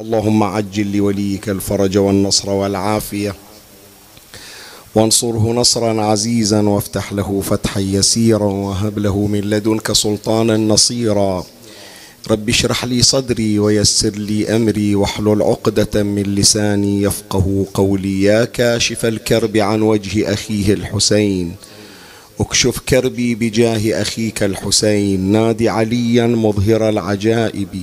اللهم 0.00 0.42
عجل 0.42 0.96
لوليك 0.96 1.48
الفرج 1.48 1.98
والنصر 1.98 2.50
والعافية. 2.50 3.34
وانصره 4.94 5.52
نصرا 5.52 6.02
عزيزا 6.02 6.60
وافتح 6.60 7.12
له 7.12 7.40
فتحا 7.40 7.80
يسيرا 7.80 8.44
وهب 8.44 8.98
له 8.98 9.26
من 9.26 9.40
لدنك 9.40 9.92
سلطانا 9.92 10.56
نصيرا. 10.56 11.44
رب 12.30 12.48
اشرح 12.48 12.84
لي 12.84 13.02
صدري 13.02 13.58
ويسر 13.58 14.10
لي 14.10 14.56
أمري 14.56 14.94
واحلل 14.94 15.42
عقدة 15.42 16.02
من 16.02 16.22
لساني 16.22 17.02
يفقه 17.02 17.66
قولي. 17.74 18.22
يا 18.22 18.44
كاشف 18.44 19.04
الكرب 19.04 19.56
عن 19.56 19.82
وجه 19.82 20.32
أخيه 20.32 20.72
الحسين. 20.74 21.54
اكشف 22.40 22.78
كربي 22.78 23.34
بجاه 23.34 24.02
أخيك 24.02 24.42
الحسين. 24.42 25.20
نادي 25.20 25.68
عليا 25.68 26.26
مظهر 26.26 26.88
العجائب. 26.88 27.82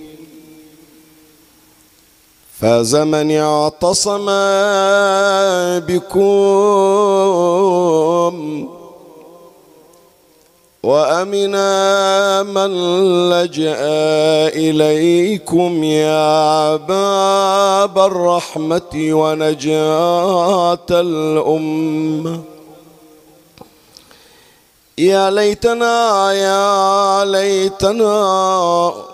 فاز 2.61 2.95
من 2.95 3.31
اعتصم 3.37 4.25
بكم 5.87 6.31
وامنا 10.83 12.43
من 12.43 12.71
لجأ 13.29 13.77
إليكم 14.53 15.83
يا 15.83 16.75
باب 16.75 17.99
الرحمة 17.99 18.93
ونجاة 18.95 20.87
الأمة. 20.91 22.41
يا 24.97 25.29
ليتنا 25.31 26.31
يا 26.33 27.25
ليتنا 27.25 29.10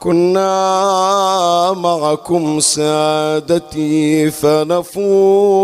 كنا 0.00 1.72
معكم 1.76 2.60
سادتي 2.60 4.30
فنفوز 4.30 5.56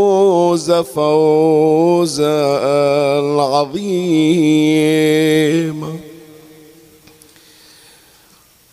فوزا 0.72 2.46
عظيما 3.40 4.56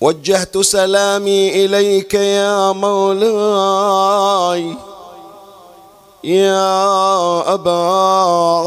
وجهت 0.02 0.58
سلامي 0.58 1.66
إليك 1.66 2.14
يا 2.14 2.72
مولاي. 2.72 4.14
يا 6.24 7.54
أبا 7.54 7.84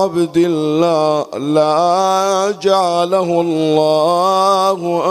عبد 0.03 0.37
الله 0.37 1.27
لا 1.39 2.55
جعله 2.63 3.41
الله 3.41 5.03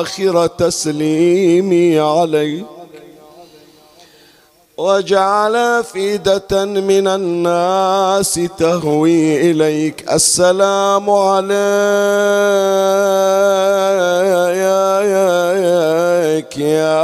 آخر 0.00 0.46
تسليمي 0.46 1.98
عليك. 2.00 2.64
وجعل 4.78 5.84
فيدة 5.84 6.64
من 6.64 7.08
الناس 7.08 8.40
تهوي 8.58 9.50
إليك. 9.50 10.12
السلام 10.12 11.10
عليك 11.10 11.48
يا 16.58 17.00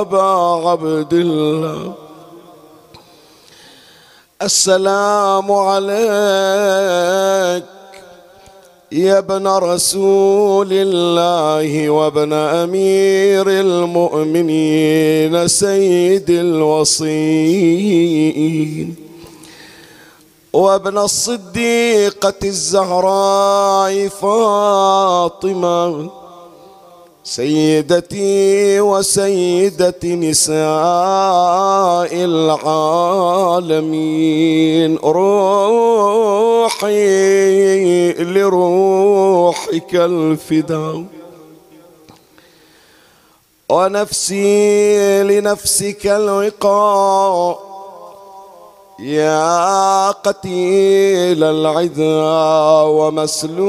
أبا 0.00 0.22
عبد 0.68 1.12
الله. 1.12 2.03
السلام 4.42 5.52
عليك 5.52 5.94
يا 8.92 9.18
ابن 9.18 9.46
رسول 9.46 10.68
الله 10.72 11.90
وابن 11.90 12.32
أمير 12.32 13.50
المؤمنين 13.50 15.48
سيد 15.48 16.30
الوصيين 16.30 17.74
وابن 20.52 20.98
الصديقة 20.98 22.34
الزهراء 22.44 24.08
فاطمة 24.08 26.10
سيدتي 27.24 28.80
وسيدة 28.80 30.04
نساء 30.04 30.54
العالمين 32.64 33.80
روحي 34.96 36.12
لروحك 38.12 39.94
الفداء. 39.94 41.04
ونفسي 43.68 45.22
لنفسك 45.22 46.06
الوقاء. 46.06 47.74
يا 49.00 50.10
قتيل 50.10 51.44
العذا 51.44 52.22
ومسلوب 52.86 53.64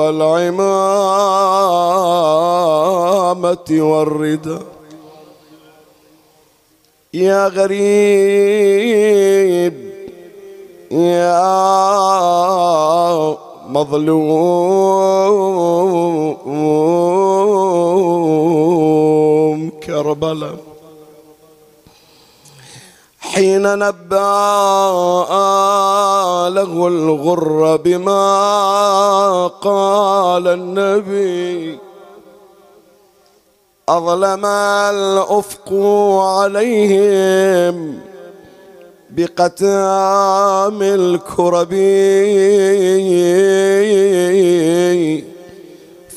العمامة 0.00 0.64
والردى. 3.70 4.58
يا 7.14 7.48
غريب 7.48 8.94
يا 10.90 11.40
مظلوم 13.68 14.34
كربلاء. 19.86 20.56
حين 23.34 23.78
نبى 23.78 24.14
له 26.54 26.72
الغر 26.86 27.76
بما 27.76 29.46
قال 29.60 30.48
النبي. 30.48 31.78
أظلم 33.88 34.46
الأفق 34.46 35.72
عليهم 36.20 37.98
بقتام 39.10 40.82
الكرب. 40.82 41.74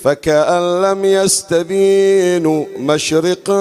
فكأن 0.03 0.81
لم 0.81 1.05
يستبينوا 1.05 2.65
مشرقا 2.79 3.57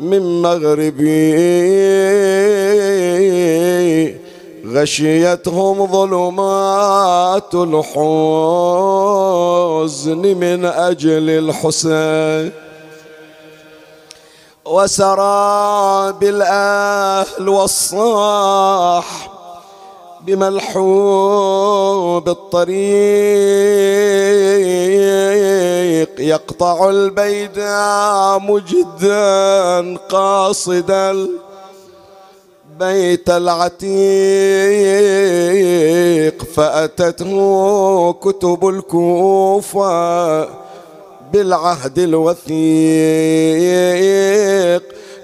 من 0.00 0.42
مغربي. 0.42 1.10
غشيتهم 4.66 5.86
ظلمات 5.86 7.54
الحزن 7.54 7.96
من 10.18 10.64
أجل 10.64 11.30
الحسين. 11.30 12.52
وسرى 14.64 16.12
بالأهل 16.12 17.48
والصاح 17.48 19.29
بملحوب 20.26 20.78
الطريق 22.28 22.70
يقطع 26.18 26.90
البيداء 26.90 28.38
مجدا 28.38 29.96
قاصدا 29.96 31.28
البيت 32.70 33.30
العتيق. 33.30 33.90
فأتته 36.54 38.12
كتب 38.12 38.68
الكوفة 38.68 40.48
بالعهد 41.32 41.98
الوثيق. 41.98 42.50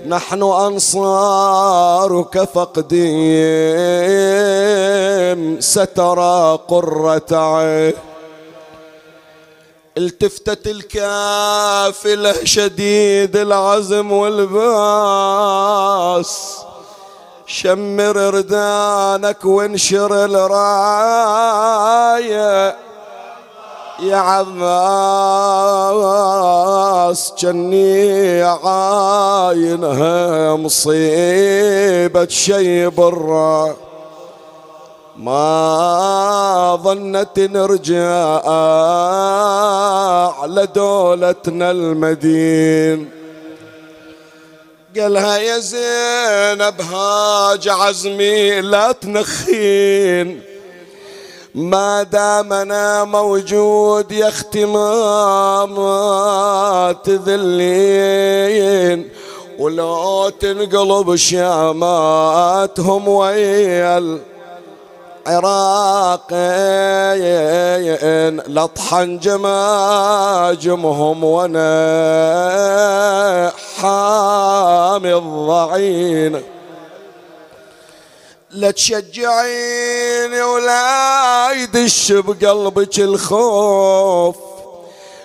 نحن 0.08 0.42
أنصارك 0.42 2.48
فقديم 2.54 3.06
سترى 5.60 6.58
قرة 6.68 7.32
عين. 7.32 7.92
التفتت 9.98 10.66
الكافلة 10.66 12.44
شديد 12.44 13.36
العزم 13.36 14.12
والباس. 14.12 14.72
شمر 17.46 18.16
ردانك 18.16 19.44
وانشر 19.44 20.24
الراية. 20.24 21.66
يا 24.00 24.16
عباس 24.16 24.52
جني 27.38 28.42
عاينها 28.42 30.16
مصيبة 30.56 32.28
شي 32.28 32.86
برا. 32.86 33.76
ما 35.16 36.78
ظنت 36.82 37.38
نرجع 37.38 38.40
على 40.40 40.66
دولتنا 40.74 41.70
المدين. 41.70 43.10
قالها 44.98 45.38
يا 45.38 45.58
زينب 45.58 46.80
هاج 46.80 47.68
عزمي 47.68 48.60
لا 48.60 48.92
تنخين. 48.92 50.55
ما 51.56 52.02
دامنا 52.02 53.04
موجود 53.04 54.12
يا 54.12 54.28
ما 55.66 56.96
تذلين 57.04 59.08
ولو 59.58 60.28
تنقلب 60.28 61.16
شاماتهم 61.16 63.08
ويا 63.08 63.98
العراقين 65.26 66.36
لطحن 68.48 69.18
جماجمهم 69.18 71.24
وأنا 71.24 71.66
حامي 73.80 75.14
الضعين. 75.14 76.55
لا 78.56 78.70
تشجعيني 78.70 80.42
ولا 80.42 81.52
يدش 81.52 82.12
بقلبك 82.12 82.98
الخوف. 82.98 84.36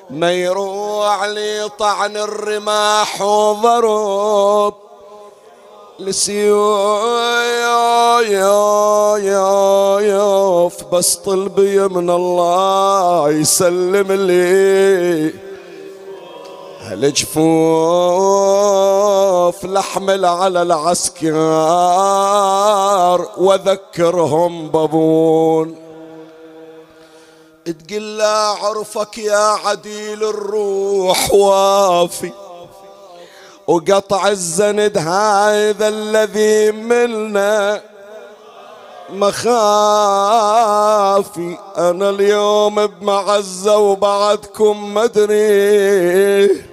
ما 0.10 0.32
يروح 0.32 1.24
لي 1.24 1.70
طعن 1.80 2.18
الرماح 2.18 3.22
وضرب 3.22 4.74
لسيوف 6.00 6.74
بس 10.94 11.16
طلبي 11.16 11.88
من 11.88 12.10
الله 12.10 13.30
يسلم 13.30 14.12
لي. 14.12 15.51
الجفوف 16.94 19.66
لحمل 19.66 20.26
على 20.26 20.62
العسكر 20.62 21.32
وذكرهم 23.38 24.70
بابون. 24.70 25.76
تقول 27.66 28.22
عرفك 28.22 29.18
يا 29.18 29.58
عديل 29.66 30.24
الروح 30.24 31.34
وافي 31.34 32.32
وقطع 33.68 34.28
الزند 34.28 34.98
هذا 34.98 35.88
الذي 35.88 36.72
منا 36.72 37.82
مخافي 39.10 39.48
أنا 41.78 42.10
اليوم 42.10 42.88
بمعزة 42.88 43.78
وبعدكم 43.78 44.94
مدري 44.94 46.71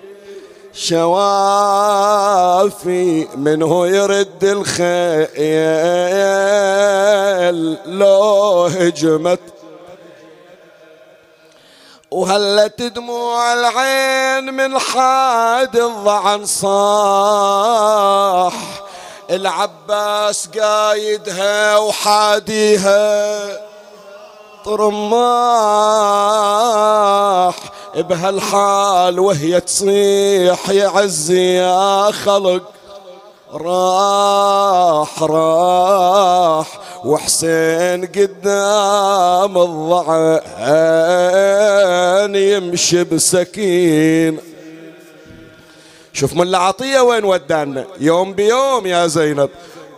شوافي 0.81 2.09
منه 3.37 3.87
يرد 3.87 4.45
الخيل. 4.45 5.29
لو 7.87 8.65
هجمت 8.65 9.41
وهلت 12.11 12.83
دموع 12.83 13.55
العين 13.55 14.55
من 14.55 14.79
حاد 14.79 15.77
الضعن 15.77 16.47
صاح. 16.47 16.95
العباس 19.31 20.49
قايدها 20.61 21.77
وحاديها. 21.77 23.68
طرماح 24.65 25.99
بهالحال 27.97 29.21
وهي 29.21 29.61
تصيح 29.61 30.71
يا 30.71 30.89
عزي 30.89 31.55
يا 31.55 32.11
خلق. 32.11 32.63
راح 33.53 35.23
راح 35.23 36.79
وحسين 37.05 38.07
قدام 38.07 39.59
الضعان 39.59 40.75
يمشي 42.37 43.05
بسكين. 43.05 44.39
شوف 46.13 46.35
من 46.35 46.43
العطية 46.43 47.01
وين 47.01 47.25
ودانا؟ 47.25 47.85
يوم 48.01 48.33
بيوم 48.33 48.87
يا 48.87 49.07
زينب. 49.07 49.51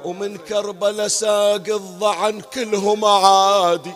ومن 0.05 0.37
كربلاء 0.37 1.09
ساق 1.09 1.63
الضعن 1.69 2.41
كلهم 2.55 3.05
عادي. 3.05 3.95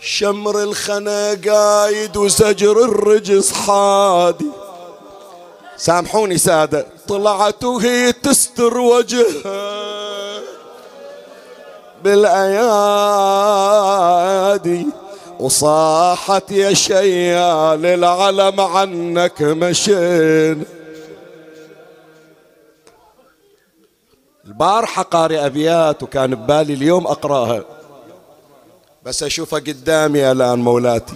شمر 0.00 0.62
الخنا 0.62 1.38
قايد 1.48 2.16
وزجر 2.16 2.84
الرجس 2.84 3.52
حادي. 3.52 4.50
سامحوني 5.76 6.38
سادة. 6.38 6.86
طلعت 7.08 7.64
وهي 7.64 8.12
تستر 8.12 8.78
وجهها 8.78 10.40
بالأيادي 12.04 12.46
وصاحت 15.40 16.50
يا 16.50 16.74
شيال 16.74 17.86
العلم 17.86 18.60
عنك 18.60 19.42
مشين 19.42 20.64
البارحة 24.44 25.02
قارئ 25.02 25.46
أبيات 25.46 26.02
وكان 26.02 26.34
ببالي 26.34 26.74
اليوم 26.74 27.06
أقرأها. 27.06 27.75
بس 29.06 29.22
أشوفها 29.22 29.58
قدامي 29.58 30.32
الآن 30.32 30.58
مولاتي. 30.58 31.14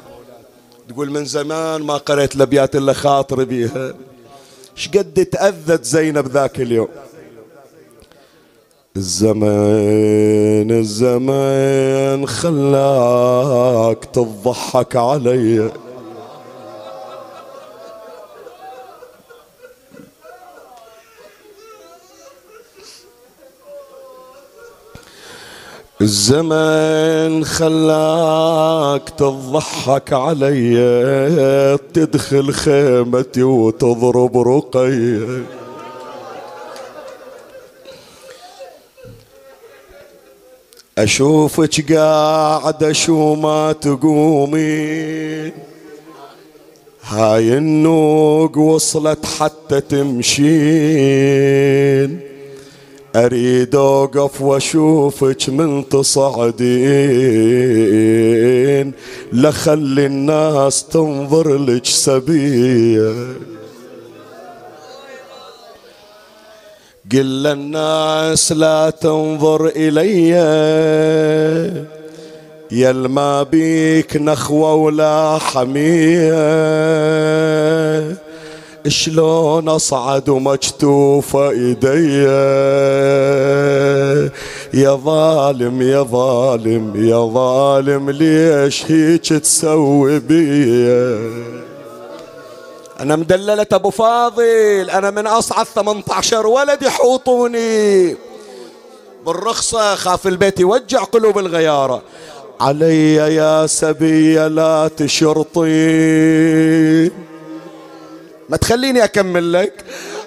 تقول 0.89 1.11
من 1.11 1.25
زمان 1.25 1.83
ما 1.83 1.97
قرأت 1.97 2.35
الأبيات 2.35 2.77
إلا 2.77 2.93
خاطري 2.93 3.45
بيها. 3.45 3.95
شقد 4.75 5.27
تأذت 5.33 5.85
زينب 5.85 6.27
ذاك 6.29 6.61
اليوم؟ 6.61 6.89
الزمان 8.97 10.71
الزمان 10.71 12.27
خلاك 12.27 14.05
تضحك 14.05 14.97
علي. 14.97 15.71
الزمان 26.01 27.45
خلاك 27.45 29.11
تضحك 29.11 30.13
علي 30.13 31.79
تدخل 31.95 32.53
خيمتي 32.53 33.43
وتضرب 33.43 34.39
رقيه 34.39 35.43
أشوفك 40.99 41.93
قاعدة 41.93 42.93
شو 42.93 43.35
ما 43.35 43.73
تقومين 43.73 45.53
هاي 47.05 47.59
النوق 47.59 48.59
وصلت 48.59 49.27
حتى 49.27 49.81
تمشين. 49.81 51.01
أريد 53.17 53.75
أوقف 53.75 54.43
وأشوفك 54.43 55.49
من 55.49 55.89
تصعدين 55.89 56.61
لخلي 59.33 60.07
الناس 60.07 60.85
تنظر 60.85 61.57
لك 61.57 61.87
سبيه 61.87 63.15
قل 67.13 67.43
للناس 67.43 68.53
لا 68.53 68.91
تنظر 68.91 69.67
إلي. 69.67 70.29
يا 72.71 72.93
ما 72.93 73.43
بيك 73.43 74.17
نخوة 74.17 74.75
ولا 74.75 75.39
حمية. 75.39 76.31
شلون 78.89 79.69
أصعد 79.69 80.29
ومكتوف 80.29 81.37
إيدي؟ 81.37 82.23
يا 84.75 84.95
ظالم 84.95 85.83
يا 85.83 86.03
ظالم 86.03 87.09
يا 87.09 87.31
ظالم 87.35 88.11
ليش 88.11 88.91
هيك 88.91 89.27
تسوي 89.29 90.19
بي؟ 90.19 90.65
أنا 93.01 93.17
مدللة 93.17 93.67
أبو 93.73 93.91
فاضل 93.91 94.91
أنا 94.91 95.11
من 95.11 95.27
أصعد 95.27 95.67
18 95.67 96.47
ولد 96.47 96.83
يحوطوني. 96.83 98.17
بالرخصة 99.27 99.95
خاف 99.95 100.27
البيت 100.27 100.61
يوجع 100.61 101.03
قلوب 101.03 101.39
الغيارة. 101.39 102.03
علي 102.61 103.15
يا 103.15 103.67
سبي 103.67 104.49
لا 104.49 104.91
تشرطين 104.97 106.31
ما 108.51 108.57
تخليني 108.57 109.05
أكمل 109.05 109.53
لك. 109.53 109.73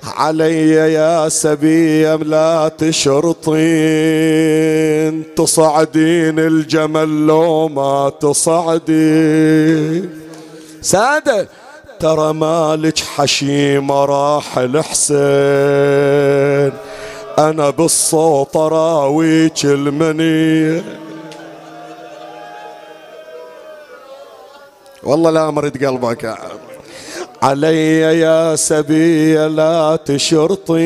علي 0.03 0.69
يا 0.69 1.29
سبي 1.29 2.03
لا 2.03 2.71
تشرطين. 2.77 3.63
تصعدين 5.35 6.39
الجمل 6.39 7.27
لو 7.27 7.67
ما 7.67 8.11
تصعدين. 8.21 10.09
سادة 10.81 11.47
ترى 11.99 12.33
مالك 12.33 12.99
حشيمة 12.99 14.05
راح 14.05 14.57
الحسين 14.57 15.17
أنا 17.39 17.69
بالصوت 17.69 18.57
راويك 18.57 19.65
المنيه 19.65 20.83
والله 25.03 25.31
لا 25.31 25.51
مرد 25.51 25.85
قلبك 25.85 26.23
يا 26.23 26.29
عم 26.29 26.72
علي 27.43 27.99
يا 28.19 28.55
سبي 28.55 29.35
لا 29.47 29.99
تشرطين 30.05 30.77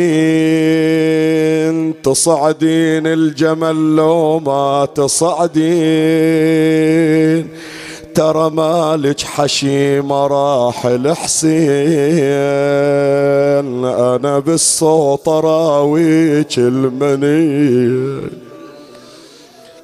تصعدين 2.01 3.07
الجمل 3.07 3.95
لو 3.95 4.39
ما 4.39 4.87
تصعدين. 4.95 5.67
ترى 8.15 8.49
مالك 8.49 9.21
حشيم 9.21 10.13
راح 10.13 10.85
الحسين 10.85 11.67
أنا 13.85 14.39
بالصوت 14.39 15.27
راويك 15.27 16.57
المني 16.57 18.21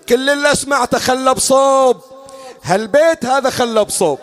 كل 0.09 0.29
اللي 0.29 0.55
سمعته 0.55 0.97
خلى 0.97 1.33
بصوب 1.33 1.97
هالبيت 2.63 3.25
هذا 3.25 3.49
خلى 3.49 3.83
بصوب. 3.85 4.19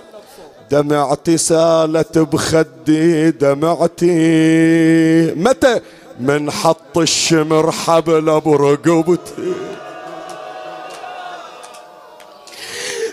دمعتي 0.70 1.38
سالت 1.38 2.18
بخدي 2.18 3.30
دمعتي 3.30 4.14
متى؟ 5.36 5.80
من 6.20 6.50
حط 6.50 6.98
الشمر 6.98 7.72
حبل 7.72 8.40
برقبتي 8.40 9.54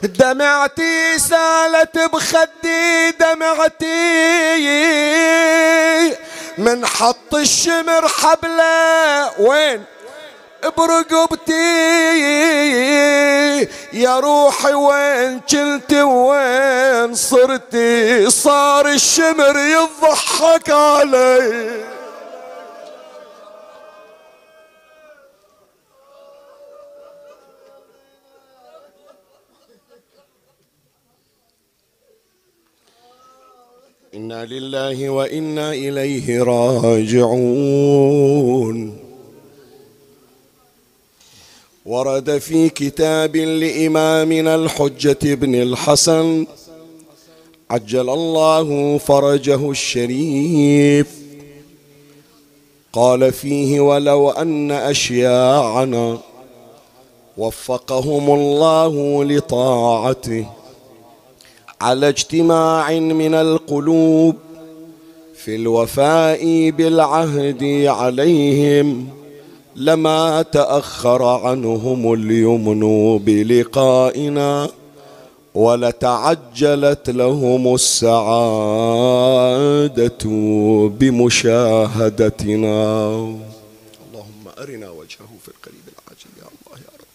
دمعتي 0.04 1.20
سالت 1.20 1.98
بخدي 2.14 3.12
دمعتي 3.20 3.98
من 6.58 6.86
حط 6.86 7.36
الشمر 7.36 8.08
حبله 8.08 9.42
وين؟ 9.42 9.84
برقبتي 10.78 11.54
يا 13.94 14.20
روحي 14.20 14.74
وين 14.74 15.40
كنت 15.40 15.94
وين 15.94 17.16
صرتي 17.16 18.30
صار 18.30 18.88
الشمر 18.88 19.58
يضحك 19.58 20.70
علي. 20.70 21.98
إنا 34.14 34.46
لله 34.46 35.10
وإنا 35.10 35.72
إليه 35.72 36.44
راجعون. 36.44 37.48
ورد 41.88 42.38
في 42.38 42.70
كتاب 42.70 43.36
لإمامنا 43.36 44.56
الحجة 44.56 45.36
بن 45.36 45.56
الحسن. 45.56 46.46
عجل 47.70 48.10
الله 48.10 48.98
فرجه 48.98 49.72
الشريف. 49.72 51.08
قال 52.94 53.32
فيه 53.34 53.80
ولو 53.80 54.30
أن 54.30 54.72
أشياعنا 54.72 56.18
وفقهم 57.38 58.30
الله 58.32 59.24
لطاعته 59.24 60.46
على 61.82 62.10
اجتماع 62.10 62.92
من 63.00 63.34
القلوب 63.34 64.36
في 65.36 65.56
الوفاء 65.56 66.70
بالعهد 66.70 67.64
عليهم 67.88 69.08
لما 69.78 70.42
تأخر 70.42 71.24
عنهم 71.24 72.14
اليمن 72.14 72.82
بلقائنا 73.18 74.70
ولتعجلت 75.56 77.10
لهم 77.10 77.76
السعادة 77.76 78.18
بمشاهدتنا. 81.00 82.70
اللهم 84.08 84.46
أرنا 84.58 84.90
وجهه 84.90 85.32
في 85.44 85.48
القريب 85.48 85.86
العاجل 85.94 86.30
يا 86.42 86.48
الله 86.48 86.76
يا 86.86 86.92
رب. 87.00 87.06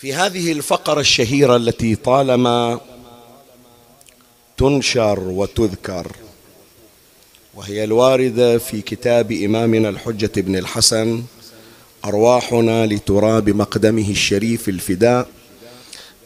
في 0.00 0.14
هذه 0.14 0.52
الفقرة 0.52 1.00
الشهيرة 1.00 1.56
التي 1.56 1.94
طالما 1.94 2.80
تنشر 4.56 5.20
وتذكر 5.20 6.12
وهي 7.54 7.84
الواردة 7.84 8.58
في 8.58 8.80
كتاب 8.80 9.32
إمامنا 9.32 9.88
الحجة 9.88 10.40
بن 10.40 10.56
الحسن 10.56 11.22
أرواحنا 12.04 12.86
لتراب 12.86 13.50
مقدمه 13.50 14.10
الشريف 14.10 14.68
الفداء 14.68 15.28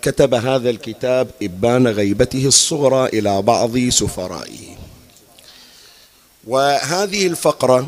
كتب 0.03 0.35
هذا 0.35 0.71
الكتاب 0.71 1.31
إبان 1.43 1.87
غيبته 1.87 2.47
الصغرى 2.47 3.07
إلى 3.07 3.43
بعض 3.43 3.79
سفرائه. 3.79 4.77
وهذه 6.47 7.27
الفقرة 7.27 7.87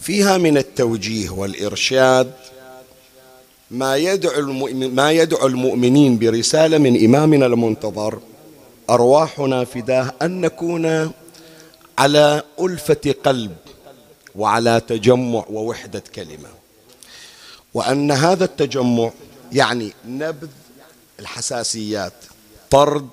فيها 0.00 0.38
من 0.38 0.58
التوجيه 0.58 1.30
والإرشاد 1.30 2.32
ما 3.70 3.96
يدعو 3.96 4.42
ما 4.72 5.12
يدعو 5.12 5.46
المؤمنين 5.46 6.18
برسالة 6.18 6.78
من 6.78 7.04
إمامنا 7.04 7.46
المنتظر 7.46 8.18
أرواحنا 8.90 9.64
فداه 9.64 10.12
أن 10.22 10.40
نكون 10.40 11.12
على 11.98 12.42
ألفة 12.60 13.14
قلب 13.24 13.56
وعلى 14.34 14.80
تجمع 14.88 15.44
ووحدة 15.50 16.02
كلمة. 16.14 16.48
وأن 17.74 18.10
هذا 18.10 18.44
التجمع 18.44 19.10
يعني 19.52 19.92
نبذ 20.06 20.48
الحساسيات 21.20 22.12
طرد 22.70 23.08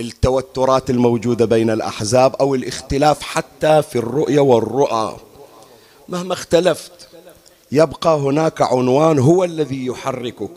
التوترات 0.00 0.90
الموجودة 0.90 1.44
بين 1.44 1.70
الأحزاب 1.70 2.34
أو 2.34 2.54
الاختلاف 2.54 3.22
حتى 3.22 3.82
في 3.82 3.96
الرؤية 3.96 4.40
والرؤى. 4.40 5.16
مهما 6.08 6.32
اختلفت 6.32 6.99
يبقى 7.72 8.16
هناك 8.16 8.62
عنوان 8.62 9.18
هو 9.18 9.44
الذي 9.44 9.86
يحركك 9.86 10.50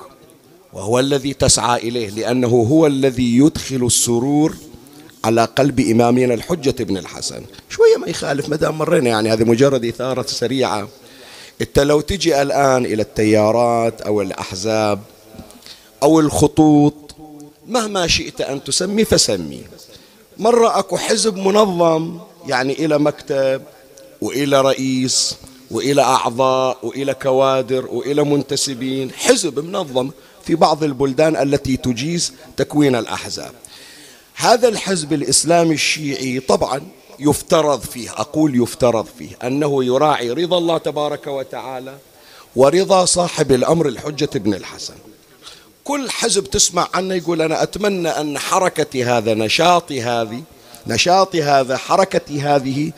وهو 0.73 0.99
الذي 0.99 1.33
تسعى 1.33 1.79
إليه 1.87 2.09
لأنه 2.09 2.47
هو 2.47 2.87
الذي 2.87 3.37
يدخل 3.37 3.85
السرور 3.85 4.55
على 5.25 5.45
قلب 5.45 5.79
إمامنا 5.79 6.33
الحجة 6.33 6.75
ابن 6.79 6.97
الحسن. 6.97 7.41
شوية 7.69 7.97
ما 7.97 8.07
يخالف 8.07 8.49
ما 8.49 8.55
دام 8.55 8.77
مرينا 8.77 9.09
يعني 9.09 9.33
هذه 9.33 9.43
مجرد 9.43 9.85
إثارة 9.85 10.25
سريعة. 10.27 10.87
إنت 11.61 11.79
لو 11.79 12.01
تجي 12.01 12.41
الآن 12.41 12.85
إلى 12.85 13.01
التيارات 13.01 14.01
أو 14.01 14.21
الأحزاب 14.21 14.99
أو 16.03 16.19
الخطوط 16.19 17.15
مهما 17.67 18.07
شئت 18.07 18.41
أن 18.41 18.63
تسمي 18.63 19.05
فسمي. 19.05 19.61
مرة 20.37 20.79
أكو 20.79 20.97
حزب 20.97 21.37
منظم 21.37 22.19
يعني 22.47 22.85
إلى 22.85 22.99
مكتب 22.99 23.61
وإلى 24.21 24.61
رئيس 24.61 25.35
وإلى 25.73 26.01
أعضاء 26.01 26.77
وإلى 26.83 27.13
كوادر 27.13 27.85
وإلى 27.85 28.23
منتسبين. 28.23 29.11
حزب 29.11 29.59
منظم 29.59 30.11
في 30.45 30.55
بعض 30.55 30.83
البلدان 30.83 31.35
التي 31.35 31.77
تجيز 31.77 32.33
تكوين 32.57 32.95
الأحزاب. 32.95 33.51
هذا 34.35 34.67
الحزب 34.67 35.13
الإسلامي 35.13 35.73
الشيعي 35.73 36.39
طبعا 36.39 36.81
يفترض 37.19 37.81
فيه 37.81 38.11
أقول 38.11 38.61
يفترض 38.61 39.05
فيه 39.19 39.37
أنه 39.43 39.83
يراعي 39.83 40.31
رضا 40.31 40.57
الله 40.57 40.77
تبارك 40.77 41.27
وتعالى 41.27 41.97
ورضا 42.55 43.05
صاحب 43.05 43.51
الأمر 43.51 43.87
الحجة 43.87 44.29
ابن 44.35 44.53
الحسن. 44.53 44.95
كل 45.83 46.09
حزب 46.09 46.43
تسمع 46.43 46.87
عنه 46.93 47.15
يقول 47.15 47.41
أنا 47.41 47.63
أتمنى 47.63 48.09
أن 48.09 48.39
حركتي 48.39 49.03
هذا 49.03 49.33
نشاطي 49.33 50.01
هذه 50.01 50.43
نشاطي 50.87 51.43
هذا 51.43 51.77
حركتي 51.77 52.41
هذه 52.41 52.91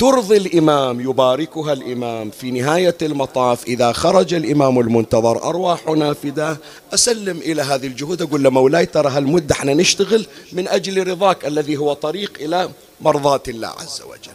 ترضي 0.00 0.36
الإمام 0.36 1.00
يباركها 1.00 1.72
الإمام 1.72 2.30
في 2.30 2.50
نهاية 2.50 2.96
المطاف. 3.02 3.66
إذا 3.66 3.92
خرج 3.92 4.34
الإمام 4.34 4.80
المنتظر 4.80 5.42
أرواحنا 5.44 6.12
فداه 6.12 6.56
أسلم 6.94 7.36
إلى 7.36 7.62
هذه 7.62 7.86
الجهود. 7.86 8.22
أقول 8.22 8.42
له 8.42 8.50
مولاي 8.50 8.86
ترى 8.86 9.10
هالمدة 9.10 9.54
إحنا 9.54 9.74
نشتغل 9.74 10.26
من 10.52 10.68
أجل 10.68 11.08
رضاك 11.08 11.46
الذي 11.46 11.76
هو 11.76 11.92
طريق 11.92 12.32
إلى 12.40 12.70
مرضاة 13.00 13.42
الله 13.48 13.68
عز 13.68 14.02
وجل. 14.02 14.32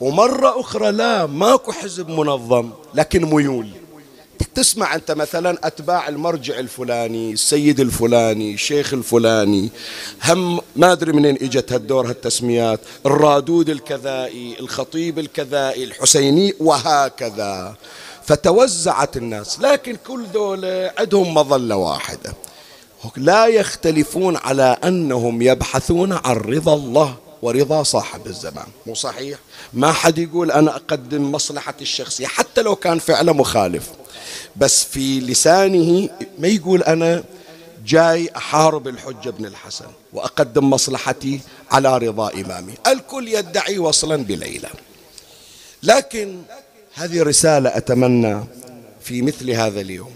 ومرة 0.00 0.60
أخرى 0.60 0.90
لا 0.90 1.26
ماكو 1.26 1.72
حزب 1.72 2.08
منظم 2.08 2.70
لكن 2.94 3.24
ميول. 3.24 3.68
تسمع 4.54 4.94
أنت 4.94 5.10
مثلا 5.10 5.58
أتباع 5.64 6.08
المرجع 6.08 6.58
الفلاني 6.58 7.32
السيد 7.32 7.80
الفلاني 7.80 8.54
الشيخ 8.54 8.94
الفلاني. 8.94 9.70
هم 10.24 10.60
ما 10.76 10.92
أدري 10.92 11.12
منين 11.12 11.34
إجت 11.34 11.72
هالدور 11.72 12.08
هالتسميات. 12.08 12.80
الرادود 13.06 13.68
الكذائي 13.68 14.56
الخطيب 14.60 15.18
الكذائي 15.18 15.84
الحسيني 15.84 16.54
وهكذا. 16.60 17.74
فتوزعت 18.24 19.16
الناس. 19.16 19.60
لكن 19.60 19.96
كل 20.06 20.24
دولة 20.32 20.92
عندهم 20.98 21.34
مظلة 21.34 21.76
واحدة. 21.76 22.34
لا 23.16 23.46
يختلفون 23.46 24.36
على 24.36 24.76
أنهم 24.84 25.42
يبحثون 25.42 26.12
عن 26.12 26.36
رضا 26.36 26.74
الله 26.74 27.16
ورضا 27.42 27.82
صاحب 27.82 28.26
الزمان. 28.26 28.66
مو 28.86 28.94
صحيح؟ 28.94 29.38
ما 29.72 29.92
حد 29.92 30.18
يقول 30.18 30.50
أنا 30.50 30.76
أقدم 30.76 31.32
مصلحة 31.32 31.74
الشخصية 31.80 32.26
حتى 32.26 32.62
لو 32.62 32.76
كان 32.76 32.98
فعله 32.98 33.32
مخالف. 33.32 33.88
بس 34.56 34.84
في 34.84 35.20
لسانه 35.20 36.08
ما 36.38 36.48
يقول 36.48 36.82
أنا 36.82 37.24
جاي 37.86 38.30
أحارب 38.36 38.88
الحجة 38.88 39.30
بن 39.30 39.46
الحسن 39.46 39.86
وأقدم 40.12 40.70
مصلحتي 40.70 41.40
على 41.70 41.98
رضا 41.98 42.32
إمامي. 42.32 42.74
الكل 42.86 43.28
يدعي 43.28 43.78
وصلا 43.78 44.16
بليلى. 44.16 44.68
لكن 45.82 46.42
هذه 46.94 47.22
رسالة 47.22 47.76
أتمنى 47.76 48.44
في 49.00 49.22
مثل 49.22 49.50
هذا 49.50 49.80
اليوم. 49.80 50.12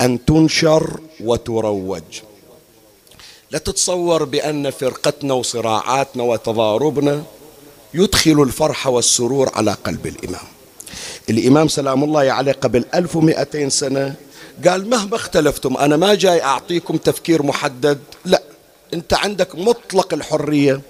أن 0.00 0.24
تنشر 0.24 1.00
وتروج. 1.20 2.02
لا 3.50 3.58
تتصور 3.58 4.24
بأن 4.24 4.70
فرقتنا 4.70 5.34
وصراعاتنا 5.34 6.22
وتضاربنا 6.22 7.24
يدخل 7.94 8.42
الفرح 8.42 8.86
والسرور 8.86 9.50
على 9.54 9.72
قلب 9.72 10.06
الإمام. 10.06 10.46
الإمام 11.30 11.68
سلام 11.68 12.04
الله 12.04 12.32
عليه 12.32 12.52
قبل 12.52 12.84
1200 12.94 13.68
سنة 13.68 14.14
قال 14.66 14.90
مهما 14.90 15.16
اختلفتم 15.16 15.76
أنا 15.76 15.96
ما 15.96 16.14
جاي 16.14 16.42
أعطيكم 16.42 16.96
تفكير 16.96 17.42
محدد 17.42 17.98
لا 18.24 18.42
أنت 18.94 19.14
عندك 19.14 19.54
مطلق 19.54 20.14
الحرية 20.14 20.80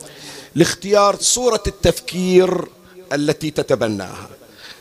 لاختيار 0.54 1.16
صورة 1.20 1.62
التفكير 1.66 2.64
التي 3.12 3.50
تتبناها. 3.50 4.28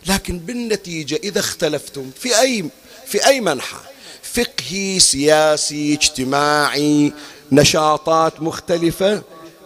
لكن 0.07 0.39
بالنتيجة 0.39 1.19
إذا 1.23 1.39
اختلفتم 1.39 2.09
في 2.19 2.39
أي 2.39 2.65
في 3.05 3.25
أي 3.27 3.41
منحى 3.41 3.77
فقهي 4.23 4.99
سياسي 4.99 5.93
اجتماعي 5.93 7.13
نشاطات 7.51 8.41
مختلفة 8.41 9.21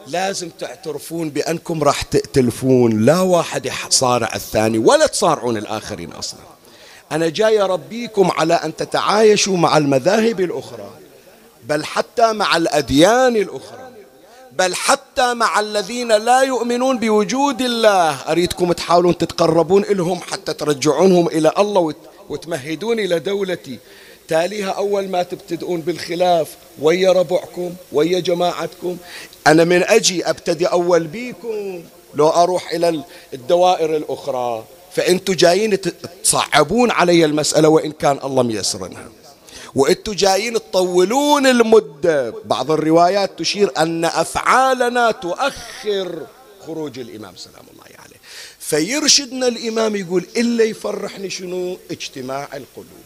لازم 0.08 0.50
تعترفون 0.60 1.30
بأنكم 1.30 1.84
راح 1.84 2.02
تأتلفون. 2.02 3.06
لا 3.06 3.20
واحد 3.22 3.66
يصارع 3.66 4.36
الثاني 4.36 4.78
ولا 4.78 5.08
تصارعون 5.08 5.58
الآخرين 5.58 6.12
أصلا. 6.12 6.40
أنا 7.12 7.30
جاي 7.30 7.62
أربيكم 7.62 8.32
على 8.32 8.54
أن 8.54 8.76
تتعايشوا 8.76 9.58
مع 9.58 9.78
المذاهب 9.78 10.40
الأخرى 10.40 10.90
بل 11.64 11.86
حتى 11.86 12.34
مع 12.34 12.58
الأديان 12.58 13.36
الأخرى 13.36 13.90
بل 14.52 14.76
حتى 14.76 15.34
مع 15.34 15.60
الذين 15.60 16.12
لا 16.12 16.42
يؤمنون 16.42 17.00
بوجود 17.00 17.62
الله. 17.62 18.12
أريدكم 18.12 18.72
تحاولون 18.72 19.18
تتقربون 19.18 19.84
إلهم 19.84 20.20
حتى 20.20 20.54
ترجعونهم 20.54 21.28
إلى 21.28 21.54
الله 21.58 21.94
وتمهدون 22.30 23.00
إلى 23.00 23.20
دولتي. 23.20 23.80
تاليها 24.28 24.70
أول 24.70 25.10
ما 25.10 25.24
تبتدئون 25.24 25.82
بالخلاف 25.82 26.48
ويا 26.82 27.12
ربعكم 27.12 27.74
ويا 27.92 28.20
جماعتكم. 28.20 28.98
أنا 29.48 29.64
من 29.64 29.84
أجي 29.84 30.30
أبتدي 30.30 30.66
أول 30.66 31.08
بيكم 31.08 31.84
لو 32.16 32.30
أروح 32.30 32.72
إلى 32.72 33.04
الدوائر 33.34 33.98
الأخرى. 33.98 34.66
فأنتوا 34.92 35.36
جايين 35.36 35.78
تصعبون 36.24 36.92
علي 36.92 37.26
المسألة 37.26 37.70
وإن 37.70 37.92
كان 37.92 38.20
الله 38.24 38.44
ميسرنها 38.44 39.10
وأنتوا 39.76 40.14
جايين 40.14 40.54
تطولون 40.54 41.48
المدة. 41.48 42.34
بعض 42.46 42.72
الروايات 42.72 43.40
تشير 43.40 43.72
أن 43.78 44.06
أفعالنا 44.06 45.12
تؤخر 45.12 46.28
خروج 46.66 47.00
الإمام 47.00 47.36
سلام 47.36 47.66
الله 47.74 47.84
عليه. 48.00 48.20
فيرشدنا 48.60 49.48
الإمام 49.48 49.96
يقول 49.96 50.26
إلا 50.38 50.64
يفرحني 50.64 51.30
شنو؟ 51.30 51.78
اجتماع 51.92 52.44
القلوب. 52.44 53.03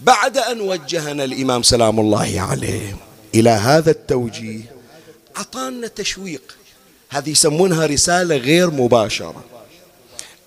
بعد 0.00 0.38
أن 0.38 0.60
وجهنا 0.60 1.24
الإمام 1.24 1.62
سلام 1.62 2.00
الله 2.00 2.40
عليه 2.50 2.96
إلى 3.34 3.50
هذا 3.50 3.90
التوجيه 3.90 4.72
أعطانا 5.36 5.86
تشويق. 5.86 6.56
هذه 7.08 7.30
يسمونها 7.30 7.86
رسالة 7.86 8.36
غير 8.36 8.70
مباشرة. 8.70 9.44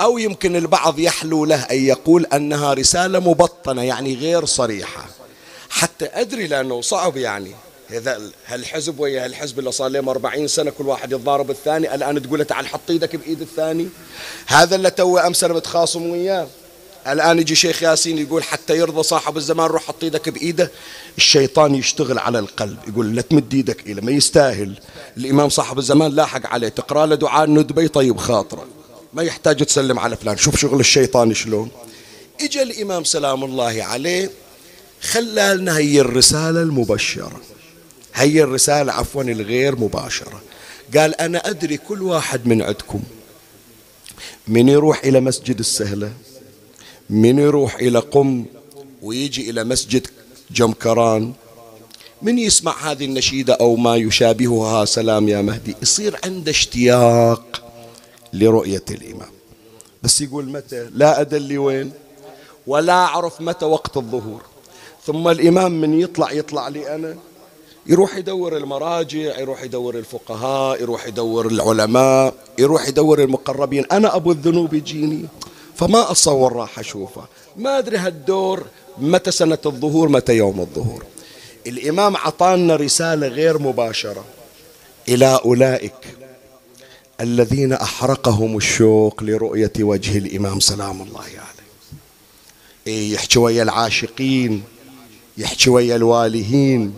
أو 0.02 0.18
يمكن 0.18 0.56
البعض 0.56 1.00
يحلو 1.00 1.46
له 1.46 1.62
أن 1.62 1.86
يقول 1.86 2.26
أنها 2.26 2.74
رسالة 2.74 3.20
مبطنة 3.20 3.84
يعني 3.84 4.16
غير 4.16 4.46
صريحة. 4.46 5.06
حتى 5.70 6.06
أدري 6.06 6.48
لأنه 6.48 6.82
صعب 6.82 7.18
يعني. 7.18 7.52
هذا 7.90 8.22
هالحزب 8.46 9.00
ويا 9.00 9.26
هالحزب 9.26 9.60
اللي 9.60 9.72
صار 9.72 9.88
لهم 9.88 10.10
40 10.10 10.48
سنة 10.48 10.72
كل 10.72 10.88
واحد 10.88 11.12
يتضارب 11.12 11.52
الثاني. 11.52 11.96
الآن 11.96 12.22
تقول 12.22 12.46
تعال 12.46 12.68
حط 12.68 12.90
إيدك 12.90 13.16
بإيد 13.16 13.42
الثاني. 13.42 13.90
هذا 14.46 14.76
اللي 14.76 14.90
تو 14.90 15.18
أمس 15.18 15.44
أنا 15.44 15.54
متخاصم 15.54 16.10
وياه. 16.10 16.48
الآن 17.08 17.40
يجي 17.40 17.56
شيخ 17.56 17.84
ياسين 17.84 18.18
يقول 18.18 18.44
حتى 18.44 18.78
يرضى 18.78 19.04
صاحب 19.04 19.38
الزمان 19.38 19.68
روح 19.68 19.84
حط 19.84 20.04
إيدك 20.04 20.30
بإيده. 20.30 20.72
الشيطان 21.18 21.76
يشتغل 21.76 22.20
على 22.20 22.40
القلب 22.40 22.78
يقول 22.88 23.16
لا 23.16 23.22
تمد 23.22 23.54
إيدك 23.54 23.88
إليه 23.88 24.02
ما 24.02 24.12
يستاهل. 24.12 24.80
الإمام 25.18 25.50
صاحب 25.50 25.80
الزمان 25.80 26.12
لاحق 26.12 26.46
عليه 26.48 26.70
تقرأ 26.70 27.06
له 27.06 27.16
دعاء 27.16 27.50
ندبي 27.50 27.88
طيب 27.88 28.18
خاطرة. 28.18 28.66
ما 29.14 29.24
يحتاج 29.24 29.66
تسلم 29.66 30.00
على 30.00 30.18
فلان. 30.18 30.38
شوف 30.38 30.58
شغل 30.58 30.80
الشيطان 30.80 31.34
شلون. 31.34 31.70
اجى 32.42 32.62
الإمام 32.62 33.04
سلام 33.04 33.44
الله 33.44 33.84
عليه 33.84 34.30
خلى 35.02 35.56
لنا 35.58 35.78
هي 35.78 36.02
الرسالة 36.02 36.62
المبشرة. 36.62 37.42
هي 38.16 38.44
الرسالة 38.44 38.94
عفوا 38.94 39.24
الغير 39.24 39.76
مباشرة. 39.76 40.42
قال 40.98 41.22
أنا 41.22 41.50
أدري 41.50 41.78
كل 41.78 42.02
واحد 42.02 42.48
من 42.48 42.62
عندكم 42.62 43.02
من 44.48 44.70
يروح 44.70 45.04
إلى 45.04 45.20
مسجد 45.20 45.60
السهلة 45.60 46.12
من 47.10 47.40
يروح 47.40 47.76
إلى 47.76 48.00
قم 48.00 48.46
ويجي 49.02 49.50
إلى 49.50 49.64
مسجد 49.64 50.08
جمكران؟ 50.52 51.34
من 52.22 52.40
يسمع 52.40 52.92
هذه 52.92 53.06
النشيدة 53.06 53.54
أو 53.54 53.76
ما 53.76 53.96
يشابهها؟ 53.96 54.86
سلام 54.86 55.30
يا 55.30 55.42
مهدي. 55.42 55.76
يصير 55.82 56.20
عنده 56.24 56.52
اشتياق 56.52 57.64
لرؤية 58.34 58.84
الإمام. 58.92 59.30
بس 60.04 60.22
يقول 60.22 60.46
متى؟ 60.46 60.90
لا 60.94 61.22
أدري 61.22 61.58
وين 61.58 61.92
ولا 62.68 62.94
أعرف 62.94 63.42
متى 63.42 63.66
وقت 63.66 63.98
الظهور. 63.98 64.42
ثم 65.06 65.28
الإمام 65.28 65.82
من 65.82 66.00
يطلع 66.02 66.32
يطلع 66.32 66.68
لي 66.68 66.96
أنا 66.96 67.16
يروح 67.88 68.18
يدور 68.18 68.58
المراجع 68.58 69.40
يروح 69.40 69.64
يدور 69.64 69.98
الفقهاء 69.98 70.82
يروح 70.82 71.08
يدور 71.08 71.48
العلماء 71.48 72.34
يروح 72.60 72.88
يدور 72.88 73.24
المقربين. 73.24 73.86
أنا 73.92 74.16
أبو 74.16 74.32
الذنوب 74.32 74.74
يجيني. 74.74 75.26
فما 75.76 76.12
أتصور 76.12 76.54
راح 76.54 76.80
أشوفه. 76.80 77.26
ما 77.58 77.78
أدري 77.78 77.98
هالدور 77.98 78.66
متى 78.98 79.32
سنة 79.32 79.58
الظهور 79.66 80.10
متى 80.10 80.34
يوم 80.38 80.60
الظهور. 80.60 81.06
الإمام 81.68 82.18
عطانا 82.18 82.76
رسالة 82.76 83.28
غير 83.28 83.58
مباشرة. 83.58 84.26
إلى 85.10 85.40
أولئك 85.46 86.18
الذين 87.22 87.74
أحرقهم 87.74 88.58
الشوق 88.58 89.24
لرؤية 89.24 89.72
وجه 89.80 90.18
الإمام 90.18 90.60
سلام 90.60 91.02
الله 91.02 91.22
عليه. 91.22 91.66
إيه 92.88 93.14
يحكي 93.14 93.40
ويا 93.40 93.64
العاشقين 93.64 94.64
يحكي 95.38 95.70
ويا 95.70 95.96
الوالهين. 95.96 96.96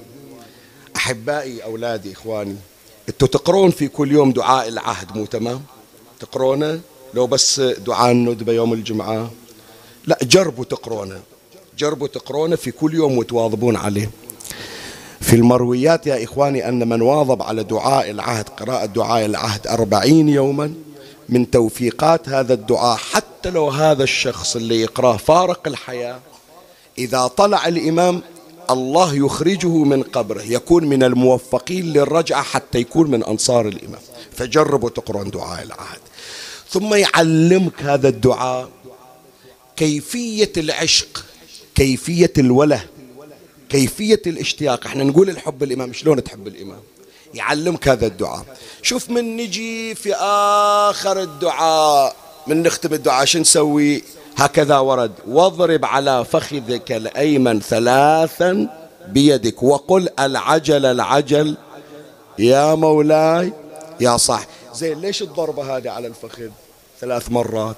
أحبائي 0.95 1.63
أولادي 1.63 2.13
إخواني 2.13 2.55
أنتوا 3.09 3.27
تقرون 3.27 3.71
في 3.71 3.87
كل 3.87 4.11
يوم 4.11 4.31
دعاء 4.31 4.67
العهد 4.67 5.17
مو 5.17 5.25
تمام؟ 5.25 5.63
تقرونه؟ 6.19 6.79
لو 7.13 7.27
بس 7.27 7.59
دعاء 7.59 8.11
الندبة 8.11 8.53
يوم 8.53 8.73
الجمعة. 8.73 9.31
لا 10.07 10.17
جربوا 10.21 10.65
تقرونه. 10.65 11.21
جربوا 11.77 12.07
تقرونه 12.07 12.55
في 12.55 12.71
كل 12.71 12.93
يوم 12.93 13.17
وتواظبون 13.17 13.75
عليه. 13.75 14.09
في 15.21 15.35
المرويات 15.35 16.07
يا 16.07 16.23
إخواني 16.23 16.69
أن 16.69 16.89
من 16.89 17.01
واظب 17.01 17.41
على 17.41 17.63
دعاء 17.63 18.11
العهد 18.11 18.49
قراءة 18.49 18.85
دعاء 18.85 19.25
العهد 19.25 19.67
أربعين 19.67 20.29
يوما 20.29 20.73
من 21.29 21.51
توفيقات 21.51 22.29
هذا 22.29 22.53
الدعاء 22.53 22.97
حتى 22.97 23.49
لو 23.49 23.69
هذا 23.69 24.03
الشخص 24.03 24.55
اللي 24.55 24.81
يقراه 24.81 25.17
فارق 25.17 25.67
الحياة 25.67 26.19
إذا 26.97 27.27
طلع 27.27 27.67
الإمام 27.67 28.21
الله 28.69 29.15
يخرجه 29.15 29.67
من 29.67 30.03
قبره 30.03 30.41
يكون 30.41 30.85
من 30.85 31.03
الموفقين 31.03 31.85
للرجعة 31.85 32.43
حتى 32.43 32.77
يكون 32.77 33.11
من 33.11 33.23
أنصار 33.23 33.67
الإمام. 33.67 34.01
فجربوا 34.31 34.89
تقرون 34.89 35.29
دعاء 35.29 35.63
العهد. 35.63 35.99
ثم 36.69 36.93
يعلمك 36.93 37.81
هذا 37.83 38.07
الدعاء. 38.07 38.69
كيفية 39.75 40.51
العشق 40.57 41.25
كيفية 41.75 42.33
الوله 42.37 42.83
كيفية 43.69 44.21
الاشتياق. 44.27 44.85
إحنا 44.85 45.03
نقول 45.03 45.29
الحب 45.29 45.63
الإمام 45.63 45.93
شلون 45.93 46.23
تحب 46.23 46.47
الإمام؟ 46.47 46.79
يعلمك 47.33 47.87
هذا 47.87 48.07
الدعاء. 48.07 48.45
شوف 48.81 49.09
من 49.09 49.37
نجي 49.37 49.95
في 49.95 50.15
آخر 50.89 51.21
الدعاء 51.21 52.15
من 52.47 52.63
نختم 52.63 52.93
الدعاء 52.93 53.25
شو 53.25 53.39
نسوي؟ 53.39 54.03
هكذا 54.37 54.77
ورد. 54.77 55.11
واضرب 55.27 55.85
على 55.85 56.25
فخذك 56.25 56.91
الأيمن 56.91 57.59
ثلاثا 57.59 58.69
بيدك 59.07 59.63
وقل 59.63 60.09
العجل 60.19 60.85
العجل 60.85 61.57
يا 62.39 62.75
مولاي 62.75 63.53
يا 63.99 64.17
صح 64.17 64.47
زين 64.77 65.01
ليش 65.01 65.21
الضربة 65.21 65.77
هذه 65.77 65.89
على 65.89 66.07
الفخذ 66.07 66.49
ثلاث 67.01 67.31
مرات؟ 67.31 67.77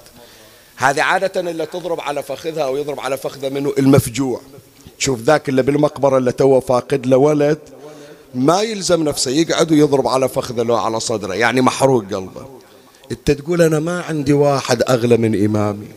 هذه 0.76 1.02
عادة 1.02 1.40
اللي 1.40 1.66
تضرب 1.66 2.00
على 2.00 2.22
فخذها 2.22 2.62
أو 2.62 2.76
يضرب 2.76 3.00
على 3.00 3.16
فخذة 3.16 3.48
منه 3.48 3.72
المفجوع. 3.78 4.40
شوف 4.98 5.20
ذاك 5.20 5.48
اللي 5.48 5.62
بالمقبرة 5.62 6.18
اللي 6.18 6.32
توه 6.32 6.60
فاقد 6.60 7.06
له 7.06 7.16
ولد 7.16 7.58
ما 8.34 8.62
يلزم 8.62 9.02
نفسه 9.02 9.30
يقعد 9.30 9.72
ويضرب 9.72 10.06
على 10.06 10.28
فخذة 10.28 10.62
لو 10.62 10.76
على 10.76 11.00
صدره 11.00 11.34
يعني 11.34 11.60
محروق 11.60 12.04
قلبه. 12.04 12.46
انت 13.12 13.30
تقول 13.30 13.62
أنا 13.62 13.78
ما 13.78 14.02
عندي 14.02 14.32
واحد 14.32 14.82
أغلى 14.82 15.16
من 15.16 15.44
إمامي. 15.44 15.88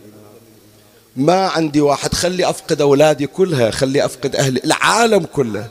ما 1.15 1.47
عندي 1.47 1.81
واحد 1.81 2.13
خلي 2.13 2.49
أفقد 2.49 2.81
أولادي 2.81 3.27
كلها 3.27 3.71
خلي 3.71 4.05
أفقد 4.05 4.35
أهلي 4.35 4.61
العالم 4.65 5.25
كله. 5.25 5.67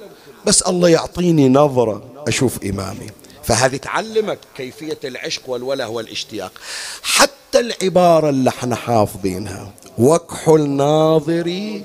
بس 0.47 0.62
الله 0.62 0.88
يعطيني 0.88 1.49
نظرة 1.49 2.03
أشوف 2.29 2.64
إمامي. 2.64 3.21
فهذه 3.44 3.76
تعلمك 3.76 4.38
كيفية 4.57 4.98
العشق 5.05 5.50
والوله 5.50 5.88
والاشتياق. 5.88 6.52
حتى 7.02 7.61
العبارة 7.61 8.31
اللي 8.31 8.50
إحنا 8.50 8.76
حافظينها 8.76 9.72
وكحل 9.98 10.68
ناظري 10.68 11.85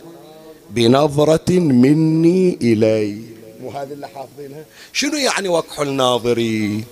بنظرة 0.69 1.51
مني 1.51 2.57
إلي. 2.61 3.21
مو 3.61 3.71
هذه 3.71 3.93
اللي 3.93 4.07
حافظينها؟ 4.07 4.65
شنو 4.93 5.15
يعني 5.15 5.47
وكحل 5.49 5.93
ناظري 5.93 6.83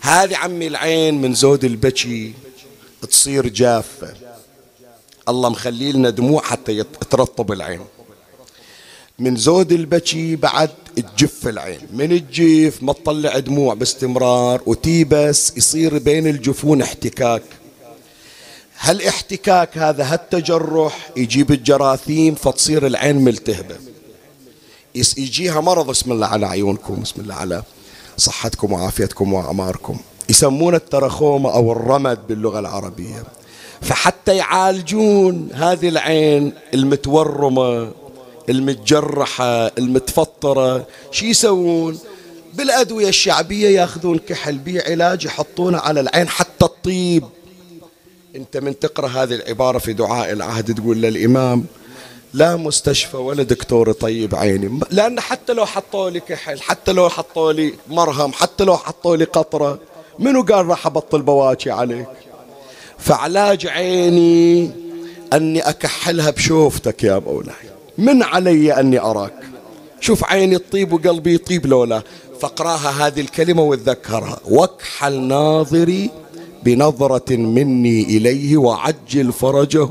هذه 0.00 0.36
عمي 0.36 0.66
العين 0.66 1.20
من 1.20 1.34
زود 1.34 1.64
البكي 1.64 2.34
تصير 3.10 3.48
جافة. 3.48 4.14
الله 5.28 5.48
مخلي 5.48 5.92
لنا 5.92 6.10
دموع 6.10 6.42
حتى 6.42 6.84
ترطب 7.10 7.52
العين. 7.52 7.80
من 9.20 9.36
زود 9.36 9.72
البكي 9.72 10.36
بعد 10.36 10.70
تجف 10.96 11.48
العين. 11.48 11.80
من 11.92 12.12
الجيف 12.12 12.82
ما 12.82 12.92
تطلع 12.92 13.38
دموع 13.38 13.74
باستمرار 13.74 14.62
وتيبس 14.66 15.52
يصير 15.56 15.98
بين 15.98 16.26
الجفون 16.26 16.82
احتكاك. 16.82 17.42
هالاحتكاك 18.80 19.78
هذا 19.78 20.12
هالتجرح 20.12 21.10
يجيب 21.16 21.50
الجراثيم 21.50 22.34
فتصير 22.34 22.86
العين 22.86 23.16
ملتهبة. 23.16 23.76
يجيها 24.94 25.60
مرض 25.60 25.86
بسم 25.86 26.12
الله 26.12 26.26
على 26.26 26.46
عيونكم 26.46 27.00
بسم 27.02 27.20
الله 27.20 27.34
على 27.34 27.62
صحتكم 28.16 28.72
وعافيتكم 28.72 29.32
وأعماركم. 29.32 29.96
يسمونه 30.28 30.76
التراخوما 30.76 31.54
أو 31.54 31.72
الرمد 31.72 32.18
باللغة 32.28 32.58
العربية. 32.58 33.22
فحتى 33.80 34.36
يعالجون 34.36 35.48
هذه 35.52 35.88
العين 35.88 36.52
المتورمة. 36.74 37.92
المتجرحة 38.48 39.66
المتفطرة 39.66 40.86
شو 41.10 41.26
يسوون؟ 41.26 41.98
بالأدوية 42.54 43.08
الشعبية 43.08 43.68
ياخذون 43.68 44.18
كحل 44.18 44.58
بيه 44.58 44.82
علاج 44.82 45.24
يحطونه 45.24 45.78
على 45.78 46.00
العين 46.00 46.28
حتى 46.28 46.64
الطيب. 46.64 47.24
أنت 48.36 48.56
من 48.56 48.78
تقرأ 48.78 49.08
هذه 49.08 49.34
العبارة 49.34 49.78
في 49.78 49.92
دعاء 49.92 50.32
العهد 50.32 50.74
تقول 50.74 51.02
للإمام 51.02 51.64
لا 52.34 52.56
مستشفى 52.56 53.16
ولا 53.16 53.42
دكتور 53.42 53.92
طيب 53.92 54.34
عيني. 54.34 54.80
لأن 54.90 55.20
حتى 55.20 55.52
لو 55.52 55.66
حطوا 55.66 56.10
لي 56.10 56.20
كحل 56.20 56.60
حتى 56.60 56.92
لو 56.92 57.08
حطوا 57.08 57.52
لي 57.52 57.74
مرهم 57.88 58.32
حتى 58.32 58.64
لو 58.64 58.76
حطوا 58.76 59.16
لي 59.16 59.24
قطرة 59.24 59.78
منو 60.18 60.42
قال 60.42 60.66
راح 60.66 60.86
أبطل 60.86 61.22
بواكي 61.22 61.70
عليك؟ 61.70 62.08
فعلاج 62.98 63.66
عيني 63.66 64.70
أني 65.32 65.60
أكحلها 65.60 66.30
بشوفتك 66.30 67.04
يا 67.04 67.18
مولاي. 67.18 67.67
من 67.98 68.22
علي 68.22 68.72
أني 68.80 68.98
أراك؟ 68.98 69.34
شوف 70.00 70.24
عيني 70.24 70.58
تطيب 70.58 70.92
وقلبي 70.92 71.34
يطيب 71.34 71.66
لولا. 71.66 72.02
فاقراها 72.40 73.06
هذه 73.06 73.20
الكلمة 73.20 73.62
وتذكرها 73.62 74.40
وكحل 74.50 75.20
ناظري 75.20 76.10
بنظرة 76.62 77.36
مني 77.36 78.02
إليه 78.02 78.56
وعجل 78.56 79.32
فرجه 79.32 79.88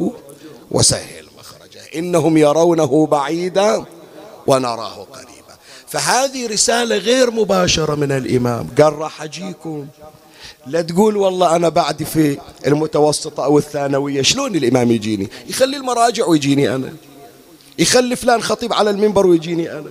وسهل 0.72 1.26
مخرجه. 1.39 1.82
إنهم 1.96 2.38
يرونه 2.38 3.06
بعيدا 3.06 3.86
ونراه 4.48 5.08
قريبا. 5.13 5.56
فهذه 5.88 6.48
رسالة 6.48 6.98
غير 6.98 7.32
مباشرة 7.32 7.96
من 7.96 8.12
الإمام. 8.12 8.67
قال 8.82 8.93
راح 8.93 9.22
أجيكم. 9.22 9.88
لا 10.67 10.82
تقول 10.82 11.17
والله 11.17 11.56
أنا 11.56 11.70
بعد 11.70 12.04
في 12.04 12.38
المتوسطة 12.67 13.43
أو 13.43 13.58
الثانوية. 13.58 14.22
شلون 14.22 14.56
الإمام 14.56 14.91
يجيني؟ 14.91 15.28
يخلي 15.50 15.78
المراجع 15.78 16.26
ويجيني 16.26 16.76
أنا. 16.76 16.93
يخلي 17.80 18.16
فلان 18.16 18.42
خطيب 18.42 18.74
على 18.74 18.90
المنبر 18.90 19.28
ويجيني 19.28 19.72
أنا. 19.72 19.90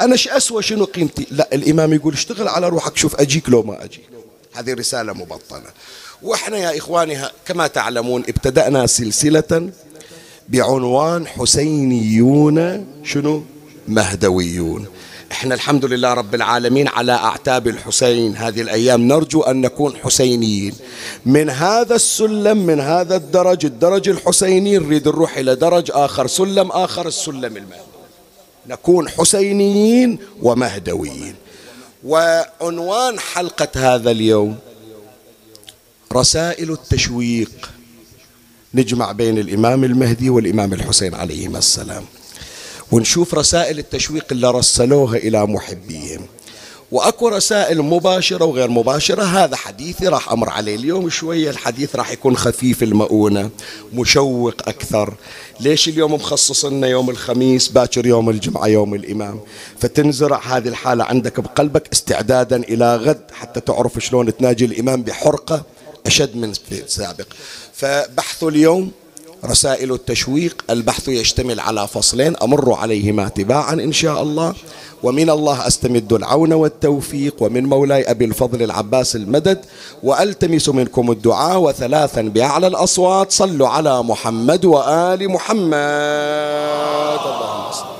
أنا 0.00 0.12
إيش 0.12 0.28
أسوى 0.28 0.62
شنو 0.62 0.84
قيمتي؟ 0.84 1.26
لا 1.30 1.48
الإمام 1.52 1.92
يقول 1.92 2.12
اشتغل 2.12 2.48
على 2.48 2.68
روحك 2.68 2.96
شوف 2.96 3.16
أجيك 3.16 3.48
لو 3.48 3.62
ما 3.62 3.84
أجيك. 3.84 4.08
هذه 4.52 4.74
رسالة 4.74 5.12
مبطنة. 5.12 5.70
وإحنا 6.22 6.58
يا 6.58 6.78
إخواني 6.78 7.18
كما 7.46 7.66
تعلمون 7.66 8.22
ابتدأنا 8.28 8.86
سلسلة 8.86 9.70
بعنوان 10.48 11.26
حسينيون 11.26 12.86
شنو؟ 13.04 13.44
مهدويون. 13.88 14.86
إحنا 15.32 15.54
الحمد 15.54 15.84
لله 15.84 16.14
رب 16.14 16.34
العالمين 16.34 16.88
على 16.88 17.12
أعتاب 17.12 17.68
الحسين. 17.68 18.36
هذه 18.36 18.60
الأيام 18.60 19.00
نرجو 19.00 19.40
أن 19.40 19.60
نكون 19.60 19.96
حسينيين. 19.96 20.74
من 21.26 21.50
هذا 21.50 21.94
السلم 21.94 22.58
من 22.58 22.80
هذا 22.80 23.16
الدرج 23.16 23.66
الدرج 23.66 24.08
الحسيني 24.08 24.78
نريد 24.78 25.08
نروح 25.08 25.36
إلى 25.36 25.54
درج 25.54 25.90
آخر 25.94 26.26
سلم 26.26 26.70
آخر 26.70 27.08
السلم 27.08 27.56
المهدوي 27.56 28.02
نكون 28.66 29.08
حسينيين 29.08 30.18
ومهدويين. 30.42 31.34
وعنوان 32.04 33.18
حلقة 33.18 33.68
هذا 33.76 34.10
اليوم 34.10 34.56
رسائل 36.12 36.70
التشويق. 36.70 37.70
نجمع 38.74 39.12
بين 39.12 39.38
الإمام 39.38 39.84
المهدي 39.84 40.30
والإمام 40.30 40.72
الحسين 40.72 41.14
عليهما 41.14 41.58
السلام. 41.58 42.04
ونشوف 42.92 43.34
رسائل 43.34 43.78
التشويق 43.78 44.24
اللي 44.32 44.50
رسلوها 44.50 45.16
إلى 45.16 45.46
محبيهم. 45.46 46.26
وأكو 46.92 47.28
رسائل 47.28 47.82
مباشرة 47.82 48.44
وغير 48.44 48.70
مباشرة. 48.70 49.22
هذا 49.22 49.56
حديثي 49.56 50.08
راح 50.08 50.32
أمر 50.32 50.50
عليه 50.50 50.76
اليوم 50.76 51.10
شوية. 51.10 51.50
الحديث 51.50 51.96
راح 51.96 52.10
يكون 52.10 52.36
خفيف 52.36 52.82
المؤونة 52.82 53.50
مشوق 53.94 54.54
أكثر. 54.68 55.14
ليش 55.60 55.88
اليوم 55.88 56.14
مخصص 56.14 56.64
لنا 56.64 56.86
يوم 56.86 57.10
الخميس 57.10 57.68
باكر 57.68 58.06
يوم 58.06 58.30
الجمعة 58.30 58.66
يوم 58.66 58.94
الإمام؟ 58.94 59.40
فتنزرع 59.80 60.40
هذه 60.56 60.68
الحالة 60.68 61.04
عندك 61.04 61.40
بقلبك 61.40 61.92
استعدادا 61.92 62.56
إلى 62.56 62.96
غد 62.96 63.22
حتى 63.32 63.60
تعرف 63.60 63.98
شلون 63.98 64.36
تناجي 64.36 64.64
الإمام 64.64 65.02
بحرقة 65.02 65.62
أشد 66.06 66.36
من 66.36 66.52
السابق 66.72 67.26
فبحث 67.72 68.44
اليوم 68.44 68.90
رسائل 69.44 69.92
التشويق 69.92 70.64
البحث 70.70 71.08
يشتمل 71.08 71.60
على 71.60 71.88
فصلين 71.88 72.36
أمر 72.42 72.72
عليهما 72.72 73.28
تباعا 73.28 73.72
إن 73.72 73.92
شاء 73.92 74.22
الله. 74.22 74.54
ومن 75.02 75.30
الله 75.30 75.66
أستمد 75.66 76.12
العون 76.12 76.52
والتوفيق 76.52 77.34
ومن 77.40 77.66
مولاي 77.66 78.10
أبي 78.10 78.24
الفضل 78.24 78.62
العباس 78.62 79.16
المدد 79.16 79.58
وألتمس 80.02 80.68
منكم 80.68 81.10
الدعاء 81.10 81.58
وثلاثا 81.58 82.22
بأعلى 82.22 82.66
الأصوات. 82.66 83.32
صلوا 83.32 83.68
على 83.68 84.02
محمد 84.02 84.64
وآل 84.64 85.30
محمد. 85.30 85.72
اللهم 87.26 87.72
صل 87.72 87.91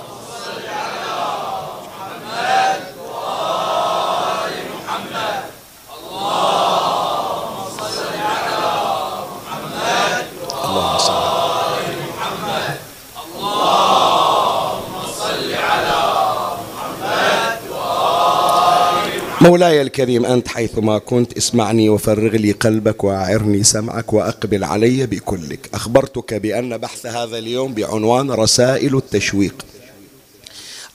مولاي 19.43 19.83
الكريم 19.83 20.27
أنت 20.27 20.49
حيثما 20.49 20.99
كنت 20.99 21.37
اسمعني 21.37 21.89
وفرغ 21.89 22.37
لي 22.37 22.53
قلبك 22.53 23.05
وأعرني 23.05 23.65
سمعك 23.65 24.13
وأقبل 24.13 24.65
علي 24.65 25.07
بكلك. 25.07 25.71
أخبرتك 25.75 26.35
بأن 26.35 26.79
بحث 26.79 27.07
هذا 27.07 27.39
اليوم 27.39 27.75
بعنوان 27.75 28.31
رسائل 28.31 28.97
التشويق. 28.97 29.55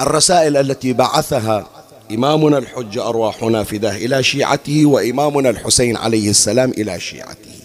الرسائل 0.01 0.57
التي 0.57 0.93
بعثها 0.93 1.69
إمامنا 2.11 2.57
الحج 2.57 2.97
أرواحنا 2.97 3.63
فداه 3.63 3.95
إلى 3.95 4.23
شيعته 4.23 4.85
وإمامنا 4.85 5.49
الحسين 5.49 5.97
عليه 5.97 6.29
السلام 6.29 6.71
إلى 6.71 6.99
شيعته. 6.99 7.57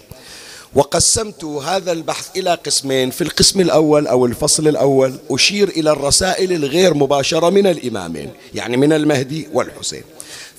وقسمت 0.75 1.45
هذا 1.45 1.93
البحث 1.93 2.37
إلى 2.37 2.55
قسمين 2.55 3.11
في 3.11 3.23
القسم 3.23 3.61
الأول 3.61 4.07
أو 4.07 4.27
الفصل 4.27 4.69
الأول 4.69 5.15
أشير 5.31 5.69
إلى 5.69 5.91
الرسائل 5.91 6.53
الغير 6.53 6.95
مباشرة 6.95 7.51
من 7.51 7.67
الإمامين 7.67 8.31
يعني 8.55 8.77
من 8.77 8.93
المهدي 8.93 9.49
والحسين. 9.53 10.03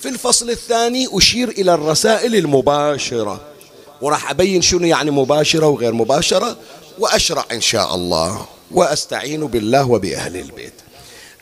في 0.04 0.10
الفصل 0.10 0.50
الثاني 0.50 1.08
أشير 1.12 1.48
إلى 1.48 1.74
الرسائل 1.74 2.36
المباشرة. 2.36 3.40
وراح 4.02 4.30
أبين 4.30 4.62
شنو 4.62 4.86
يعني 4.86 5.10
مباشرة 5.10 5.66
وغير 5.66 5.92
مباشرة 5.92 6.56
وأشرع 6.98 7.44
إن 7.52 7.60
شاء 7.60 7.94
الله 7.94 8.46
وأستعين 8.70 9.46
بالله 9.46 9.90
وبأهل 9.90 10.36
البيت. 10.36 10.72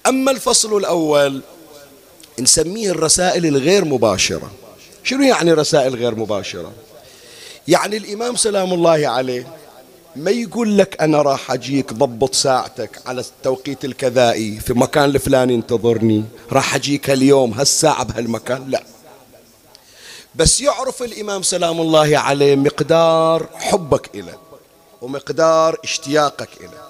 أما 0.07 0.31
الفصل 0.31 0.77
الأول 0.77 1.42
نسميه 2.38 2.90
الرسائل 2.90 3.46
الغير 3.46 3.85
مباشرة. 3.85 4.51
شنو 5.05 5.22
يعني 5.22 5.53
رسائل 5.53 5.94
غير 5.94 6.14
مباشرة؟ 6.14 6.72
يعني 7.68 7.96
الإمام 7.96 8.37
سلام 8.37 8.72
الله 8.72 9.09
عليه 9.09 9.46
ما 10.16 10.31
يقول 10.31 10.79
لك 10.79 11.03
أنا 11.03 11.22
راح 11.22 11.51
أجيك 11.51 11.92
ضبط 11.92 12.35
ساعتك 12.35 13.01
على 13.07 13.20
التوقيت 13.20 13.85
الكذائي 13.85 14.61
في 14.61 14.72
مكان 14.75 15.05
الفلاني 15.05 15.55
انتظرني 15.55 16.25
راح 16.53 16.75
أجيك 16.75 17.11
اليوم 17.11 17.53
هالساعة 17.53 18.05
بهالمكان؟ 18.05 18.70
لا. 18.70 18.83
بس 20.35 20.61
يعرف 20.61 21.03
الإمام 21.03 21.42
سلام 21.42 21.81
الله 21.81 22.18
عليه 22.18 22.57
مقدار 22.57 23.46
حبك 23.55 24.11
إليه 24.14 24.38
ومقدار 25.03 25.79
اشتياقك 25.85 26.48
إليه. 26.61 26.83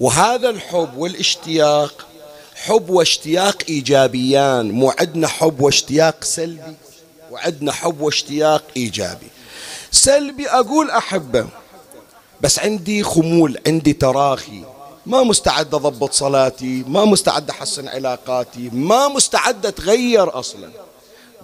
وهذا 0.00 0.50
الحب 0.50 0.96
والاشتياق 0.96 2.06
حب 2.54 2.90
واشتياق 2.90 3.62
إيجابيان. 3.68 4.70
مو 4.70 4.92
عندنا 4.98 5.28
حب 5.28 5.60
واشتياق 5.60 6.24
سلبي 6.24 6.74
وعندنا 7.30 7.72
حب 7.72 8.00
واشتياق 8.00 8.62
إيجابي. 8.76 9.26
سلبي 9.90 10.48
أقول 10.48 10.90
أحبه. 10.90 11.46
بس 12.40 12.58
عندي 12.58 13.02
خمول 13.02 13.58
عندي 13.66 13.92
تراخي. 13.92 14.62
ما 15.06 15.22
مستعد 15.22 15.74
أضبط 15.74 16.12
صلاتي 16.12 16.84
ما 16.88 17.04
مستعد 17.04 17.50
أحسن 17.50 17.88
علاقاتي 17.88 18.70
ما 18.72 19.08
مستعد 19.08 19.66
أتغير 19.66 20.38
أصلا. 20.38 20.68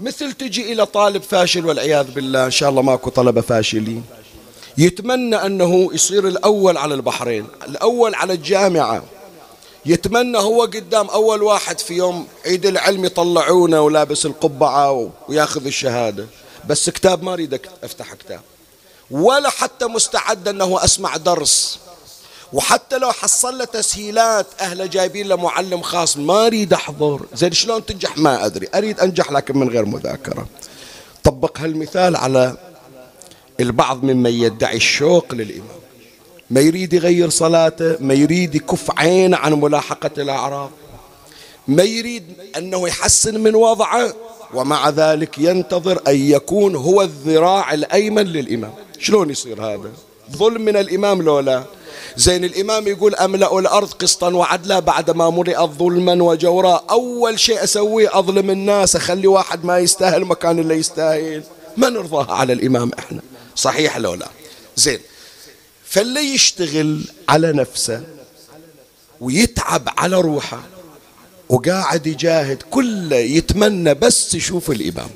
مثل 0.01 0.33
تجي 0.33 0.73
إلى 0.73 0.87
طالب 0.87 1.23
فاشل 1.23 1.67
والعياذ 1.67 2.11
بالله 2.11 2.47
إن 2.47 2.51
شاء 2.51 2.71
الله 2.71 2.83
ماكو 2.83 3.11
طلبة 3.11 3.41
فاشلين. 3.41 4.05
يتمنى 4.79 5.37
أنه 5.37 5.91
يصير 5.95 6.29
الأول 6.29 6.77
على 6.77 6.95
البحرين 6.95 7.47
الأول 7.69 8.15
على 8.15 8.33
الجامعة. 8.33 9.03
يتمنى 9.87 10.39
هو 10.39 10.63
قدام 10.63 11.09
أول 11.09 11.43
واحد 11.43 11.79
في 11.79 11.95
يوم 11.95 12.27
عيد 12.47 12.67
العلم 12.67 13.05
يطلعونه 13.05 13.81
ولابس 13.81 14.27
القبعة 14.27 15.11
وياخذ 15.29 15.67
الشهادة. 15.67 16.27
بس 16.69 16.91
كتاب 16.91 17.23
ما 17.23 17.33
أريد 17.33 17.61
أفتح 17.85 18.15
كتاب. 18.15 18.41
ولا 19.13 19.51
حتى 19.51 19.87
مستعد 19.87 20.49
أنه 20.49 20.85
أسمع 20.85 21.17
درس. 21.17 21.79
وحتى 22.53 22.99
لو 22.99 23.13
حصل 23.13 23.59
له 23.59 23.65
تسهيلات 23.65 24.47
أهله 24.61 24.87
جايبين 24.87 25.29
له 25.29 25.37
معلم 25.37 25.83
خاص. 25.83 26.17
ما 26.17 26.47
أريد 26.47 26.73
أحضر. 26.73 27.27
زين 27.35 27.53
شلون 27.53 27.87
تنجح؟ 27.87 28.19
ما 28.19 28.47
أدري. 28.47 28.69
أريد 28.75 29.01
أنجح 29.01 29.33
لكن 29.33 29.59
من 29.59 29.69
غير 29.69 29.85
مذاكرة. 29.85 30.47
طبق 31.25 31.61
هالمثال 31.61 32.17
على 32.17 32.57
البعض 33.61 34.05
ممن 34.05 34.31
يدعي 34.31 34.77
الشوق 34.77 35.35
للإمام. 35.35 35.83
ما 36.51 36.61
يريد 36.61 36.93
يغير 36.93 37.31
صلاته 37.31 37.97
ما 38.01 38.15
يريد 38.15 38.55
يكف 38.55 38.91
عينه 38.99 39.37
عن 39.37 39.53
ملاحقة 39.53 40.11
الأعراض. 40.19 40.71
ما 41.69 41.83
يريد 41.83 42.25
أنه 42.57 42.89
يحسن 42.89 43.41
من 43.41 43.55
وضعه. 43.55 44.15
ومع 44.55 44.89
ذلك 44.89 45.39
ينتظر 45.39 46.03
أن 46.09 46.17
يكون 46.17 46.77
هو 46.77 47.03
الذراع 47.03 47.75
الأيمن 47.75 48.25
للإمام. 48.25 48.73
شلون 49.03 49.31
يصير 49.31 49.65
هذا؟ 49.65 49.91
ظلم 50.37 50.63
من 50.63 50.77
الإمام 50.77 51.23
لولا. 51.23 51.65
زين 52.17 52.45
الإمام 52.45 52.89
يقول 52.89 53.15
أملأ 53.15 53.59
الأرض 53.59 53.93
قسطا 53.93 54.35
وعدلا 54.35 54.79
بعدما 54.79 55.31
ملئت 55.31 55.71
ظلما 55.71 56.23
وجورا. 56.23 56.85
أول 56.91 57.41
شيء 57.41 57.65
أسويه 57.65 58.19
أظلم 58.19 58.51
الناس 58.51 58.97
أخلي 58.97 59.27
واحد 59.27 59.65
ما 59.65 59.79
يستاهل 59.79 60.25
مكان 60.25 60.59
اللي 60.59 60.75
يستاهل. 60.75 61.43
ما 61.77 61.89
نرضاها 61.89 62.33
على 62.33 62.53
الإمام 62.53 62.91
إحنا. 62.99 63.21
صحيح 63.57 63.97
لولا 63.97 64.29
زين 64.77 65.01
فاللي 65.85 66.35
يشتغل 66.35 67.05
على 67.29 67.53
نفسه 67.53 68.03
ويتعب 69.21 69.89
على 69.99 70.21
روحه 70.21 70.63
وقاعد 71.49 72.07
يجاهد 72.07 72.63
كله 72.71 73.17
يتمنى 73.17 73.95
بس 73.95 74.35
يشوف 74.35 74.71
الإمام. 74.71 75.11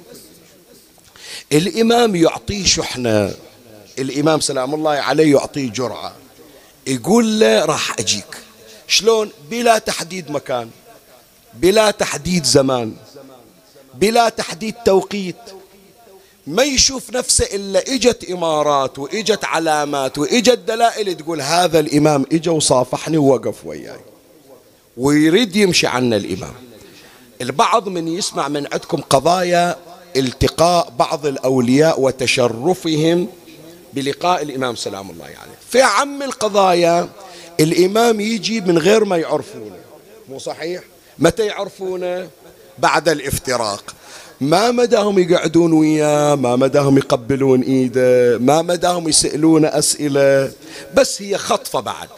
الإمام 1.52 2.16
يعطيه 2.16 2.64
شحنة. 2.64 3.34
الإمام 3.98 4.40
سلام 4.40 4.74
الله 4.74 4.90
عليه 4.90 5.32
يعطيه 5.32 5.70
جرعة. 5.70 6.12
يقول 6.86 7.40
له 7.40 7.64
راح 7.64 7.98
أجيك. 7.98 8.36
شلون؟ 8.88 9.30
بلا 9.50 9.78
تحديد 9.78 10.30
مكان 10.30 10.70
بلا 11.54 11.90
تحديد 11.90 12.44
زمان 12.44 12.94
بلا 13.94 14.28
تحديد 14.28 14.74
توقيت. 14.84 15.36
ما 16.46 16.62
يشوف 16.62 17.10
نفسه 17.10 17.44
إلا 17.44 17.78
إجت 17.94 18.30
إمارات 18.30 18.98
وإجت 18.98 19.44
علامات 19.44 20.18
وإجت 20.18 20.58
دلائل 20.58 21.16
تقول 21.16 21.40
هذا 21.40 21.80
الإمام 21.80 22.26
إجا 22.32 22.50
وصافحني 22.50 23.18
ووقف 23.18 23.66
وياي. 23.66 24.00
ويريد 24.96 25.56
يمشي 25.56 25.86
عنا 25.86 26.16
الإمام. 26.16 26.54
البعض 27.40 27.88
من 27.88 28.08
يسمع 28.08 28.48
من 28.48 28.66
عندكم 28.72 29.00
قضايا 29.00 29.76
التقاء 30.16 30.92
بعض 30.98 31.26
الأولياء 31.26 32.00
وتشرفهم 32.00 33.28
بلقاء 33.96 34.42
الإمام 34.42 34.76
سلام 34.76 35.10
الله 35.10 35.24
عليه. 35.24 35.34
يعني. 35.34 35.52
في 35.70 35.82
عم 35.82 36.22
القضايا 36.22 37.08
الإمام 37.60 38.20
يجي 38.20 38.60
من 38.60 38.78
غير 38.78 39.04
ما 39.04 39.16
يعرفونه. 39.16 39.76
مو 40.28 40.38
صحيح؟ 40.38 40.82
متى 41.18 41.46
يعرفونه؟ 41.46 42.28
بعد 42.78 43.08
الافتراق. 43.08 43.94
ما 44.40 44.70
مداهم 44.70 45.18
يقعدون 45.18 45.72
وياه 45.72 46.34
ما 46.34 46.56
مداهم 46.56 46.98
يقبلون 46.98 47.62
إيده 47.62 48.38
ما 48.38 48.62
مداهم 48.62 49.08
يسألون 49.08 49.64
أسئلة. 49.64 50.52
بس 50.94 51.22
هي 51.22 51.38
خطفة 51.38 51.80
بعد. 51.80 52.08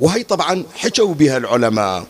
وهي 0.00 0.22
طبعا 0.22 0.64
حكوا 0.76 1.14
بها 1.14 1.36
العلماء. 1.36 2.06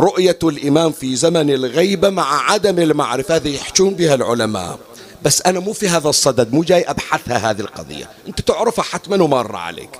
رؤية 0.00 0.38
الإمام 0.42 0.92
في 0.92 1.16
زمن 1.16 1.50
الغيبة 1.50 2.10
مع 2.10 2.50
عدم 2.50 2.78
المعرفة 2.78 3.36
هذه 3.36 3.54
يحجون 3.54 3.94
بها 3.94 4.14
العلماء. 4.14 4.78
بس 5.22 5.42
أنا 5.42 5.60
مو 5.60 5.72
في 5.72 5.88
هذا 5.88 6.08
الصدد 6.08 6.52
مو 6.52 6.62
جاي 6.62 6.82
أبحثها 6.82 7.50
هذه 7.50 7.60
القضية. 7.60 8.10
أنت 8.28 8.40
تعرفها 8.40 8.84
حتما 8.84 9.22
ومر 9.22 9.56
عليك. 9.56 9.90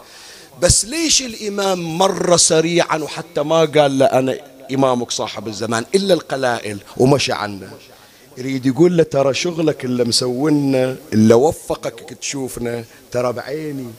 بس 0.63 0.85
ليش 0.85 1.23
الإمام 1.23 1.99
مر 1.99 2.37
سريعا 2.37 2.97
وحتى 2.97 3.43
ما 3.43 3.65
قال 3.65 3.99
له 3.99 4.07
أنا 4.07 4.39
إمامك 4.73 5.11
صاحب 5.11 5.49
الزمان 5.49 5.85
إلا 5.95 6.15
القلائل 6.15 6.79
ومشى 6.97 7.33
عنه. 7.33 7.71
يريد 8.37 8.67
يقول 8.67 8.97
له 8.97 9.03
ترى 9.03 9.35
شغلك 9.35 9.85
اللي 9.85 10.05
مسوينا 10.05 10.97
اللي 11.13 11.35
وفقك 11.35 12.17
تشوفنا 12.21 12.85
ترى 13.13 13.33
بعيني. 13.33 13.91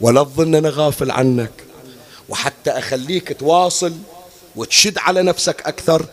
ولا 0.00 0.24
تظن 0.24 0.54
أنا 0.54 0.68
غافل 0.68 1.10
عنك. 1.10 1.50
وحتى 2.28 2.70
أخليك 2.70 3.36
تواصل 3.40 3.92
وتشد 4.56 4.98
على 4.98 5.22
نفسك 5.22 5.62
أكثر. 5.66 6.06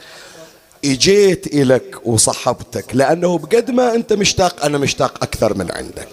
إجيت 0.91 1.47
إلك 1.47 2.01
وصحبتك 2.05 2.85
لأنه 2.93 3.37
بقد 3.37 3.71
ما 3.71 3.95
أنت 3.95 4.13
مشتاق 4.13 4.65
أنا 4.65 4.77
مشتاق 4.77 5.23
أكثر 5.23 5.53
من 5.53 5.71
عندك. 5.71 6.07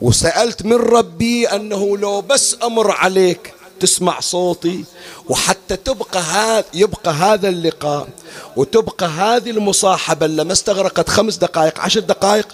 وسألت 0.00 0.62
من 0.62 0.72
ربي 0.76 1.46
أنه 1.48 1.96
لو 1.98 2.20
بس 2.20 2.56
أمر 2.62 2.90
عليك 2.90 3.52
تسمع 3.80 4.20
صوتي 4.20 4.84
وحتى 5.28 5.76
تبقى 5.76 6.20
هذا 6.20 6.64
يبقى 6.74 7.12
هذا 7.12 7.48
اللقاء 7.48 8.08
وتبقى 8.56 9.06
هذه 9.06 9.50
المصاحبة 9.50 10.26
اللي 10.26 10.44
ما 10.44 10.52
استغرقت 10.52 11.08
خمس 11.08 11.36
دقائق 11.36 11.80
عشر 11.80 12.00
دقائق 12.00 12.48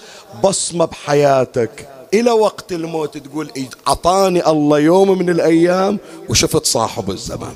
بصمة 0.45 0.85
بحياتك. 0.85 1.89
إلى 2.15 2.31
وقت 2.31 2.73
الموت 2.73 3.19
تقول 3.19 3.51
أعطاني 3.89 4.47
الله 4.47 4.79
يوم 4.79 5.19
من 5.19 5.31
الأيام 5.31 5.99
وشفت 6.29 6.67
صاحب 6.67 7.11
الزمان. 7.11 7.55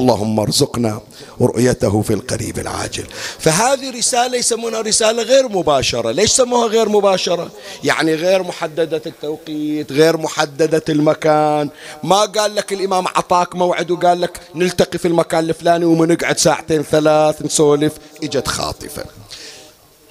اللهم 0.00 0.40
ارزقنا 0.40 1.00
رؤيته 1.40 2.02
في 2.02 2.12
القريب 2.14 2.58
العاجل. 2.58 3.06
فهذه 3.38 3.90
رسالة 3.98 4.36
يسمونها 4.38 4.80
رسالة 4.80 5.22
غير 5.22 5.48
مباشرة. 5.48 6.10
ليش 6.10 6.30
سموها 6.30 6.66
غير 6.66 6.88
مباشرة؟ 6.88 7.50
يعني 7.84 8.14
غير 8.14 8.42
محددة 8.42 9.02
التوقيت 9.06 9.92
غير 9.92 10.16
محددة 10.16 10.82
المكان. 10.88 11.68
ما 12.02 12.20
قال 12.20 12.54
لك 12.54 12.72
الإمام 12.72 13.08
عطاك 13.08 13.56
موعد 13.56 13.90
وقال 13.90 14.20
لك 14.20 14.40
نلتقي 14.54 14.98
في 14.98 15.08
المكان 15.08 15.48
الفلاني 15.48 15.84
ومنقعد 15.84 16.38
ساعتين 16.38 16.82
ثلاث 16.82 17.42
نسولف. 17.42 17.92
إجت 18.22 18.48
خاطفة. 18.48 19.04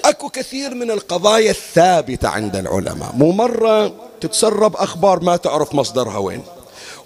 أكو 0.06 0.30
كثير 0.30 0.74
من 0.76 0.92
القضايا 0.92 1.52
الثابتة 1.52 2.28
عند 2.28 2.56
العلماء. 2.56 3.12
مو 3.16 3.32
مرة 3.32 3.94
تتسرب 4.22 4.76
أخبار 4.76 5.20
ما 5.24 5.36
تعرف 5.36 5.76
مصدرها 5.76 6.18
وين. 6.18 6.44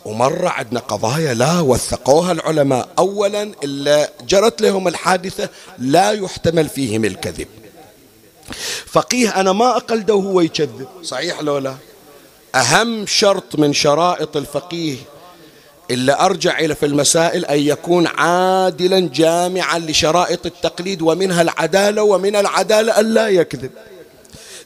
ومرة 0.05 0.49
عندنا 0.49 0.79
قضايا 0.79 1.33
لا 1.33 1.59
وثقوها 1.59 2.31
العلماء. 2.31 2.89
أولا 2.99 3.43
إلا 3.63 4.11
جرت 4.27 4.61
لهم 4.61 4.87
الحادثة 4.87 5.49
لا 5.79 6.11
يحتمل 6.11 6.69
فيهم 6.69 7.05
الكذب. 7.05 7.47
فقيه 8.85 9.39
أنا 9.39 9.51
ما 9.51 9.77
أقلده 9.77 10.13
هو 10.13 10.41
يكذب. 10.41 10.87
صحيح 11.03 11.41
لو 11.41 11.57
لا؟ 11.57 11.75
أهم 12.55 13.05
شرط 13.05 13.55
من 13.55 13.73
شرائط 13.73 14.37
الفقيه 14.37 14.95
إلا 15.91 16.25
أرجع 16.25 16.59
إلى 16.59 16.75
في 16.75 16.85
المسائل 16.85 17.45
أن 17.45 17.59
يكون 17.59 18.07
عادلا 18.07 18.99
جامعا 18.99 19.79
لشرائط 19.79 20.45
التقليد 20.45 21.01
ومنها 21.01 21.41
العدالة 21.41 22.03
ومن 22.03 22.35
العدالة 22.35 22.99
أن 22.99 23.13
لا 23.13 23.27
يكذب. 23.27 23.71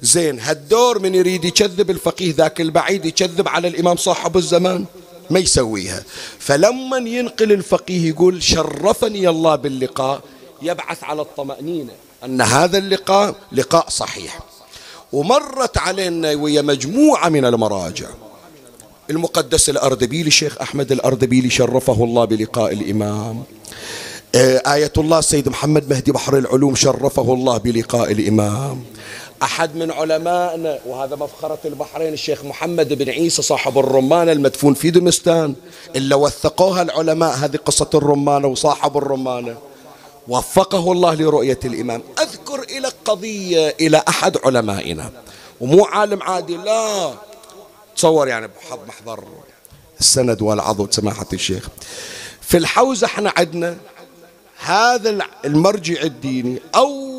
زين 0.02 0.40
هالدور 0.40 1.00
من 1.00 1.16
يريد 1.16 1.46
يكذب 1.46 1.90
الفقيه 1.90 2.34
ذاك 2.36 2.62
البعيد 2.62 3.06
يكذب 3.06 3.48
على 3.48 3.68
الإمام 3.68 3.96
صاحب 3.96 4.38
الزمان؟ 4.38 4.86
ما 5.30 5.40
يسويها. 5.40 6.04
فلما 6.40 6.98
ينقل 6.98 7.52
الفقيه 7.52 8.10
يقول 8.10 8.44
شرفني 8.44 9.30
الله 9.30 9.56
باللقاء 9.56 10.22
يبعث 10.62 11.04
على 11.04 11.22
الطمأنينة 11.22 11.92
أن 12.26 12.42
هذا 12.42 12.78
اللقاء 12.78 13.36
لقاء 13.52 13.90
صحيح. 13.90 14.40
ومرت 15.14 15.78
علينا 15.78 16.34
ويا 16.34 16.62
مجموعة 16.62 17.30
من 17.30 17.46
المراجع. 17.46 18.08
المقدس 19.10 19.70
الأردبيلي 19.70 20.28
الشيخ 20.28 20.58
أحمد 20.62 20.92
الأردبيلي 20.92 21.50
شرفه 21.50 22.04
الله 22.04 22.26
بلقاء 22.26 22.74
الإمام. 22.74 23.44
آه، 24.36 24.74
آية 24.74 24.94
الله 24.98 25.20
السيد 25.20 25.50
محمد 25.50 25.90
مهدي 25.90 26.12
بحر 26.12 26.38
العلوم 26.38 26.76
شرفه 26.76 27.34
الله 27.34 27.58
بلقاء 27.58 28.12
الإمام. 28.12 28.84
أحد 29.44 29.76
من 29.76 29.92
علمائنا 29.92 30.80
وهذا 30.86 31.16
مفخرة 31.16 31.60
البحرين 31.66 32.14
الشيخ 32.14 32.46
محمد 32.46 32.94
بن 32.94 33.10
عيسى 33.10 33.42
صاحب 33.42 33.78
الرمانة 33.78 34.32
المدفون 34.32 34.74
في 34.74 34.90
دمستان 34.90 35.56
إلا 35.96 36.16
وثقوها 36.16 36.82
العلماء 36.82 37.36
هذه 37.36 37.58
قصة 37.58 37.90
الرمانة 37.94 38.48
وصاحب 38.48 38.98
الرمانة 38.98 39.58
وفقه 40.28 40.92
الله 40.92 41.14
لرؤية 41.14 41.60
الإمام. 41.66 42.04
أذكر 42.20 42.64
إلى 42.64 42.92
قضية 43.06 43.76
إلى 43.82 44.04
أحد 44.08 44.38
علمائنا. 44.46 45.12
ومو 45.62 45.86
عالم 45.86 46.24
عادي 46.24 46.58
لا. 46.58 47.14
تصور 47.96 48.28
يعني 48.28 48.48
بحض 48.48 48.80
محضر. 48.88 49.24
السند 50.00 50.42
والعضو 50.42 50.88
سماحة 50.92 51.28
الشيخ. 51.34 51.70
في 52.42 52.58
الحوزة 52.58 53.08
إحنا 53.08 53.34
عندنا 53.38 53.78
هذا 54.60 55.18
المرجع 55.46 56.02
الديني 56.02 56.60
أول 56.76 57.17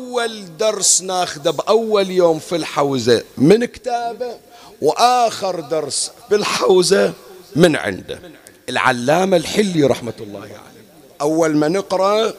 درس 0.57 1.01
ناخذه 1.01 1.49
بأول 1.49 2.09
يوم 2.09 2.39
في 2.39 2.55
الحوزة 2.55 3.23
من 3.37 3.65
كتابة 3.65 4.37
وآخر 4.81 5.59
درس 5.59 6.11
بالحوزة 6.29 7.13
من 7.55 7.75
عنده. 7.75 8.19
العلامة 8.69 9.37
الحلي 9.37 9.83
رحمة 9.83 10.13
الله 10.19 10.39
عليه. 10.39 10.85
أول 11.21 11.57
ما 11.57 11.67
نقرأ 11.67 12.33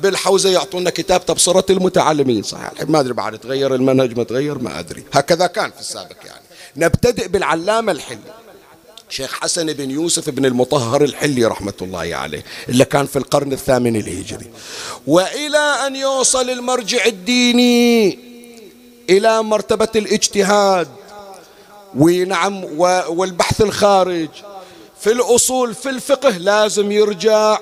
بالحوزة 0.00 0.50
يعطونا 0.50 0.90
كتاب 0.90 1.26
تبصرة 1.26 1.72
المتعلمين. 1.72 2.42
صحيح 2.42 2.72
ما 2.88 3.00
أدري 3.00 3.12
بعد 3.12 3.38
تغير 3.38 3.74
المنهج 3.74 4.16
ما 4.16 4.24
تغير 4.24 4.58
ما 4.58 4.78
أدري. 4.78 5.04
هكذا 5.12 5.46
كان 5.46 5.70
في 5.70 5.80
السابق 5.80 6.16
يعني. 6.24 6.44
نبتدئ 6.76 7.28
بالعلامة 7.28 7.92
الحلي. 7.92 8.45
شيخ 9.08 9.34
حسن 9.34 9.72
بن 9.72 9.90
يوسف 9.90 10.30
بن 10.30 10.44
المطهر 10.44 11.04
الحلي 11.04 11.44
رحمة 11.44 11.72
الله 11.82 12.16
عليه 12.16 12.44
اللي 12.68 12.84
كان 12.84 13.06
في 13.06 13.16
القرن 13.16 13.52
الثامن 13.52 13.96
الهجري. 13.96 14.50
وإلى 15.06 15.58
أن 15.58 15.96
يوصل 15.96 16.50
المرجع 16.50 17.04
الديني 17.06 18.18
إلى 19.10 19.42
مرتبة 19.42 19.88
الاجتهاد 19.96 20.88
ونعم 21.96 22.64
والبحث 23.08 23.60
الخارج. 23.60 24.28
في 25.00 25.12
الأصول 25.12 25.74
في 25.74 25.88
الفقه 25.88 26.30
لازم 26.30 26.92
يرجع 26.92 27.58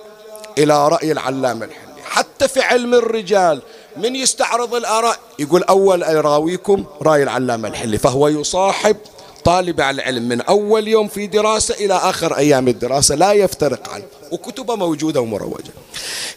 إلى 0.58 0.88
رأي 0.88 1.12
العلامة 1.12 1.64
الحلي. 1.64 2.02
حتى 2.04 2.48
في 2.48 2.60
علم 2.60 2.94
الرجال 2.94 3.62
من 3.96 4.16
يستعرض 4.16 4.74
الآراء؟ 4.74 5.18
يقول 5.38 5.62
أول 5.62 6.02
أراويكم 6.02 6.84
رأي 7.02 7.22
العلامة 7.22 7.68
الحلي 7.68 7.98
فهو 7.98 8.28
يصاحب 8.28 8.96
طالب 9.44 9.80
على 9.80 9.94
العلم 9.94 10.28
من 10.28 10.40
أول 10.40 10.88
يوم 10.88 11.08
في 11.08 11.26
دراسة 11.26 11.74
إلى 11.74 11.94
آخر 11.94 12.36
أيام 12.36 12.68
الدراسة 12.68 13.14
لا 13.14 13.32
يفترق 13.32 13.88
عنه. 13.88 14.04
وكتبه 14.30 14.76
موجودة 14.76 15.20
ومروجة. 15.20 15.72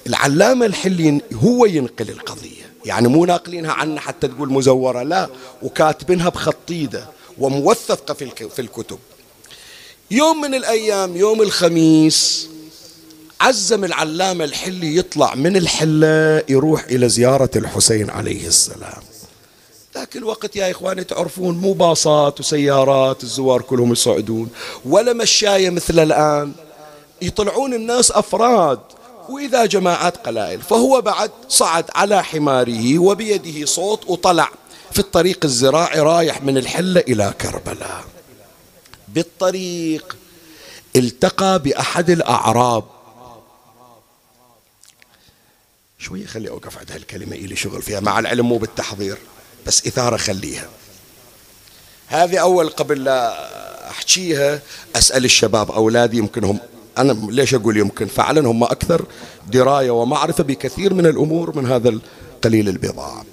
العلامة 0.07 0.65
الحلي 0.65 1.21
هو 1.33 1.65
ينقل 1.65 2.09
القضية. 2.09 2.67
يعني 2.85 3.07
مو 3.07 3.25
ناقلينها 3.25 3.71
عنه 3.71 3.99
حتى 3.99 4.27
تقول 4.27 4.53
مزورة 4.53 5.03
لا. 5.03 5.29
وكاتبينها 5.61 6.29
بخطيدة 6.29 7.05
وموثقة 7.37 8.13
في 8.49 8.59
الكتب. 8.59 8.99
يوم 10.11 10.41
من 10.41 10.55
الأيام 10.55 11.17
يوم 11.17 11.41
الخميس 11.41 12.47
عزم 13.41 13.83
العلامة 13.83 14.45
الحلي 14.45 14.97
يطلع 14.97 15.35
من 15.35 15.57
الحلة 15.57 16.43
يروح 16.49 16.83
إلى 16.83 17.09
زيارة 17.09 17.49
الحسين 17.55 18.09
عليه 18.09 18.47
السلام. 18.47 19.01
ذاك 19.97 20.15
الوقت 20.15 20.55
يا 20.55 20.71
إخواني 20.71 21.03
تعرفون 21.03 21.57
مو 21.57 21.73
باصات 21.73 22.39
وسيارات 22.39 23.23
الزوار 23.23 23.61
كلهم 23.61 23.91
يصعدون 23.91 24.49
ولا 24.85 25.13
مشاية 25.13 25.69
مثل 25.69 25.99
الآن. 25.99 26.53
يطلعون 27.21 27.73
الناس 27.73 28.11
أفراد 28.11 28.79
وإذا 29.29 29.65
جماعات 29.65 30.17
قلائل. 30.17 30.61
فهو 30.61 31.01
بعد 31.01 31.31
صعد 31.49 31.85
على 31.95 32.23
حماره 32.23 32.99
وبيده 32.99 33.65
صوت 33.65 34.09
وطلع 34.09 34.49
في 34.91 34.99
الطريق 34.99 35.39
الزراعي 35.45 35.99
رايح 35.99 36.41
من 36.41 36.57
الحلة 36.57 37.01
إلى 37.01 37.33
كربلاء. 37.41 38.03
بالطريق 39.07 40.17
التقى 40.95 41.59
بأحد 41.59 42.09
الأعراب. 42.09 42.83
شوية 45.99 46.25
خلي 46.25 46.49
أوقف 46.49 46.77
عند 46.77 46.91
هالكلمة 46.91 47.35
إلي 47.35 47.55
شغل 47.55 47.81
فيها 47.81 47.99
مع 47.99 48.19
العلم 48.19 48.49
مو 48.49 48.57
بالتحضير. 48.57 49.17
بس 49.67 49.87
إثارة 49.87 50.17
خليها. 50.17 50.67
هذه 52.07 52.37
أول 52.37 52.69
قبل 52.69 53.03
لا 53.03 53.49
أحكيها 53.89 54.61
أسأل 54.95 55.25
الشباب 55.25 55.71
أولادي 55.71 56.17
يمكن 56.17 56.43
هم 56.43 56.59
أنا 56.97 57.17
ليش 57.29 57.53
أقول 57.53 57.77
يمكن؟ 57.77 58.05
فعلا 58.05 58.47
هم 58.47 58.63
أكثر 58.63 59.05
دراية 59.51 59.91
ومعرفة 59.91 60.43
بكثير 60.43 60.93
من 60.93 61.05
الأمور 61.05 61.57
من 61.57 61.65
هذا 61.71 61.89
القليل 61.89 62.69
البضاعة. 62.69 63.25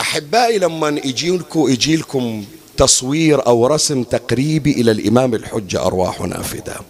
أحبائي 0.00 0.58
لما 0.58 0.88
يجيلكم 0.88 1.68
يجي 1.68 1.96
لكم 1.96 2.44
تصوير 2.76 3.46
أو 3.46 3.66
رسم 3.66 4.02
تقريبي 4.02 4.72
إلى 4.72 4.90
الإمام 4.90 5.34
الحجة 5.34 5.86
أرواحنا 5.86 6.42
فداه 6.42 6.80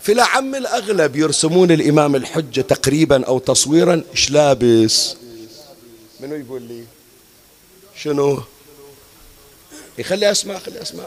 في 0.00 0.12
العم 0.12 0.54
الأغلب 0.54 1.16
يرسمون 1.16 1.70
الإمام 1.70 2.16
الحجة 2.16 2.60
تقريبا 2.60 3.24
أو 3.24 3.38
تصويرا 3.38 4.02
إيش 4.12 4.30
لابس 4.30 5.16
منو 6.20 6.34
يقول 6.34 6.62
لي؟ 6.62 6.97
شنو؟ 8.02 8.40
يخلي 9.98 10.30
أسمع 10.30 10.58
خلي 10.58 10.82
أسمع. 10.82 11.04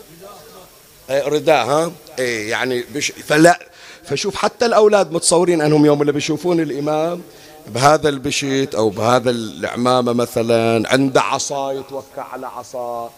إيه، 1.10 1.24
رداء 1.24 1.66
ها؟ 1.66 1.92
إيه 2.20 2.50
يعني 2.50 2.84
بش 2.96 3.12
فلا 3.12 3.60
فشوف 4.04 4.36
حتى 4.36 4.66
الأولاد 4.66 5.12
متصورين 5.12 5.62
أنهم 5.62 5.86
يوم 5.86 6.02
اللي 6.02 6.12
بيشوفون 6.12 6.60
الإمام 6.60 7.22
بهذا 7.68 8.10
البشت 8.10 8.70
أو 8.76 8.90
بهذا 8.90 9.30
العمامة 9.30 10.14
مثلا 10.14 10.90
عنده 10.90 11.22
عصا 11.22 11.72
يتوكى 11.72 12.22
على 12.32 12.48
عصا. 12.48 13.12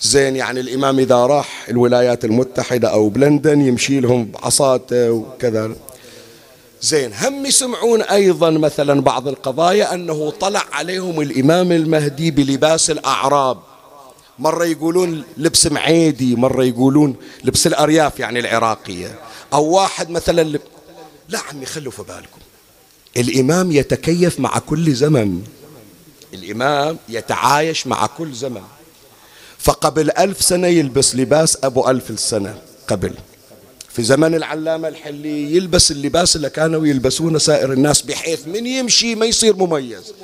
زين 0.00 0.36
يعني 0.36 0.60
الإمام 0.60 0.98
إذا 0.98 1.26
راح 1.26 1.66
الولايات 1.68 2.24
المتحدة 2.24 2.88
أو 2.88 3.08
بلندن 3.08 3.60
يمشي 3.60 4.00
لهم 4.00 4.24
بعصاته 4.24 5.10
وكذا. 5.10 5.76
زين 6.82 7.12
هم 7.14 7.46
يسمعون 7.46 8.02
أيضا 8.02 8.50
مثلا 8.50 9.00
بعض 9.00 9.28
القضايا 9.28 9.94
أنه 9.94 10.30
طلع 10.30 10.64
عليهم 10.72 11.20
الإمام 11.20 11.72
المهدي 11.72 12.30
بلباس 12.30 12.90
الأعراب. 12.90 13.58
مرة 14.38 14.64
يقولون 14.64 15.24
لبس 15.36 15.66
معيدي 15.66 16.36
مرة 16.36 16.64
يقولون 16.64 17.16
لبس 17.44 17.66
الأرياف 17.66 18.20
يعني 18.20 18.40
العراقية. 18.40 19.18
أو 19.52 19.64
واحد 19.64 20.10
مثلا 20.10 20.42
لب... 20.42 20.60
لا 21.28 21.38
عمي 21.38 21.66
خلوا 21.66 21.92
في 21.92 22.02
بالكم. 22.02 22.40
الإمام 23.16 23.72
يتكيف 23.72 24.40
مع 24.40 24.58
كل 24.58 24.92
زمن. 24.94 25.42
الإمام 26.34 26.98
يتعايش 27.08 27.86
مع 27.86 28.06
كل 28.06 28.32
زمن. 28.32 28.62
فقبل 29.58 30.10
ألف 30.10 30.42
سنة 30.42 30.66
يلبس 30.66 31.16
لباس 31.16 31.58
أبو 31.64 31.90
ألف 31.90 32.20
سنة 32.20 32.58
قبل. 32.88 33.14
في 33.92 34.02
زمن 34.02 34.34
العلامة 34.34 34.88
الحلي 34.88 35.56
يلبس 35.56 35.90
اللباس 35.90 36.36
اللي 36.36 36.50
كانوا 36.50 36.86
يلبسونه 36.86 37.38
سائر 37.38 37.72
الناس 37.72 38.02
بحيث 38.02 38.46
من 38.46 38.66
يمشي 38.66 39.14
ما 39.14 39.26
يصير 39.26 39.56
مميز. 39.56 40.14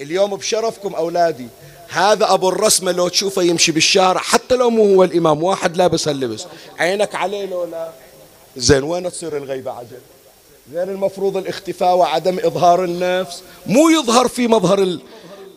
اليوم 0.00 0.36
بشرفكم 0.36 0.94
أولادي 0.94 1.46
هذا 1.88 2.34
أبو 2.34 2.48
الرسمة 2.48 2.92
لو 2.92 3.08
تشوفه 3.08 3.42
يمشي 3.42 3.72
بالشارع 3.72 4.20
حتى 4.20 4.56
لو 4.56 4.70
مو 4.70 4.94
هو 4.94 5.04
الإمام 5.04 5.42
واحد 5.42 5.76
لابس 5.76 6.08
هاللبس. 6.08 6.44
عينك 6.78 7.14
عليه 7.14 7.46
لو 7.46 7.64
لا؟ 7.64 7.88
زين 8.56 8.82
وين 8.82 9.10
تصير 9.10 9.36
الغيبة 9.36 9.70
عجل؟ 9.70 9.98
زين 10.72 10.88
المفروض 10.88 11.36
الاختفاء 11.36 11.96
وعدم 11.96 12.38
إظهار 12.38 12.84
النفس. 12.84 13.42
مو 13.66 13.90
يظهر 13.90 14.28
في 14.28 14.48
مظهر 14.48 14.98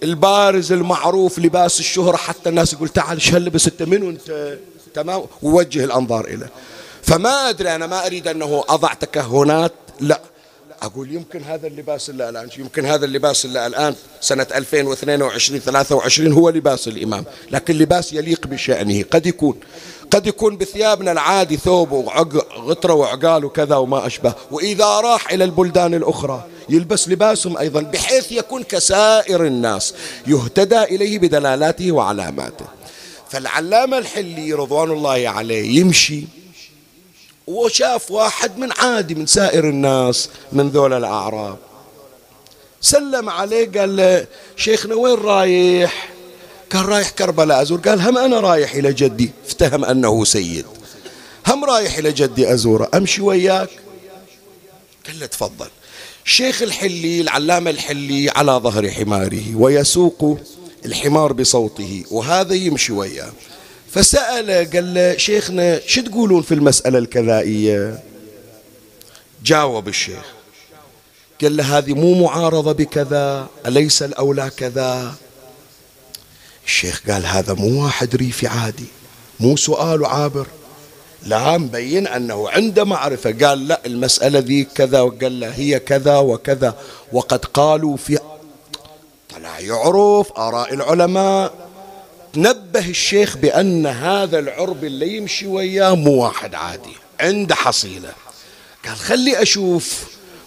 البارز 0.03 0.71
المعروف 0.71 1.39
لباس 1.39 1.79
الشهرة 1.79 2.17
حتى 2.17 2.49
الناس 2.49 2.73
يقول 2.73 2.89
تعال 2.89 3.21
شو 3.21 3.33
هاللبس 3.33 3.67
انت 3.67 3.83
منو 3.83 4.09
انت 4.09 4.57
تمام؟ 4.93 5.23
ووجه 5.41 5.83
الأنظار 5.83 6.25
إليه. 6.25 6.49
فما 7.07 7.49
أدري 7.49 7.75
أنا 7.75 7.87
ما 7.87 8.05
أريد 8.05 8.27
أنه 8.27 8.63
أضع 8.69 8.93
تكهنات. 8.93 9.71
لا. 9.99 10.21
أقول 10.81 11.11
يمكن 11.11 11.43
هذا 11.43 11.67
اللباس 11.67 12.09
اللي 12.09 12.29
الآن 12.29 12.49
يمكن 12.57 12.85
هذا 12.85 13.05
اللباس 13.05 13.45
اللي 13.45 13.67
الآن 13.67 13.95
سنة 14.21 14.47
2022 14.55 15.59
23 15.59 16.33
هو 16.33 16.49
لباس 16.49 16.87
الإمام. 16.87 17.25
لكن 17.51 17.77
لباس 17.77 18.13
يليق 18.13 18.47
بشأنه. 18.47 19.03
قد 19.11 19.25
يكون 19.25 19.59
قد 20.11 20.27
يكون 20.27 20.57
بثيابنا 20.57 21.11
العادي 21.11 21.57
ثوب 21.57 21.91
وغطرة 21.91 22.93
وعقال 22.93 23.45
وكذا 23.45 23.75
وما 23.75 24.07
أشبه. 24.07 24.33
وإذا 24.51 24.85
راح 24.85 25.31
إلى 25.31 25.43
البلدان 25.43 25.93
الأخرى 25.93 26.43
يلبس 26.69 27.09
لباسهم 27.09 27.57
أيضا 27.57 27.81
بحيث 27.81 28.31
يكون 28.31 28.63
كسائر 28.63 29.45
الناس 29.45 29.93
يهتدى 30.27 30.83
إليه 30.83 31.19
بدلالاته 31.19 31.91
وعلاماته. 31.91 32.65
فالعلامة 33.29 33.97
الحلي 33.97 34.53
رضوان 34.53 34.91
الله 34.91 35.29
عليه 35.29 35.79
يمشي 35.79 36.36
وشاف 37.47 38.11
واحد 38.11 38.57
من 38.57 38.71
عادي 38.71 39.15
من 39.15 39.25
سائر 39.25 39.69
الناس 39.69 40.29
من 40.51 40.69
ذول 40.69 40.93
الأعراب. 40.93 41.57
سلم 42.81 43.29
عليه 43.29 43.71
قال 43.71 43.95
له 43.95 44.25
شيخنا 44.55 44.95
وين 44.95 45.15
رايح؟ 45.15 46.09
قال 46.73 46.85
رايح 46.85 47.09
كربلاء 47.09 47.61
أزور. 47.61 47.79
قال 47.79 48.01
هم 48.01 48.17
أنا 48.17 48.39
رايح 48.39 48.73
إلى 48.73 48.93
جدي. 48.93 49.31
افتهم 49.47 49.85
أنه 49.85 50.25
سيد. 50.25 50.65
هم 51.47 51.65
رايح 51.65 51.97
إلى 51.97 52.11
جدي 52.11 52.53
أزوره 52.53 52.89
أمشي 52.93 53.21
وياك؟ 53.21 53.69
قال 55.07 55.19
له 55.19 55.25
تفضل. 55.25 55.67
شيخ 56.25 56.61
الحلي 56.61 57.21
العلامة 57.21 57.69
الحلي 57.69 58.29
على 58.29 58.51
ظهر 58.51 58.91
حماره 58.91 59.55
ويسوق 59.55 60.39
الحمار 60.85 61.33
بصوته 61.33 62.03
وهذا 62.11 62.53
يمشي 62.53 62.93
وياه. 62.93 63.31
فسأله 63.97 64.69
قال 64.73 64.93
له 64.93 65.17
شيخنا 65.17 65.79
شو 65.87 66.01
تقولون 66.01 66.41
في 66.41 66.53
المسألة 66.53 66.97
الكذائية؟ 66.99 68.03
جاوب 69.43 69.87
الشيخ. 69.87 70.25
قال 71.41 71.57
له 71.57 71.77
هذه 71.77 71.93
مو 71.93 72.23
معارضة 72.23 72.71
بكذا 72.71 73.47
أليس 73.65 74.03
الأولى 74.03 74.51
كذا؟ 74.57 75.15
الشيخ 76.65 77.01
قال 77.09 77.25
هذا 77.25 77.53
مو 77.53 77.83
واحد 77.85 78.15
ريفي 78.15 78.47
عادي 78.47 78.85
مو 79.39 79.57
سؤال 79.57 80.05
عابر. 80.05 80.47
لا 81.25 81.57
مبين 81.57 82.07
أنه 82.07 82.49
عنده 82.49 82.83
معرفة. 82.83 83.47
قال 83.47 83.67
لا 83.67 83.81
المسألة 83.85 84.39
ذي 84.39 84.63
كذا 84.63 85.01
وقال 85.01 85.39
له 85.39 85.49
هي 85.49 85.79
كذا 85.79 86.17
وكذا 86.17 86.75
وقد 87.13 87.45
قالوا 87.45 87.97
في 87.97 88.19
طلع 89.29 89.59
يعرف 89.59 90.31
آراء 90.37 90.73
العلماء. 90.73 91.66
نبه 92.35 92.89
الشيخ 92.89 93.37
بأن 93.37 93.85
هذا 93.85 94.39
العرب 94.39 94.83
اللي 94.83 95.17
يمشي 95.17 95.47
وياه 95.47 95.95
مو 95.95 96.23
واحد 96.23 96.55
عادي 96.55 96.95
عنده 97.19 97.55
حصيلة. 97.55 98.13
قال 98.85 98.95
خلي 98.95 99.41
أشوف 99.41 100.03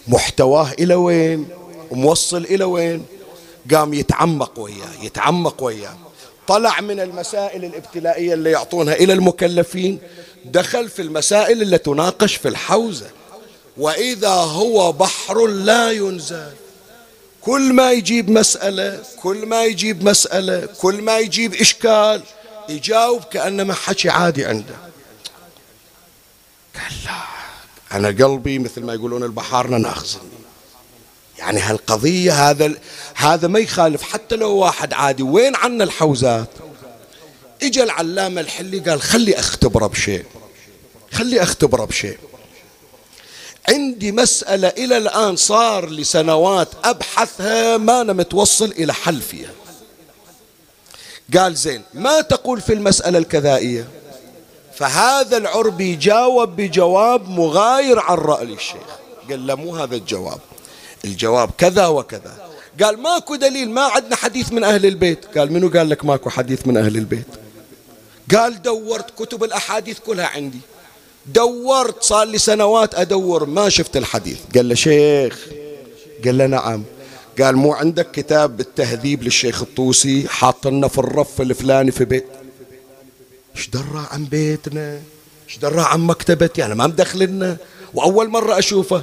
محتواه 0.07 0.71
إلى 0.79 0.95
وين 0.95 1.47
موصل 1.91 2.43
إلى 2.43 2.63
وين. 2.63 3.05
قام 3.73 3.93
يتعمق 3.93 4.59
وياه 4.59 5.03
يتعمق 5.03 5.63
وياه. 5.63 5.97
طلع 6.47 6.81
من 6.81 6.99
المسائل 6.99 7.65
الابتلائية 7.65 8.33
اللي 8.33 8.51
يعطونها 8.51 8.93
إلى 8.93 9.13
المكلفين 9.13 9.99
دخل 10.45 10.89
في 10.89 11.01
المسائل 11.01 11.61
اللي 11.61 11.77
تناقش 11.77 12.35
في 12.35 12.47
الحوزة. 12.47 13.09
وإذا 13.77 14.29
هو 14.29 14.91
بحر 14.91 15.47
لا 15.47 15.91
ينزل. 15.91 16.51
كل 17.41 17.73
ما 17.73 17.91
يجيب 17.91 18.29
مسألة 18.29 19.03
كل 19.21 19.45
ما 19.45 19.63
يجيب 19.63 20.03
مسألة 20.03 20.65
كل 20.65 21.01
ما 21.01 21.19
يجيب 21.19 21.53
إشكال 21.53 22.23
يجاوب 22.69 23.23
كأنما 23.23 23.73
حكي 23.73 24.09
عادي 24.09 24.45
عنده. 24.45 24.75
قال 26.75 26.93
لا 27.05 27.21
أنا 27.91 28.07
قلبي 28.07 28.59
مثل 28.59 28.83
ما 28.83 28.93
يقولون 28.93 29.23
البحارنا 29.23 29.77
ناخزني 29.77 30.21
يعني 31.39 31.59
هالقضية 31.59 32.49
هذا 32.49 32.73
هذا 33.15 33.47
ما 33.47 33.59
يخالف 33.59 34.01
حتى 34.01 34.35
لو 34.35 34.55
واحد 34.55 34.93
عادي. 34.93 35.23
وين 35.23 35.55
عنا 35.55 35.83
الحوزات؟ 35.83 36.49
اجى 37.63 37.83
العلامة 37.83 38.41
الحلي 38.41 38.79
قال 38.79 39.01
خلي 39.01 39.39
أختبره 39.39 39.87
بشيء. 39.87 40.25
خلي 41.11 41.43
أختبره 41.43 41.85
بشيء. 41.85 42.17
عندي 43.71 44.11
مسألة 44.11 44.67
إلى 44.67 44.97
الآن 44.97 45.35
صار 45.35 45.89
لسنوات 45.89 46.67
أبحثها 46.83 47.77
ما 47.77 48.01
أنا 48.01 48.13
متوصل 48.13 48.71
إلى 48.71 48.93
حل 48.93 49.21
فيها. 49.21 49.51
قال 51.37 51.55
زين 51.55 51.81
ما 51.93 52.21
تقول 52.21 52.61
في 52.61 52.73
المسألة 52.73 53.17
الكذائية؟ 53.17 53.87
فهذا 54.75 55.37
العربي 55.37 55.95
جاوب 55.95 56.55
بجواب 56.55 57.29
مغاير 57.29 57.99
عن 57.99 58.17
رأي 58.17 58.53
الشيخ. 58.53 58.89
قال 59.29 59.47
له 59.47 59.55
مو 59.55 59.75
هذا 59.75 59.95
الجواب. 59.95 60.39
الجواب 61.05 61.49
كذا 61.57 61.87
وكذا. 61.87 62.49
قال 62.83 62.99
ماكو 62.99 63.35
دليل 63.35 63.69
ما 63.69 63.81
عندنا 63.81 64.15
حديث 64.15 64.51
من 64.51 64.63
أهل 64.63 64.85
البيت. 64.85 65.37
قال 65.37 65.53
منو 65.53 65.69
قال 65.69 65.89
لك 65.89 66.05
ماكو 66.05 66.29
حديث 66.29 66.67
من 66.67 66.77
أهل 66.77 66.97
البيت؟ 66.97 67.27
قال 68.35 68.61
دورت 68.61 69.23
كتب 69.23 69.43
الأحاديث 69.43 69.99
كلها 69.99 70.27
عندي. 70.27 70.59
دورت 71.25 72.03
صار 72.03 72.27
لي 72.27 72.37
سنوات 72.37 72.95
أدور 72.95 73.45
ما 73.45 73.69
شفت 73.69 73.97
الحديث. 73.97 74.39
قال 74.55 74.69
له 74.69 74.75
شيخ 74.75 75.39
قال 76.25 76.37
له 76.37 76.47
نعم. 76.47 76.83
قال 77.41 77.55
مو 77.55 77.73
عندك 77.73 78.11
كتاب 78.11 78.57
بالتهذيب 78.57 79.23
للشيخ 79.23 79.61
الطوسي؟ 79.61 80.27
حاطنا 80.27 80.87
في 80.87 80.97
الرف 80.97 81.41
الفلاني 81.41 81.91
في 81.91 82.05
بيت. 82.05 82.25
إيش 83.55 83.69
درى 83.69 84.07
عن 84.11 84.25
بيتنا؟ 84.25 85.01
إيش 85.49 85.57
درى 85.57 85.81
عن 85.81 85.99
مكتبتي؟ 85.99 86.65
أنا 86.65 86.75
ما 86.75 86.87
مدخلنا 86.87 87.57
وأول 87.93 88.29
مرة 88.29 88.59
أشوفه. 88.59 89.01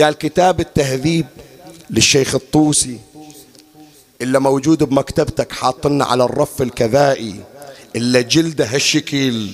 قال 0.00 0.14
كتاب 0.14 0.60
التهذيب 0.60 1.26
للشيخ 1.90 2.34
الطوسي. 2.34 2.98
إلا 4.22 4.38
موجود 4.38 4.82
بمكتبتك 4.82 5.52
حاطنا 5.52 6.04
على 6.04 6.24
الرف 6.24 6.62
الكذائي. 6.62 7.40
إلا 7.96 8.20
جلده 8.20 8.64
هالشكل. 8.64 9.48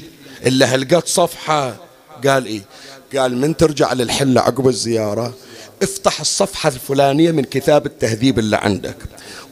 إلا 0.47 0.75
هالقط 0.75 1.07
صفحة. 1.07 1.86
قال 2.25 2.47
إيه؟ 2.47 2.63
قال 3.17 3.37
من 3.37 3.57
ترجع 3.57 3.93
للحلة 3.93 4.41
عقب 4.41 4.69
الزيارة 4.69 5.35
افتح 5.83 6.21
الصفحة 6.21 6.69
الفلانية 6.69 7.31
من 7.31 7.45
كتاب 7.45 7.87
التهذيب 7.87 8.39
اللي 8.39 8.57
عندك 8.57 8.97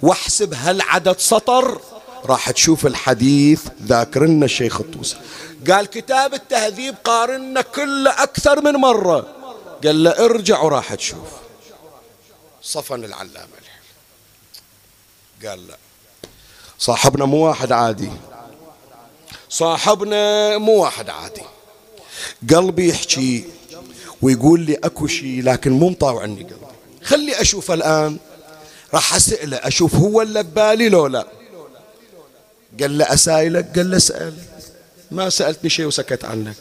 واحسب 0.02 0.54
هل 0.56 0.80
عدد 0.80 1.18
سطر؟ 1.18 1.80
راح 2.24 2.50
تشوف 2.50 2.86
الحديث 2.86 3.62
ذاكرنا 3.82 4.44
الشيخ 4.44 4.80
الطوسي. 4.80 5.16
قال 5.70 5.86
كتاب 5.86 6.34
التهذيب 6.34 6.94
قارنا 7.04 7.60
كله 7.60 8.22
أكثر 8.22 8.60
من 8.60 8.72
مرة. 8.72 9.26
قال 9.84 10.04
له 10.04 10.10
ارجع 10.10 10.60
وراح 10.60 10.94
تشوف. 10.94 11.28
صفن 12.62 13.04
العلامة. 13.04 13.48
قال 15.46 15.66
لا 15.66 15.76
صاحبنا 16.78 17.24
مو 17.24 17.36
واحد 17.46 17.72
عادي. 17.72 18.10
صاحبنا 19.48 20.58
مو 20.58 20.72
واحد 20.72 21.10
عادي. 21.10 21.42
قلبي 22.54 22.88
يحكي 22.88 23.44
ويقول 24.22 24.60
لي 24.60 24.74
أكو 24.74 25.06
شيء 25.06 25.42
لكن 25.42 25.72
مو 25.72 25.88
مطاوع 25.88 26.22
عني 26.22 26.42
قلبي. 26.42 26.54
خلي 27.02 27.40
أشوف 27.40 27.70
الآن. 27.70 28.18
راح 28.94 29.14
اساله 29.14 29.56
أشوف 29.56 29.94
هو 29.94 30.22
اللي 30.22 30.42
ببالي 30.42 30.88
لو 30.88 31.06
لا. 31.06 31.26
قال 32.80 32.98
له 32.98 33.14
اسايلك 33.14 33.78
قال 33.78 33.90
له 33.90 33.96
اسال 33.96 34.34
ما 35.10 35.30
سألتني 35.30 35.70
شيء 35.70 35.86
وسكت 35.86 36.24
عنك. 36.24 36.56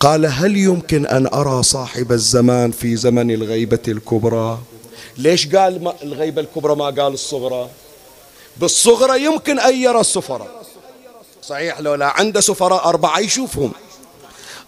قال 0.00 0.26
هل 0.26 0.56
يمكن 0.56 1.06
أن 1.06 1.26
أرى 1.26 1.62
صاحب 1.62 2.12
الزمان 2.12 2.70
في 2.70 2.96
زمن 2.96 3.30
الغيبة 3.30 3.82
الكبرى؟ 3.88 4.58
ليش 5.16 5.56
قال 5.56 5.92
الغيبة 6.02 6.40
الكبرى 6.40 6.76
ما 6.76 6.84
قال 6.84 7.12
الصغرى؟ 7.12 7.70
بالصغرى 8.56 9.24
يمكن 9.24 9.58
أن 9.58 9.76
يرى 9.76 10.00
السفراء. 10.00 10.66
صحيح 11.42 11.80
لو 11.80 11.94
لا 11.94 12.06
عنده 12.06 12.40
سفراء 12.40 12.84
أربعة 12.84 13.18
يشوفهم. 13.18 13.72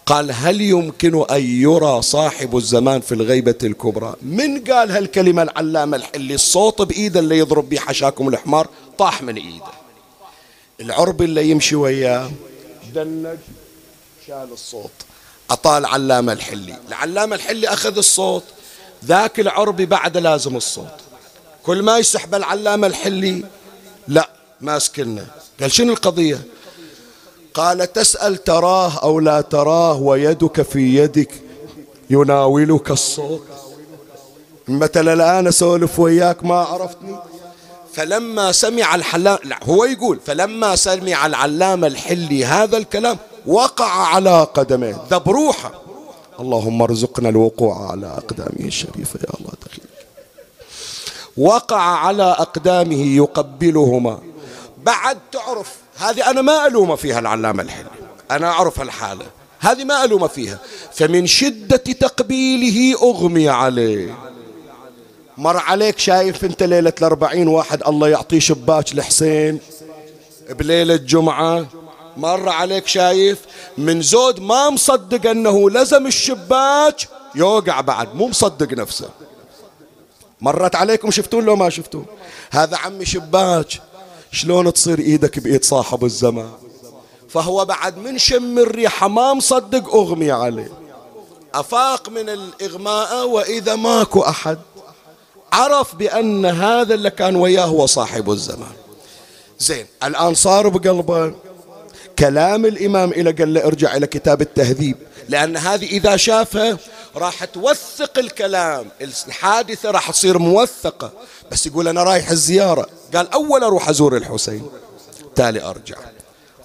قال 0.09 0.31
هل 0.31 0.61
يمكن 0.61 1.25
أن 1.31 1.41
يرى 1.41 2.01
صاحب 2.01 2.57
الزمان 2.57 3.01
في 3.01 3.11
الغيبة 3.11 3.55
الكبرى؟ 3.63 4.15
من 4.21 4.63
قال 4.63 4.91
هالكلمة 4.91 5.41
العلامة 5.41 5.97
الحلي؟ 5.97 6.33
الصوت 6.33 6.81
بإيده 6.81 7.19
اللي 7.19 7.37
يضرب 7.37 7.69
به 7.69 7.79
حشاكم 7.79 8.27
الحمار 8.27 8.67
طاح 8.97 9.21
من 9.21 9.35
إيده. 9.35 9.71
العرب 10.81 11.21
اللي 11.21 11.49
يمشي 11.49 11.75
وياه 11.75 12.31
دنج 12.95 13.37
شال 14.27 14.47
الصوت. 14.51 14.91
أعطاه 15.51 15.77
العلامة 15.77 16.33
الحلي. 16.33 16.75
العلامة 16.87 17.35
الحلي 17.35 17.67
أخذ 17.67 17.97
الصوت. 17.97 18.43
ذاك 19.05 19.39
العربي 19.39 19.85
بعد 19.85 20.17
لازم 20.17 20.55
الصوت. 20.55 20.95
كل 21.63 21.81
ما 21.81 21.97
يسحب 21.97 22.35
العلامة 22.35 22.87
الحلي 22.87 23.43
لا 24.07 24.29
ماسكنا 24.61 25.25
قال 25.61 25.71
شنو 25.71 25.93
القضية؟ 25.93 26.41
قال 27.53 27.93
تسأل 27.93 28.43
تراه 28.43 28.97
أو 29.03 29.19
لا 29.19 29.41
تراه 29.41 30.01
ويدك 30.01 30.61
في 30.61 30.95
يدك 30.97 31.31
يناولك 32.09 32.91
الصوت. 32.91 33.41
مثلا 34.67 35.13
الآن 35.13 35.47
أسولف 35.47 35.99
وياك 35.99 36.43
ما 36.43 36.55
عرفتني. 36.55 37.15
فلما 37.93 38.51
سمع 38.51 38.95
الحلام 38.95 39.37
لا 39.43 39.59
هو 39.63 39.85
يقول 39.85 40.19
فلما 40.25 40.75
سمع 40.75 41.25
العلامة 41.25 41.87
الحلي 41.87 42.45
هذا 42.45 42.77
الكلام 42.77 43.17
وقع 43.47 43.91
على 43.91 44.43
قدميه. 44.43 44.97
ذبروحه 45.11 45.71
اللهم 46.39 46.81
ارزقنا 46.81 47.29
الوقوع 47.29 47.91
على 47.91 48.07
أقدامه 48.07 48.65
الشريفة 48.65 49.19
يا 49.23 49.39
الله 49.39 49.51
دخيل. 49.65 49.85
وقع 51.37 51.81
على 51.81 52.23
أقدامه 52.23 53.15
يقبلهما. 53.15 54.19
بعد 54.83 55.17
تعرف 55.31 55.75
هذه 55.99 56.29
أنا 56.29 56.41
ما 56.41 56.67
ألوم 56.67 56.95
فيها 56.95 57.19
العلامة 57.19 57.63
الحلي 57.63 57.89
أنا 58.31 58.47
أعرف 58.47 58.81
الحالة. 58.81 59.25
هذه 59.59 59.83
ما 59.83 60.03
ألوم 60.03 60.27
فيها. 60.27 60.59
فمن 60.93 61.27
شدة 61.27 61.77
تقبيله 61.77 63.01
أغمي 63.01 63.49
عليه. 63.49 64.17
مر 65.37 65.57
عليك 65.57 65.99
شايف 65.99 66.45
أنت 66.45 66.63
ليلة 66.63 66.93
الأربعين 66.99 67.47
واحد 67.47 67.83
الله 67.87 68.07
يعطيه 68.07 68.39
شباك 68.39 68.95
لحسين 68.95 69.59
بليلة 70.49 70.95
جمعة؟ 70.95 71.67
مر 72.17 72.49
عليك 72.49 72.87
شايف 72.87 73.39
من 73.77 74.01
زود 74.01 74.39
ما 74.39 74.69
مصدق 74.69 75.29
أنه 75.29 75.69
لزم 75.69 76.07
الشباك 76.07 77.07
يوقع 77.35 77.81
بعد. 77.81 78.15
مو 78.15 78.27
مصدق 78.27 78.73
نفسه. 78.73 79.09
مرت 80.41 80.75
عليكم 80.75 81.11
شفتون 81.11 81.45
لو 81.45 81.55
ما 81.55 81.69
شفتون 81.69 82.05
هذا 82.51 82.77
عمي 82.77 83.05
شباك. 83.05 83.88
شلون 84.31 84.73
تصير 84.73 84.99
إيدك 84.99 85.39
بإيد 85.39 85.63
صاحب 85.65 86.05
الزمان؟ 86.05 86.51
فهو 87.29 87.65
بعد 87.65 87.97
من 87.97 88.17
شم 88.17 88.59
الريحة 88.59 89.07
ما 89.07 89.33
مصدق 89.33 89.95
أغمي 89.95 90.31
عليه. 90.31 90.71
أفاق 91.53 92.09
من 92.09 92.29
الإغماء 92.29 93.27
وإذا 93.27 93.75
ماكو 93.75 94.21
أحد 94.21 94.59
عرف 95.53 95.95
بأن 95.95 96.45
هذا 96.45 96.93
اللي 96.93 97.09
كان 97.09 97.35
وياه 97.35 97.65
هو 97.65 97.85
صاحب 97.85 98.31
الزمان. 98.31 98.71
زين 99.59 99.85
الآن 100.03 100.33
صار 100.33 100.67
بقلبه 100.69 101.33
كلام 102.19 102.65
الإمام 102.65 103.09
إلى 103.09 103.31
قال 103.31 103.53
له 103.53 103.65
ارجع 103.65 103.95
إلى 103.95 104.07
كتاب 104.07 104.41
التهذيب 104.41 104.97
لأن 105.29 105.57
هذه 105.57 105.85
إذا 105.85 106.15
شافها 106.17 106.77
راح 107.15 107.45
توثق 107.45 108.19
الكلام. 108.19 108.87
الحادثة 109.01 109.91
راح 109.91 110.11
تصير 110.11 110.37
موثقة. 110.37 111.11
بس 111.51 111.67
يقول 111.67 111.87
أنا 111.87 112.03
رايح 112.03 112.29
الزيارة. 112.29 112.89
قال 113.15 113.31
أول 113.31 113.63
أروح 113.63 113.89
أزور 113.89 114.17
الحسين 114.17 114.69
تالي 115.35 115.63
أرجع. 115.63 115.97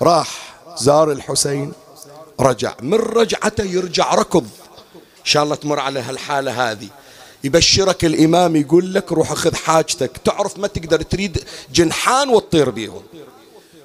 راح 0.02 0.54
زار 0.78 1.12
الحسين 1.12 1.72
رجع. 2.40 2.74
من 2.80 2.94
رجعته 2.94 3.64
يرجع 3.64 4.14
ركض. 4.14 4.46
إن 4.94 5.24
شاء 5.24 5.42
الله 5.42 5.54
تمر 5.54 5.80
على 5.80 6.00
هالحالة 6.00 6.70
هذه. 6.70 6.88
يبشرك 7.44 8.04
الإمام 8.04 8.56
يقول 8.56 8.94
لك 8.94 9.12
روح 9.12 9.32
أخذ 9.32 9.54
حاجتك. 9.54 10.10
تعرف 10.24 10.58
ما 10.58 10.66
تقدر 10.66 11.02
تريد 11.02 11.44
جنحان 11.72 12.28
وتطير 12.28 12.70
بيهم. 12.70 13.02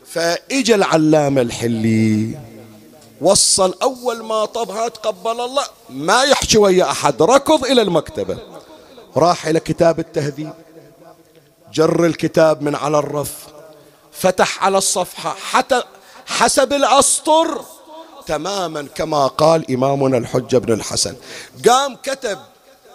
فاجى 0.05 0.75
العلامة 0.75 1.41
الحلي. 1.41 2.48
وصل 3.21 3.75
أول 3.81 4.23
ما 4.23 4.45
طبها 4.45 4.87
تقبل 4.87 5.41
الله 5.41 5.63
ما 5.89 6.23
يحكي 6.23 6.57
ويا 6.57 6.91
أحد 6.91 7.21
ركض 7.21 7.65
إلى 7.65 7.81
المكتبة. 7.81 8.37
راح 9.17 9.47
إلى 9.47 9.59
كتاب 9.59 9.99
التهذيب. 9.99 10.53
جر 11.73 12.05
الكتاب 12.05 12.61
من 12.61 12.75
على 12.75 12.99
الرف 12.99 13.33
فتح 14.11 14.63
على 14.63 14.77
الصفحة 14.77 15.35
حتى 15.51 15.83
حسب 16.25 16.73
الأسطر 16.73 17.65
تماما 18.27 18.87
كما 18.95 19.27
قال 19.27 19.71
إمامنا 19.73 20.17
الحجة 20.17 20.57
بن 20.57 20.73
الحسن. 20.73 21.15
قام 21.67 21.95
كتب 22.03 22.39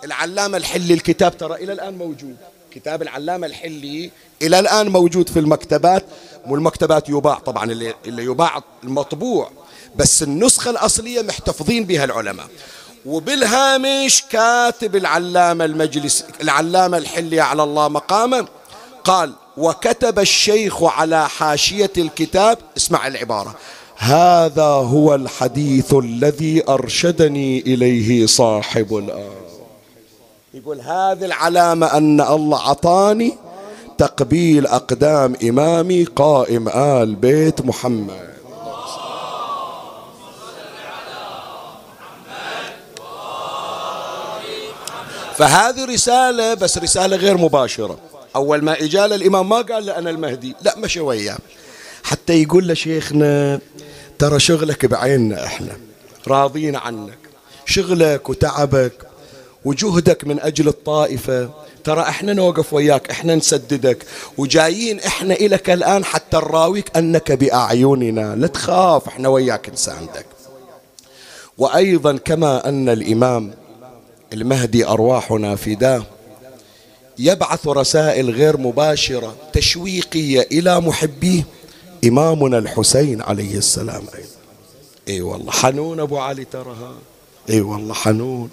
العلامة 0.04 0.56
الحلي 0.56 0.94
الكتاب 0.94 1.38
ترى 1.38 1.54
إلى 1.54 1.72
الآن 1.72 1.98
موجود. 1.98 2.36
كتاب 2.74 3.02
العلامة 3.02 3.46
الحلي. 3.46 4.10
إلى 4.42 4.58
الآن 4.58 4.88
موجود 4.88 5.28
في 5.28 5.38
المكتبات 5.38 6.04
والمكتبات 6.46 7.08
يباع 7.08 7.38
طبعا 7.38 7.72
اللي, 7.72 7.94
يباع 8.06 8.62
المطبوع 8.84 9.50
بس 9.96 10.22
النسخة 10.22 10.70
الأصلية 10.70 11.22
محتفظين 11.22 11.84
بها 11.84 12.04
العلماء. 12.04 12.46
وبالهامش 13.06 14.22
كاتب 14.30 14.96
العلامة 14.96 15.64
المجلس 15.64 16.24
العلامة 16.42 16.98
الحلي 16.98 17.40
على 17.40 17.62
الله 17.62 17.88
مقامه 17.88 18.46
قال 19.04 19.32
وكتب 19.56 20.18
الشيخ 20.18 20.82
على 20.82 21.28
حاشية 21.28 21.92
الكتاب 21.98 22.58
اسمع 22.76 23.06
العبارة. 23.06 23.54
هذا 23.96 24.64
هو 24.64 25.14
الحديث 25.14 25.94
الذي 25.94 26.68
أرشدني 26.68 27.60
إليه 27.60 28.26
صاحب 28.26 28.96
الآن. 28.96 29.53
يقول 30.54 30.80
هذه 30.80 31.24
العلامة 31.24 31.86
أن 31.86 32.20
الله 32.20 32.68
عطاني 32.68 33.38
تقبيل 33.98 34.66
أقدام 34.66 35.36
إمامي 35.42 36.04
قائم 36.04 36.68
آل 36.68 37.14
بيت 37.14 37.60
محمد. 37.60 38.34
فهذه 45.36 45.84
رسالة 45.84 46.54
بس 46.54 46.78
رسالة 46.78 47.16
غير 47.16 47.36
مباشرة. 47.36 47.98
أول 48.36 48.64
ما 48.64 48.72
إجال 48.72 49.12
الإمام 49.12 49.48
ما 49.48 49.56
قال 49.56 49.86
له 49.86 49.98
أنا 49.98 50.10
المهدي. 50.10 50.54
لا 50.62 50.78
مشى 50.78 51.00
وياه. 51.00 51.38
حتى 52.02 52.42
يقول 52.42 52.68
له 52.68 52.74
شيخنا 52.74 53.60
ترى 54.18 54.40
شغلك 54.40 54.86
بعيننا 54.86 55.46
إحنا 55.46 55.76
راضين 56.28 56.76
عنك. 56.76 57.18
شغلك 57.66 58.28
وتعبك 58.30 59.13
وجهدك 59.64 60.24
من 60.24 60.40
أجل 60.40 60.68
الطائفة. 60.68 61.50
ترى 61.84 62.00
إحنا 62.00 62.32
نوقف 62.32 62.72
وياك 62.72 63.10
إحنا 63.10 63.34
نسددك. 63.34 64.06
وجايين 64.38 65.00
إحنا 65.00 65.34
إلك 65.34 65.70
الآن 65.70 66.04
حتى 66.04 66.36
نراويك 66.36 66.96
أنك 66.96 67.32
بأعيننا. 67.32 68.36
لا 68.36 68.46
تخاف 68.46 69.08
إحنا 69.08 69.28
وياك 69.28 69.70
نساندك. 69.70 70.26
وأيضا 71.58 72.16
كما 72.16 72.68
أن 72.68 72.88
الإمام 72.88 73.54
المهدي 74.32 74.86
أرواحنا 74.86 75.56
فداه 75.56 76.02
يبعث 77.18 77.68
رسائل 77.68 78.30
غير 78.30 78.56
مباشرة 78.56 79.36
تشويقية 79.52 80.46
إلى 80.52 80.80
محبيه 80.80 81.44
إمامنا 82.04 82.58
الحسين 82.58 83.22
عليه 83.22 83.58
السلام. 83.58 84.02
أيضا 84.14 84.28
اي 85.08 85.20
والله 85.20 85.52
حنون 85.52 86.00
أبو 86.00 86.18
علي 86.18 86.44
ترى 86.44 86.76
اي 87.50 87.60
والله 87.60 87.94
حنون. 87.94 88.50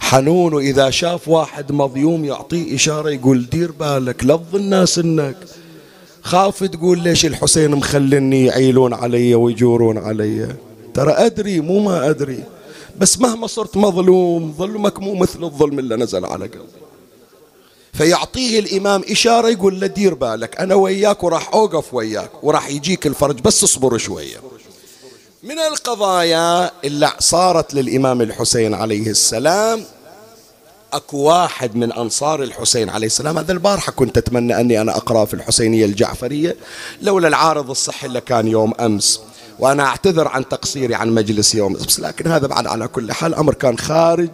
حنون 0.00 0.54
وإذا 0.54 0.90
شاف 0.90 1.28
واحد 1.28 1.72
مظيوم 1.72 2.24
يعطيه 2.24 2.74
إشارة 2.74 3.10
يقول 3.10 3.46
دير 3.52 3.72
بالك 3.72 4.24
لظ 4.24 4.54
الناس 4.54 4.98
إنك. 4.98 5.36
خاف 6.22 6.64
تقول 6.64 6.98
ليش 6.98 7.26
الحسين 7.26 7.70
مخلني 7.70 8.44
يعيلون 8.44 8.94
علي 8.94 9.34
ويجورون 9.34 9.98
علي. 9.98 10.56
ترى 10.94 11.12
أدري 11.12 11.60
مو 11.60 11.78
ما 11.78 12.10
أدري. 12.10 12.44
بس 12.98 13.18
مهما 13.18 13.46
صرت 13.46 13.76
مظلوم 13.76 14.54
ظلمك 14.58 15.00
مو 15.00 15.14
مثل 15.14 15.44
الظلم 15.44 15.78
اللي 15.78 15.96
نزل 15.96 16.24
على 16.24 16.46
قلبي. 16.46 16.64
فيعطيه 17.92 18.58
الإمام 18.58 19.02
إشارة 19.10 19.48
يقول 19.48 19.80
له 19.80 19.86
دير 19.86 20.14
بالك 20.14 20.60
أنا 20.60 20.74
وياك 20.74 21.24
وراح 21.24 21.54
أوقف 21.54 21.94
وياك 21.94 22.44
وراح 22.44 22.70
يجيك 22.70 23.06
الفرج 23.06 23.40
بس 23.40 23.64
اصبر 23.64 23.98
شوية. 23.98 24.36
من 25.42 25.58
القضايا 25.58 26.70
اللي 26.84 27.10
صارت 27.18 27.74
للإمام 27.74 28.20
الحسين 28.20 28.74
عليه 28.74 29.10
السلام 29.10 29.84
أكو 30.92 31.18
واحد 31.18 31.76
من 31.76 31.92
أنصار 31.92 32.42
الحسين 32.42 32.90
عليه 32.90 33.06
السلام 33.06 33.38
هذا 33.38 33.52
البارحة 33.52 33.92
كنت 33.92 34.18
أتمنى 34.18 34.60
أني 34.60 34.80
أنا 34.80 34.96
أقرأ 34.96 35.24
في 35.24 35.34
الحسينية 35.34 35.84
الجعفرية 35.84 36.56
لولا 37.02 37.28
العارض 37.28 37.70
الصحي 37.70 38.06
اللي 38.06 38.20
كان 38.20 38.48
يوم 38.48 38.72
أمس 38.80 39.20
وأنا 39.58 39.82
أعتذر 39.82 40.28
عن 40.28 40.48
تقصيري 40.48 40.94
عن 40.94 41.10
مجلس 41.10 41.54
يوم 41.54 41.76
أمس 41.76 42.00
لكن 42.00 42.30
هذا 42.30 42.46
بعد 42.46 42.66
على 42.66 42.88
كل 42.88 43.12
حال 43.12 43.34
أمر 43.34 43.54
كان 43.54 43.78
خارج 43.78 44.30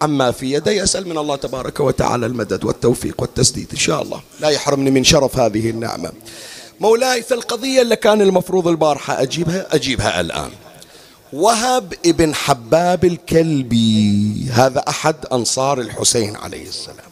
عما 0.00 0.30
في 0.30 0.52
يدي 0.52 0.82
أسأل 0.82 1.08
من 1.08 1.18
الله 1.18 1.36
تبارك 1.36 1.80
وتعالى 1.80 2.26
المدد 2.26 2.64
والتوفيق 2.64 3.14
والتسديد 3.22 3.68
إن 3.72 3.78
شاء 3.78 4.02
الله. 4.02 4.20
لا 4.40 4.48
يحرمني 4.48 4.90
من 4.90 5.04
شرف 5.04 5.38
هذه 5.38 5.70
النعمة. 5.70 6.12
مولاي 6.80 7.22
في 7.22 7.34
القضية 7.34 7.82
اللي 7.82 7.96
كان 7.96 8.22
المفروض 8.22 8.68
البارحة 8.68 9.22
أجيبها 9.22 9.74
أجيبها 9.74 10.20
الآن. 10.20 10.50
وهب 11.32 11.94
ابن 12.06 12.34
حباب 12.34 13.04
الكلبي 13.04 14.46
هذا 14.52 14.84
أحد 14.88 15.16
أنصار 15.32 15.80
الحسين 15.80 16.36
عليه 16.36 16.68
السلام. 16.68 17.10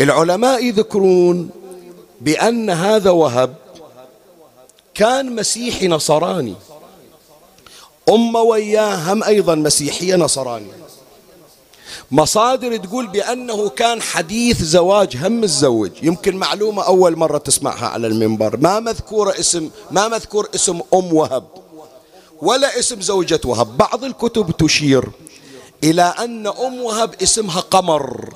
العلماء 0.00 0.64
يذكرون 0.64 1.50
بأن 2.20 2.70
هذا 2.70 3.10
وهب 3.10 3.54
كان 4.94 5.36
مسيحي 5.36 5.88
نصراني. 5.88 6.54
أم 8.08 8.34
وياه 8.34 9.12
هم 9.12 9.22
أيضا 9.22 9.54
مسيحية 9.54 10.16
نصرانية. 10.16 10.87
مصادر 12.10 12.76
تقول 12.76 13.06
بأنه 13.06 13.68
كان 13.68 14.02
حديث 14.02 14.62
زواج 14.62 15.16
هم 15.16 15.44
الزوج. 15.44 15.90
يمكن 16.02 16.36
معلومة 16.36 16.82
أول 16.82 17.16
مرة 17.16 17.38
تسمعها 17.38 17.86
على 17.86 18.06
المنبر. 18.06 18.56
ما 18.56 18.80
مذكورة 18.80 19.40
اسم 19.40 19.70
ما 19.90 20.08
مذكور 20.08 20.48
اسم 20.54 20.80
أم 20.94 21.14
وهب 21.14 21.44
ولا 22.42 22.78
اسم 22.78 23.00
زوجة 23.00 23.40
وهب. 23.44 23.76
بعض 23.76 24.04
الكتب 24.04 24.50
تشير 24.50 25.04
إلى 25.84 26.02
أن 26.02 26.46
أم 26.46 26.80
وهب 26.82 27.14
اسمها 27.22 27.60
قمر 27.60 28.34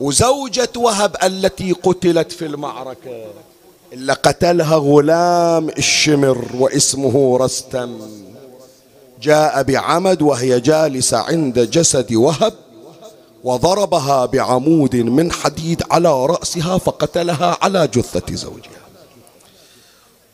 وزوجة 0.00 0.68
وهب 0.76 1.16
التي 1.22 1.72
قتلت 1.72 2.32
في 2.32 2.46
المعركة 2.46 3.26
إلا 3.92 4.14
قتلها 4.14 4.76
غلام 4.76 5.68
الشمر 5.68 6.44
واسمه 6.58 7.38
رستم. 7.40 7.98
جاء 9.22 9.62
بعمد 9.62 10.22
وهي 10.22 10.60
جالسة 10.60 11.18
عند 11.18 11.58
جسد 11.58 12.12
وهب 12.14 12.54
وضربها 13.44 14.26
بعمود 14.26 14.96
من 14.96 15.32
حديد 15.32 15.82
على 15.90 16.26
رأسها 16.26 16.78
فقتلها 16.78 17.58
على 17.62 17.86
جثة 17.86 18.34
زوجها. 18.34 18.80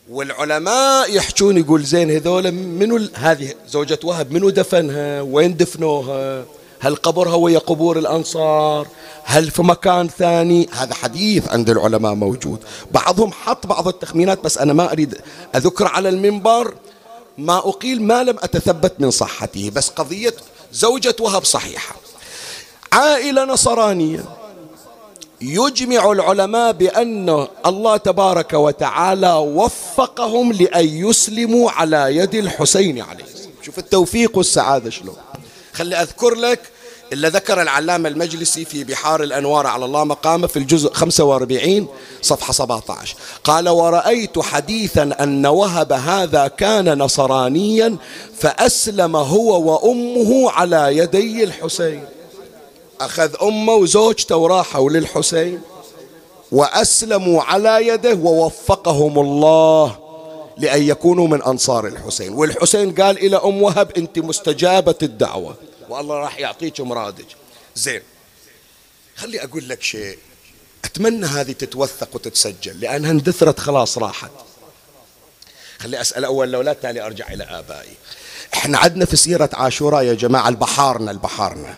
والعلماء 0.09 1.15
يحجون 1.15 1.57
يقول 1.57 1.83
زين 1.83 2.11
هذول 2.11 2.51
منو 2.51 2.99
هذه 3.13 3.53
زوجة 3.69 3.99
وهب 4.03 4.31
منو 4.31 4.49
دفنها؟ 4.49 5.21
وين 5.21 5.57
دفنوها؟ 5.57 6.43
هل 6.79 6.95
قبرها 6.95 7.35
ويا 7.35 7.59
قبور 7.59 7.99
الأنصار؟ 7.99 8.87
هل 9.23 9.51
في 9.51 9.61
مكان 9.61 10.07
ثاني؟ 10.07 10.69
هذا 10.71 10.93
حديث 10.93 11.47
عند 11.47 11.69
العلماء 11.69 12.13
موجود. 12.13 12.59
بعضهم 12.91 13.31
حط 13.31 13.67
بعض 13.67 13.87
التخمينات 13.87 14.43
بس 14.43 14.57
أنا 14.57 14.73
ما 14.73 14.91
أريد 14.91 15.17
أذكر 15.55 15.87
على 15.87 16.09
المنبر. 16.09 16.73
ما 17.37 17.57
أقيل 17.57 18.01
ما 18.01 18.23
لم 18.23 18.37
أتثبت 18.39 18.93
من 18.99 19.11
صحته 19.11 19.69
بس 19.69 19.89
قضية 19.89 20.33
زوجة 20.73 21.15
وهب 21.19 21.43
صحيحة. 21.43 21.95
عائلة 22.93 23.45
نصرانية. 23.45 24.23
يجمع 25.41 26.11
العلماء 26.11 26.71
بأن 26.71 27.47
الله 27.65 27.97
تبارك 27.97 28.53
وتعالى 28.53 29.33
وفقهم 29.33 30.53
لأن 30.53 30.85
يسلموا 30.85 31.71
على 31.71 32.15
يد 32.15 32.35
الحسين 32.35 33.01
عليه 33.01 33.23
السلام. 33.23 33.51
شوف 33.61 33.79
التوفيق 33.79 34.37
والسعادة 34.37 34.89
شلون. 34.89 35.17
خلي 35.73 35.95
أذكر 35.95 36.35
لك 36.35 36.59
إلا 37.13 37.29
ذكر 37.29 37.61
العلامة 37.61 38.09
المجلسي 38.09 38.65
في 38.65 38.83
بحار 38.83 39.23
الأنوار 39.23 39.67
على 39.67 39.85
الله 39.85 40.03
مقامه 40.03 40.47
في 40.47 40.57
الجزء 40.57 40.93
45 40.93 41.87
صفحة 42.21 42.53
17 42.53 43.15
قال 43.43 43.69
ورأيت 43.69 44.39
حديثا 44.39 45.15
أن 45.19 45.45
وهب 45.45 45.91
هذا 45.93 46.47
كان 46.47 46.97
نصرانيا 46.97 47.95
فأسلم 48.39 49.15
هو 49.15 49.73
وأمه 49.73 50.51
على 50.51 50.97
يدي 50.97 51.43
الحسين. 51.43 52.03
أخذ 53.01 53.35
أمه 53.41 53.73
وزوجته 53.73 54.37
وراحوا 54.37 54.89
للحسين 54.89 55.61
وأسلموا 56.51 57.41
على 57.43 57.87
يده 57.87 58.13
ووفقهم 58.13 59.19
الله 59.19 59.95
لأن 60.57 60.83
يكونوا 60.83 61.27
من 61.27 61.43
أنصار 61.43 61.87
الحسين. 61.87 62.33
والحسين 62.33 62.91
قال 62.91 63.17
إلى 63.17 63.37
أم 63.37 63.61
وهب 63.61 63.91
أنت 63.97 64.19
مستجابة 64.19 64.95
الدعوة. 65.03 65.55
والله 65.89 66.15
راح 66.15 66.39
يعطيك 66.39 66.79
مرادك 66.81 67.25
زين 67.75 68.01
خلي 69.15 69.43
أقول 69.43 69.69
لك 69.69 69.83
شيء. 69.83 70.17
أتمنى 70.85 71.25
هذه 71.25 71.51
تتوثق 71.51 72.15
وتتسجل 72.15 72.79
لأنها 72.79 73.11
اندثرت 73.11 73.59
خلاص 73.59 73.97
راحت. 73.97 74.31
خلي 75.79 76.01
أسأل 76.01 76.25
أول 76.25 76.49
الأولاد 76.49 76.75
تالي 76.75 77.05
أرجع 77.05 77.27
إلى 77.27 77.43
آبائي. 77.43 77.93
إحنا 78.53 78.77
عندنا 78.77 79.05
في 79.05 79.15
سيرة 79.15 79.49
عاشوراء 79.53 80.03
يا 80.03 80.13
جماعة 80.13 80.49
البحارنا 80.49 81.11
البحارنا. 81.11 81.77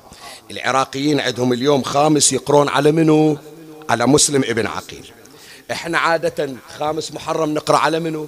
العراقيين 0.52 1.20
عندهم 1.20 1.54
اليوم 1.54 1.84
خامس 1.84 2.34
يقرون 2.34 2.70
على 2.70 2.92
منو؟ 2.92 3.38
على 3.90 4.06
مسلم 4.06 4.44
ابن 4.44 4.68
عقيل. 4.68 5.12
إحنا 5.72 5.98
عادة 5.98 6.56
خامس 6.80 7.12
محرم 7.12 7.54
نقرأ 7.54 7.78
على 7.78 8.00
منو؟ 8.00 8.28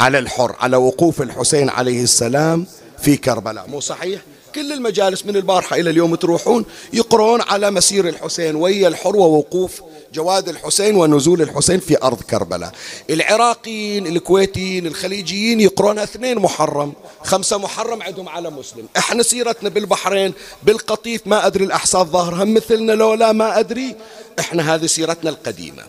على 0.00 0.18
الحر 0.18 0.56
على 0.60 0.76
وقوف 0.76 1.22
الحسين 1.22 1.70
عليه 1.70 2.02
السلام 2.02 2.66
في 2.98 3.16
كربلاء. 3.16 3.68
مو 3.68 3.80
صحيح؟ 3.80 4.20
كل 4.54 4.72
المجالس 4.72 5.26
من 5.26 5.36
البارحة 5.36 5.76
إلى 5.76 5.90
اليوم 5.90 6.14
تروحون 6.14 6.64
يقرون 6.92 7.40
على 7.40 7.70
مسير 7.70 8.08
الحسين 8.08 8.56
ويا 8.56 8.88
الحر 8.88 9.16
ووقوف 9.16 9.82
جواد 10.14 10.48
الحسين 10.48 10.96
ونزول 10.96 11.42
الحسين 11.42 11.80
في 11.80 12.02
أرض 12.02 12.20
كربلاء. 12.20 12.72
العراقيين 13.10 14.06
الكويتيين 14.06 14.86
الخليجيين 14.86 15.60
يقرون 15.60 15.98
اثنين 15.98 16.38
محرم 16.38 16.92
خمسة 17.24 17.58
محرم 17.58 18.02
عندهم 18.02 18.28
على 18.28 18.50
مسلم. 18.50 18.86
إحنا 18.96 19.22
سيرتنا 19.22 19.68
بالبحرين 19.68 20.32
بالقطيف 20.62 21.26
ما 21.26 21.46
أدري 21.46 21.64
الأحساء 21.64 22.04
ظاهر 22.04 22.42
هم 22.42 22.54
مثلنا 22.54 22.92
لو 22.92 23.14
لا 23.14 23.32
ما 23.32 23.58
أدري. 23.58 23.96
إحنا 24.38 24.74
هذه 24.74 24.86
سيرتنا 24.86 25.30
القديمة. 25.30 25.82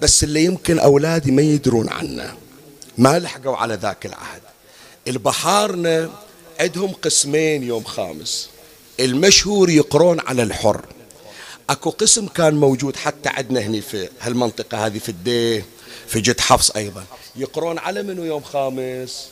بس 0.00 0.24
اللي 0.24 0.44
يمكن 0.44 0.78
أولادي 0.78 1.30
ما 1.30 1.42
يدرون 1.42 1.88
عنه 1.88 2.34
ما 2.98 3.18
لحقوا 3.18 3.56
على 3.56 3.74
ذاك 3.74 4.06
العهد. 4.06 4.42
البحارنا 5.08 6.10
عندهم 6.60 6.92
قسمين 7.02 7.62
يوم 7.62 7.84
خامس. 7.84 8.48
المشهور 9.00 9.70
يقرون 9.70 10.20
على 10.20 10.42
الحر. 10.42 10.84
أكو 11.70 11.90
قسم 11.90 12.26
كان 12.26 12.54
موجود 12.54 12.96
حتى 12.96 13.28
عندنا 13.28 13.60
هنا 13.60 13.80
في 13.80 14.08
هالمنطقة 14.20 14.86
هذه 14.86 14.98
في 14.98 15.08
الديه 15.08 15.64
في 16.06 16.20
جد 16.20 16.40
حفص 16.40 16.70
أيضا. 16.70 17.04
يقرون 17.36 17.78
على 17.78 18.02
منو 18.02 18.24
يوم 18.24 18.42
خامس؟ 18.42 19.28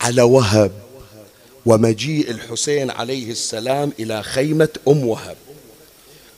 على 0.00 0.22
وهب. 0.22 0.72
ومجيء 1.66 2.30
الحسين 2.30 2.90
عليه 2.90 3.30
السلام 3.30 3.92
إلى 4.00 4.22
خيمة 4.22 4.68
أم 4.88 5.06
وهب. 5.06 5.36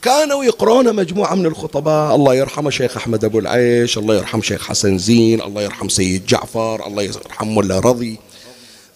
كانوا 0.02 0.44
يقرون 0.44 0.96
مجموعة 0.96 1.34
من 1.34 1.46
الخطباء. 1.46 2.14
الله 2.14 2.34
يرحم 2.34 2.70
شيخ 2.70 2.96
أحمد 2.96 3.24
أبو 3.24 3.38
العيش 3.38 3.98
الله 3.98 4.14
يرحم 4.14 4.42
شيخ 4.42 4.66
حسن 4.68 4.98
زين 4.98 5.42
الله 5.42 5.62
يرحم 5.62 5.88
سيد 5.88 6.26
جعفر 6.26 6.86
الله 6.86 7.02
يرحم 7.02 7.54
ملا 7.54 7.78
رضي. 7.78 8.18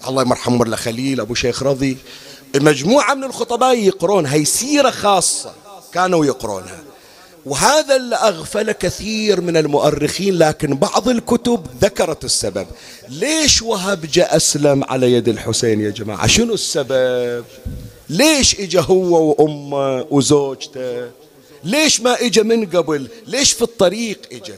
الله 0.09 0.23
يرحم 0.23 0.59
ملا 0.59 0.77
خليل 0.77 1.21
أبو 1.21 1.35
شيخ 1.35 1.63
رضي. 1.63 1.99
مجموعة 2.57 3.15
من 3.15 3.25
الخطباء 3.25 3.79
يقرون 3.79 4.27
هي 4.27 4.45
سيرة 4.45 4.91
خاصة 4.91 5.53
كانوا 5.93 6.27
يقرونها. 6.27 6.83
وهذا 7.47 7.97
اللي 7.97 8.17
أغفل 8.17 8.73
كثير 8.73 9.41
من 9.41 9.57
المؤرخين 9.57 10.39
لكن 10.39 10.77
بعض 10.77 11.09
الكتب 11.09 11.67
ذكرت 11.81 12.25
السبب. 12.25 12.67
ليش 13.09 13.63
وهب 13.63 14.07
جاء 14.13 14.37
أسلم 14.37 14.85
على 14.85 15.13
يد 15.13 15.29
الحسين 15.29 15.81
يا 15.81 15.91
جماعة؟ 15.91 16.27
شنو 16.27 16.55
السبب؟ 16.55 17.45
ليش 18.09 18.61
اجى 18.61 18.81
هو 18.81 19.31
وأمه 19.31 20.07
وزوجته؟ 20.11 21.11
ليش 21.65 22.01
ما 22.01 22.21
اجى 22.21 22.43
من 22.43 22.67
قبل؟ 22.67 23.09
ليش 23.27 23.53
في 23.53 23.63
الطريق 23.63 24.19
اجى 24.33 24.55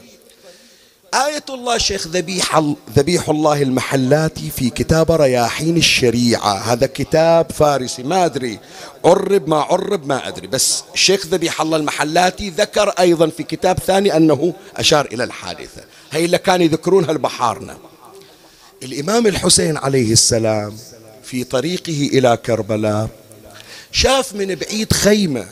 آية 1.13 1.43
الله 1.49 1.77
شيخ 1.77 2.07
ذبيح 2.07 2.61
ذبيح 2.95 3.29
الله 3.29 3.61
المحلاتي 3.61 4.49
في 4.49 4.69
كتاب 4.69 5.11
رياحين 5.11 5.77
الشريعة. 5.77 6.57
هذا 6.57 6.87
كتاب 6.87 7.51
فارسي. 7.51 8.03
ما 8.03 8.25
أدري. 8.25 8.59
عرب 9.05 9.49
ما 9.49 9.57
عرب 9.57 10.07
ما 10.07 10.27
أدري. 10.27 10.47
بس 10.47 10.83
الشيخ 10.93 11.25
ذبيح 11.25 11.61
الله 11.61 11.77
المحلاتي 11.77 12.49
ذكر 12.49 12.89
أيضا 12.89 13.27
في 13.27 13.43
كتاب 13.43 13.79
ثاني 13.79 14.17
أنه 14.17 14.53
أشار 14.75 15.05
إلى 15.05 15.23
الحادثة. 15.23 15.81
هي 16.11 16.25
اللي 16.25 16.37
كانوا 16.37 16.65
يذكرونها 16.65 17.11
البحارنا. 17.11 17.77
الإمام 18.83 19.27
الحسين 19.27 19.77
عليه 19.77 20.11
السلام 20.11 20.77
في 21.23 21.43
طريقه 21.43 22.09
إلى 22.13 22.37
كربلاء 22.45 23.09
شاف 23.91 24.33
من 24.33 24.55
بعيد 24.55 24.93
خيمة 24.93 25.45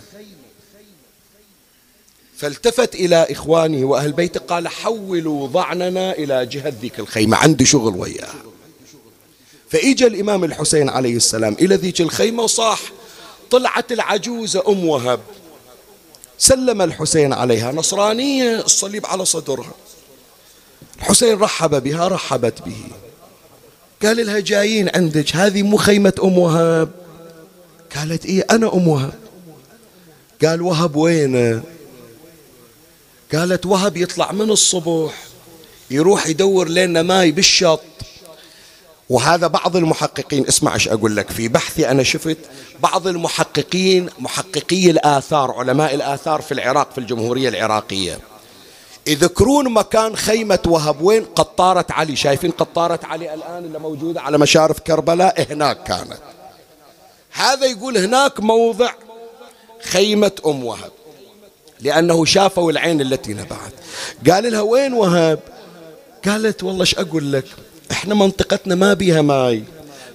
فالتفت 2.38 2.96
إلى 2.96 3.28
إخوانه 3.32 3.86
وأهل 3.86 4.12
بيته 4.12 4.40
قال 4.40 4.68
حولوا 4.68 5.48
ضعننا 5.48 6.12
إلى 6.12 6.46
جهة 6.46 6.74
ذيك 6.82 7.00
الخيمة 7.00 7.38
عندي 7.38 7.66
شغل 7.66 7.96
وياه. 7.96 8.34
فإجا 9.70 10.08
الإمام 10.08 10.44
الحسين 10.44 10.90
عليه 10.90 11.16
السلام 11.16 11.54
إلى 11.54 11.76
ذيك 11.76 12.02
الخيمة 12.02 12.44
وصاح 12.44 12.80
طلعت 13.52 13.92
العجوزة 13.92 14.64
أم 14.68 14.86
وهب. 14.86 15.20
سلم 16.38 16.82
الحسين 16.82 17.34
عليها 17.34 17.72
نصرانية 17.72 18.60
الصليب 18.60 19.06
على 19.06 19.26
صدرها. 19.26 19.74
الحسين 20.98 21.40
رحب 21.40 21.84
بها 21.84 22.08
رحبت 22.08 22.62
به. 22.62 22.78
قال 24.04 24.26
لها 24.26 24.40
جايين 24.40 24.90
عندك 24.96 25.36
هذه 25.36 25.64
مو 25.64 25.78
خيمة 25.78 26.14
أم 26.24 26.38
وهب؟ 26.38 26.90
قالت 27.96 28.26
إيه 28.26 28.46
أنا 28.52 28.74
أم 28.74 28.88
وهب. 28.88 29.14
قال 30.44 30.62
وهب 30.62 30.96
وينه؟ 30.96 31.64
قالت 33.34 33.66
وهب 33.66 33.98
يطلع 33.98 34.32
من 34.32 34.52
الصبح 34.52 35.14
يروح 35.92 36.28
يدور 36.28 36.70
لنا 36.70 37.02
ماي 37.02 37.32
بالشط. 37.32 37.82
وهذا 39.10 39.48
بعض 39.48 39.76
المحققين 39.76 40.48
اسمع 40.48 40.74
إيش 40.74 40.88
أقول 40.88 41.16
لك 41.16 41.30
في 41.30 41.48
بحثي 41.48 41.92
أنا 41.92 42.04
شفت 42.04 42.38
بعض 42.80 43.08
المحققين 43.08 44.10
محققي 44.20 44.90
الآثار 44.90 45.52
علماء 45.52 45.96
الآثار 45.96 46.42
في 46.42 46.52
العراق 46.52 46.92
في 46.92 46.98
الجمهورية 46.98 47.50
العراقية. 47.50 48.20
يذكرون 49.08 49.74
مكان 49.74 50.16
خيمة 50.16 50.60
وهب 50.68 51.02
وين؟ 51.02 51.26
قطارة 51.26 51.86
علي. 51.90 52.16
شايفين 52.16 52.52
قطارة 52.52 53.00
علي 53.04 53.34
الآن 53.34 53.64
اللي 53.66 53.80
موجودة 53.80 54.22
على 54.22 54.38
مشارف 54.38 54.80
كربلاء؟ 54.80 55.54
هناك 55.54 55.84
كانت. 55.84 56.20
هذا 57.32 57.66
يقول 57.66 57.98
هناك 57.98 58.40
موضع 58.40 58.92
خيمة 59.84 60.32
أم 60.46 60.64
وهب. 60.64 60.92
لأنه 61.86 62.26
شافوا 62.26 62.72
العين 62.72 63.02
التي 63.02 63.34
نبعت. 63.34 63.74
قال 64.30 64.52
لها 64.52 64.62
وين 64.62 64.94
وهب 64.94 65.40
قالت 66.26 66.64
والله 66.64 66.82
إيش 66.82 66.96
أقول 66.96 67.34
لك؟ 67.34 67.46
إحنا 67.92 68.16
منطقتنا 68.16 68.76
ما 68.76 68.94
بيها 68.94 69.22
ماي. 69.22 69.64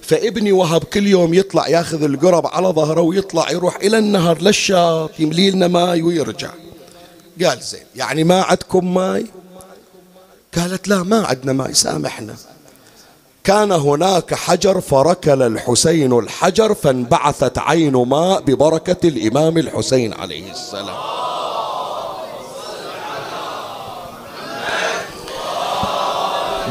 فابني 0.03 0.53
وهب 0.53 0.85
كل 0.85 1.07
يوم 1.07 1.35
يطلع 1.35 1.69
ياخذ 1.69 2.03
القرب 2.03 2.47
على 2.47 2.69
ظهره 2.69 3.01
ويطلع 3.01 3.51
يروح 3.51 3.77
إلى 3.77 3.99
النهر 3.99 4.43
للشط 4.43 5.11
يملي 5.19 5.51
لنا 5.51 5.69
ماي 5.69 6.03
ويرجع. 6.03 6.51
قال 7.45 7.61
زين 7.61 7.81
يعني 7.97 8.25
ما 8.25 8.43
عندكم 8.43 8.95
ماي؟ 8.95 9.27
قالت 10.57 10.89
لا 10.89 11.03
ما 11.03 11.27
عندنا 11.27 11.53
ماي 11.53 11.75
سامحنا. 11.75 12.35
كان 13.45 13.73
هناك 13.73 14.35
حجر 14.35 14.81
فركل 14.81 15.43
الحسين 15.43 16.19
الحجر 16.19 16.75
فانبعثت 16.75 17.59
عين 17.59 17.93
ماء 17.93 18.41
ببركة 18.41 19.09
الإمام 19.09 19.59
الحسين 19.59 20.13
عليه 20.13 20.53
السلام. 20.53 20.97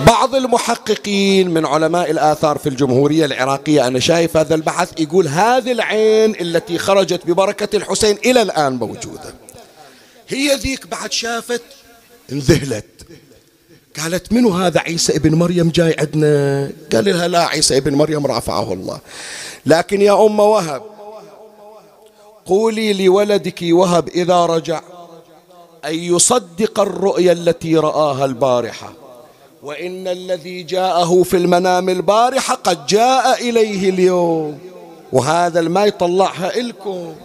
بعض 0.05 0.35
المحققين 0.35 1.49
من 1.49 1.65
علماء 1.65 2.11
الآثار 2.11 2.57
في 2.57 2.69
الجمهورية 2.69 3.25
العراقية 3.25 3.87
أنا 3.87 3.99
شايف 3.99 4.37
هذا 4.37 4.55
البحث 4.55 4.99
يقول 4.99 5.27
هذه 5.27 5.71
العين 5.71 6.35
التي 6.41 6.77
خرجت 6.77 7.25
ببركة 7.25 7.75
الحسين 7.77 8.17
إلى 8.25 8.41
الآن 8.41 8.73
موجودة. 8.73 9.33
هي 10.27 10.55
ذيك 10.55 10.87
بعد 10.87 11.11
شافت 11.11 11.61
انذهلت. 12.31 12.85
قالت 13.99 14.33
منو 14.33 14.49
هذا 14.49 14.79
عيسى 14.79 15.15
ابن 15.15 15.35
مريم 15.35 15.69
جاي 15.69 15.95
عندنا؟ 15.99 16.71
قال 16.93 17.05
لها 17.05 17.27
لا 17.27 17.47
عيسى 17.47 17.77
ابن 17.77 17.95
مريم 17.95 18.27
رفعه 18.27 18.73
الله. 18.73 18.99
لكن 19.65 20.01
يا 20.01 20.25
أم 20.25 20.39
وهب 20.39 20.81
قولي 22.45 23.05
لولدك 23.05 23.59
وهب 23.63 24.07
إذا 24.07 24.45
رجع 24.45 24.81
أن 25.85 25.95
يصدق 25.95 26.79
الرؤيا 26.79 27.31
التي 27.31 27.77
رآها 27.77 28.25
البارحة. 28.25 28.93
وإن 29.63 30.07
الذي 30.07 30.63
جاءه 30.63 31.23
في 31.23 31.37
المنام 31.37 31.89
البارحة 31.89 32.55
قد 32.55 32.85
جاء 32.85 33.49
إليه 33.49 33.89
اليوم. 33.89 34.59
وهذا 35.11 35.59
الماء 35.59 35.87
يطلعها 35.87 36.57
إلكم. 36.57 37.15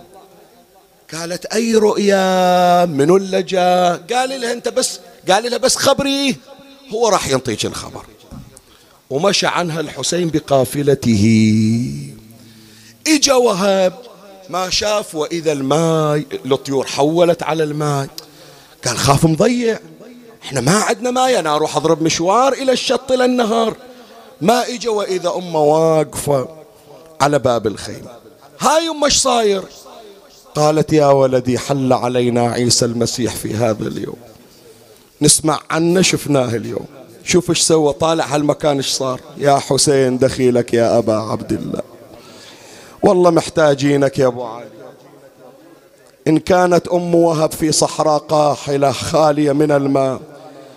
قالت 1.14 1.47
أي 1.47 1.74
رؤيا 1.74 2.85
من 2.85 3.16
اللي 3.16 3.43
جاء 3.43 4.03
قال 4.12 4.41
لها 4.41 4.53
أنت 4.53 4.68
بس 4.68 5.01
قال 5.30 5.51
لها 5.51 5.59
بس 5.59 5.76
خبري. 5.76 6.37
هو 6.95 7.09
راح 7.09 7.28
ينطيك 7.28 7.66
الخبر. 7.66 8.07
ومشى 9.11 9.47
عنها 9.47 9.80
الحسين 9.80 10.28
بقافلته. 10.28 11.24
إجا 13.07 13.35
وهب 13.35 13.93
ما 14.51 14.70
شاف 14.70 15.14
وإذا 15.14 15.53
الماء 15.53 16.24
الطيور 16.47 16.87
حولت 16.87 17.43
على 17.43 17.62
الماء. 17.64 18.09
قال 18.87 18.99
خاف 18.99 19.24
مضيع. 19.24 19.78
إحنا 20.45 20.61
ما 20.61 20.72
عندنا 20.72 21.11
ماء 21.11 21.38
أنا 21.38 21.57
أروح 21.57 21.76
اضرب 21.76 22.03
مشوار 22.03 22.53
إلى 22.53 22.72
الشط 22.72 23.12
للنهار 23.12 23.76
ما 24.40 24.68
إجا 24.68 24.90
وإذا 24.90 25.32
أمة 25.36 25.61
واقفة 25.62 26.49
على 27.20 27.38
باب 27.38 27.66
الخيمة. 27.66 28.11
هاي 28.61 28.88
أمة 28.88 29.05
إيش 29.05 29.16
صاير؟ 29.16 29.62
قالت 30.55 30.92
يا 30.92 31.07
ولدي 31.07 31.59
حل 31.59 31.92
علينا 31.92 32.47
عيسى 32.47 32.84
المسيح 32.84 33.34
في 33.34 33.55
هذا 33.55 33.88
اليوم. 33.88 34.16
نسمع 35.22 35.61
عنه 35.70 36.03
شفناه 36.03 36.57
اليوم. 36.57 36.86
شوف 37.24 37.51
إيش 37.51 37.61
سوى 37.61 37.92
طالع 37.92 38.24
هالمكان 38.24 38.76
إيش 38.76 38.88
صار؟ 38.88 39.20
يا 39.38 39.59
حسين 39.59 40.18
دخيلك 40.18 40.74
يا 40.74 40.99
أبا 40.99 41.14
عبد 41.16 41.53
الله. 41.53 41.82
والله 43.03 43.30
محتاجينك 43.30 44.18
يا 44.18 44.26
أبو 44.26 44.45
علي. 44.45 44.64
إن 46.28 46.38
كانت 46.38 46.88
أم 46.88 47.14
وهب 47.14 47.53
في 47.53 47.72
صحراء 47.72 48.18
قاحلة 48.18 48.92
خالية 48.92 49.53
من 49.53 49.70
الماء 49.70 50.20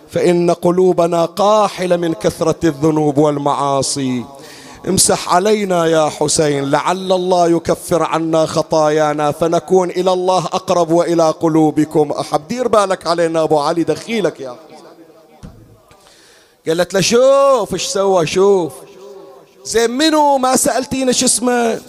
فإن 0.09 0.51
قلوبنا 0.51 1.25
قاحلة 1.25 1.95
من 1.97 2.13
كثرة 2.13 2.55
الذنوب 2.63 3.17
والمعاصي. 3.17 4.25
امسح 4.87 5.33
علينا 5.33 5.85
يا 5.85 6.09
حسين 6.09 6.71
لعل 6.71 7.11
الله 7.11 7.49
يكفر 7.49 8.03
عنا 8.03 8.45
خطايانا 8.45 9.31
فنكون 9.31 9.89
إلى 9.89 10.13
الله 10.13 10.45
أقرب 10.45 10.91
وإلى 10.91 11.29
قلوبكم. 11.29 12.11
أحب 12.11 12.47
دير 12.47 12.67
بالك 12.67 13.07
علينا 13.07 13.43
أبو 13.43 13.59
علي 13.59 13.83
دخيلك 13.83 14.39
يا 14.39 14.55
قالت 16.67 16.93
له 16.93 17.01
شوف 17.01 17.73
إيش 17.73 17.85
سوى 17.85 18.27
شوف. 18.27 18.73
زين 19.65 19.91
منو؟ 19.91 20.37
ما 20.37 20.55
سألتينا 20.55 21.11
شو 21.11 21.25
اسمه. 21.25 21.81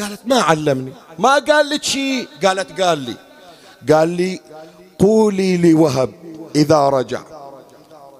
قالت 0.00 0.20
ما 0.24 0.40
علمني. 0.40 0.92
ما 1.18 1.34
قال 1.34 1.70
لك 1.70 1.84
شيء 1.84 2.28
قالت 2.44 2.80
قال 2.80 2.98
لي. 2.98 3.16
قال 3.94 4.08
لي 4.08 4.40
قولي 4.98 5.56
لوهب 5.56 6.10
إذا 6.56 6.88
رجع. 6.88 7.20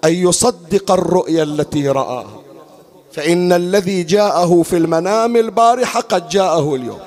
أن 0.05 0.13
يصدق 0.13 0.91
الرؤيا 0.91 1.43
التي 1.43 1.89
رآها 1.89 2.41
فإن 3.13 3.53
الذي 3.53 4.03
جاءه 4.03 4.63
في 4.63 4.77
المنام 4.77 5.37
البارحة 5.37 6.01
قد 6.01 6.29
جاءه 6.29 6.75
اليوم. 6.75 7.01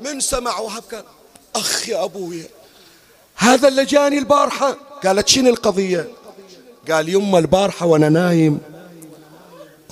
من 0.00 0.20
سمع 0.20 0.58
وهب 0.58 0.82
قال 0.92 1.04
أخ 1.56 1.88
يا 1.88 2.04
أبويا 2.04 2.48
هذا 3.36 3.68
اللي 3.68 3.84
جاني 3.84 4.18
البارحة. 4.18 4.76
قالت 5.04 5.28
شنو 5.28 5.50
القضية؟ 5.50 6.08
قال 6.90 7.08
يما 7.08 7.38
البارحة 7.38 7.86
وأنا 7.86 8.08
نايم 8.08 8.60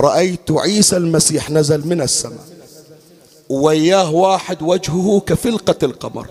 رأيت 0.00 0.50
عيسى 0.50 0.96
المسيح 0.96 1.50
نزل 1.50 1.86
من 1.86 2.00
السماء. 2.00 2.46
وياه 3.48 4.10
واحد 4.10 4.62
وجهه 4.62 5.22
كفلقة 5.26 5.76
القمر. 5.82 6.26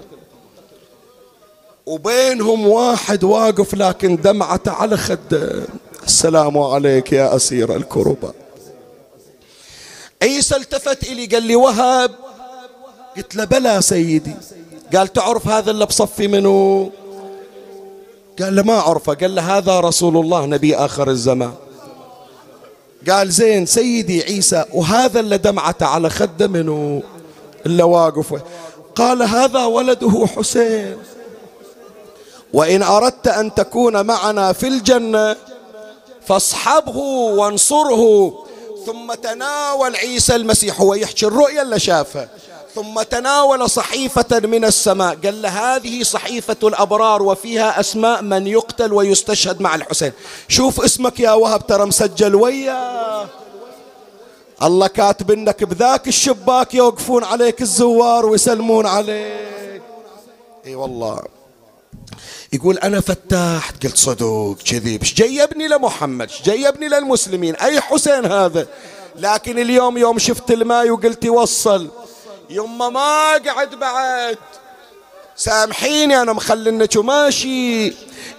وبينهم 1.86 2.68
واحد 2.68 3.24
واقف 3.24 3.74
لكن 3.74 4.16
دمعته 4.16 4.72
على 4.72 4.98
خده 4.98 5.64
السلام 6.06 6.58
عليك 6.58 7.14
يا 7.14 7.36
أسير 7.36 7.76
الكربة. 7.76 8.34
عيسى 10.22 10.56
التفت 10.56 11.04
إلي 11.04 11.26
قال 11.26 11.44
لي 11.44 11.56
وهب 11.56 12.12
قلت 13.18 13.36
له 13.36 13.44
بلى 13.44 13.82
سيدي. 13.82 14.36
قال 14.96 15.14
تعرف 15.14 15.48
هذا 15.48 15.72
اللي 15.72 15.86
بصفي 15.86 16.28
منه 16.28 16.92
قال 18.40 18.56
له 18.56 18.64
ما 18.64 18.80
أعرفه. 18.80 19.14
قال 19.14 19.36
له 19.36 19.58
هذا 19.58 19.80
رسول 19.80 20.18
الله 20.18 20.46
نبي 20.46 20.76
آخر 20.76 21.10
الزمان. 21.10 21.54
قال 23.10 23.32
زين 23.32 23.66
سيدي 23.66 24.24
عيسى 24.24 24.66
وهذا 24.74 25.20
اللي 25.20 25.38
دمعته 25.38 25.86
على 25.86 26.10
خده 26.10 26.48
منه 26.48 27.04
اللي 27.66 27.84
واقف 27.84 28.42
قال 28.96 29.24
هذا 29.24 29.66
ولده 29.66 30.28
حسين. 30.36 30.98
وإن 32.56 32.84
أردت 32.84 33.28
أن 33.28 33.53
تكون 33.53 34.06
معنا 34.06 34.53
في 34.53 34.68
الجنة 34.68 35.36
فاصحبه 36.26 36.97
وانصره. 37.38 38.34
ثم 38.86 39.14
تناول 39.14 39.95
عيسى 39.95 40.36
المسيح 40.36 40.82
هو 40.82 40.93
يحكي 40.93 41.26
الرؤيا 41.26 41.62
اللي 41.62 41.80
شافها. 41.80 42.30
ثم 42.76 43.01
تناول 43.01 43.70
صحيفة 43.70 44.39
من 44.39 44.66
السماء. 44.66 45.16
قال 45.24 45.41
له 45.41 45.49
هذه 45.49 46.03
صحيفة 46.03 46.56
الأبرار 46.64 47.24
وفيها 47.24 47.80
أسماء 47.80 48.22
من 48.22 48.47
يقتل 48.47 48.93
ويستشهد 48.93 49.62
مع 49.62 49.76
الحسين. 49.76 50.12
شوف 50.47 50.82
اسمك 50.82 51.20
يا 51.20 51.32
وهب 51.32 51.68
ترى 51.68 51.86
مسجل 51.86 52.36
وياه 52.36 53.28
الله 54.64 54.88
كاتب 54.88 55.32
إنك 55.32 55.64
بذاك 55.64 56.08
الشباك 56.08 56.74
يوقفون 56.74 57.24
عليك 57.24 57.62
الزوار 57.62 58.26
ويسلمون 58.26 58.86
عليك. 58.86 59.82
إي 60.66 60.76
والله. 60.76 61.22
يقول 62.53 62.78
أنا 62.78 63.01
فتحت 63.01 63.86
قلت 63.86 63.97
صدوق 63.97 64.57
كذب 64.57 65.01
إيش 65.01 65.13
جيبني 65.13 65.68
لمحمد؟ 65.68 66.30
إيش 66.30 66.41
جيبني 66.41 66.88
للمسلمين؟ 66.88 67.55
أي 67.55 67.82
حسين 67.82 68.26
هذا؟ 68.26 68.68
لكن 69.16 69.59
اليوم 69.59 69.97
يوم 69.97 70.20
شفت 70.20 70.51
الماء 70.51 70.89
وقلت 70.89 71.26
يوصل. 71.26 71.89
يما 72.49 72.89
ما 72.89 73.32
قعد 73.32 73.76
بعد. 73.76 74.38
سامحيني 75.36 76.22
أنا 76.22 76.34
مخلنك 76.34 76.95
وماشي. 76.95 77.88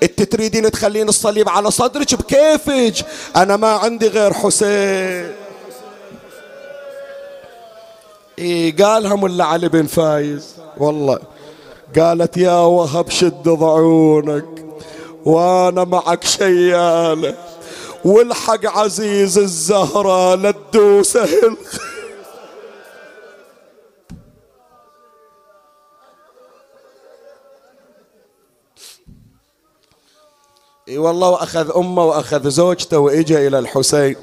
إنت 0.02 0.22
تريدين 0.22 0.70
تخلين 0.70 1.08
الصليب 1.08 1.48
على 1.48 1.70
صدرك 1.70 2.14
بكيفك؟ 2.14 3.06
أنا 3.36 3.56
ما 3.56 3.72
عندي 3.72 4.08
غير 4.08 4.32
حسين. 4.32 5.32
إيه 8.38 8.76
قالها 8.76 9.16
ملا 9.16 9.44
علي 9.44 9.68
بن 9.68 9.86
فايز؟ 9.86 10.46
والله. 10.76 11.18
قالت 11.98 12.36
يا 12.36 12.60
وهب 12.60 13.10
شد 13.10 13.42
ضعونك 13.42 14.66
وأنا 15.24 15.84
معك 15.84 16.24
شيالة 16.24 17.34
والحق 18.04 18.66
عزيز 18.66 19.38
الزهرة 19.38 20.34
لتدوسه 20.34 21.56
إي 30.88 30.98
والله 30.98 31.28
واخذ 31.28 31.76
أمه 31.76 32.04
وأخذ 32.04 32.48
زوجته 32.48 32.98
وإجا 32.98 33.46
إلى 33.46 33.58
الحسين 33.58 34.16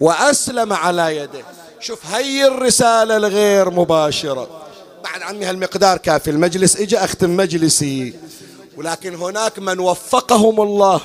وأسلم 0.00 0.72
على 0.72 1.16
يده. 1.16 1.44
شوف 1.80 2.06
هي 2.06 2.46
الرسالة 2.46 3.16
الغير 3.16 3.70
مباشرة. 3.70 4.63
بعد 5.04 5.22
عمي 5.22 5.44
هالمقدار 5.44 5.98
كافي. 5.98 6.30
المجلس 6.30 6.76
إجا 6.76 7.04
أختم 7.04 7.36
مجلسي. 7.36 8.14
ولكن 8.76 9.14
هناك 9.14 9.58
من 9.58 9.80
وفقهم 9.80 10.60
الله 10.60 11.00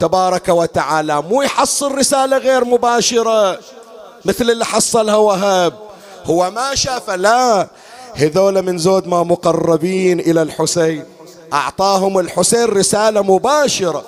تبارك 0.00 0.48
وتعالى. 0.48 1.22
مو 1.22 1.42
يحصل 1.42 1.94
رسالة 1.94 2.38
غير 2.38 2.64
مباشرة 2.64 3.60
مثل 4.24 4.50
اللي 4.50 4.64
حصلها 4.64 5.16
وهاب 5.16 5.74
هو 6.24 6.50
ما 6.50 6.74
شاف 6.74 7.10
لا. 7.10 7.68
هذول 8.14 8.62
من 8.62 8.78
زود 8.78 9.06
ما 9.06 9.22
مقربين 9.22 10.20
إلى 10.20 10.42
الحسين. 10.42 11.04
أعطاهم 11.52 12.18
الحسين 12.18 12.64
رسالة 12.64 13.22
مباشرة. 13.22 14.04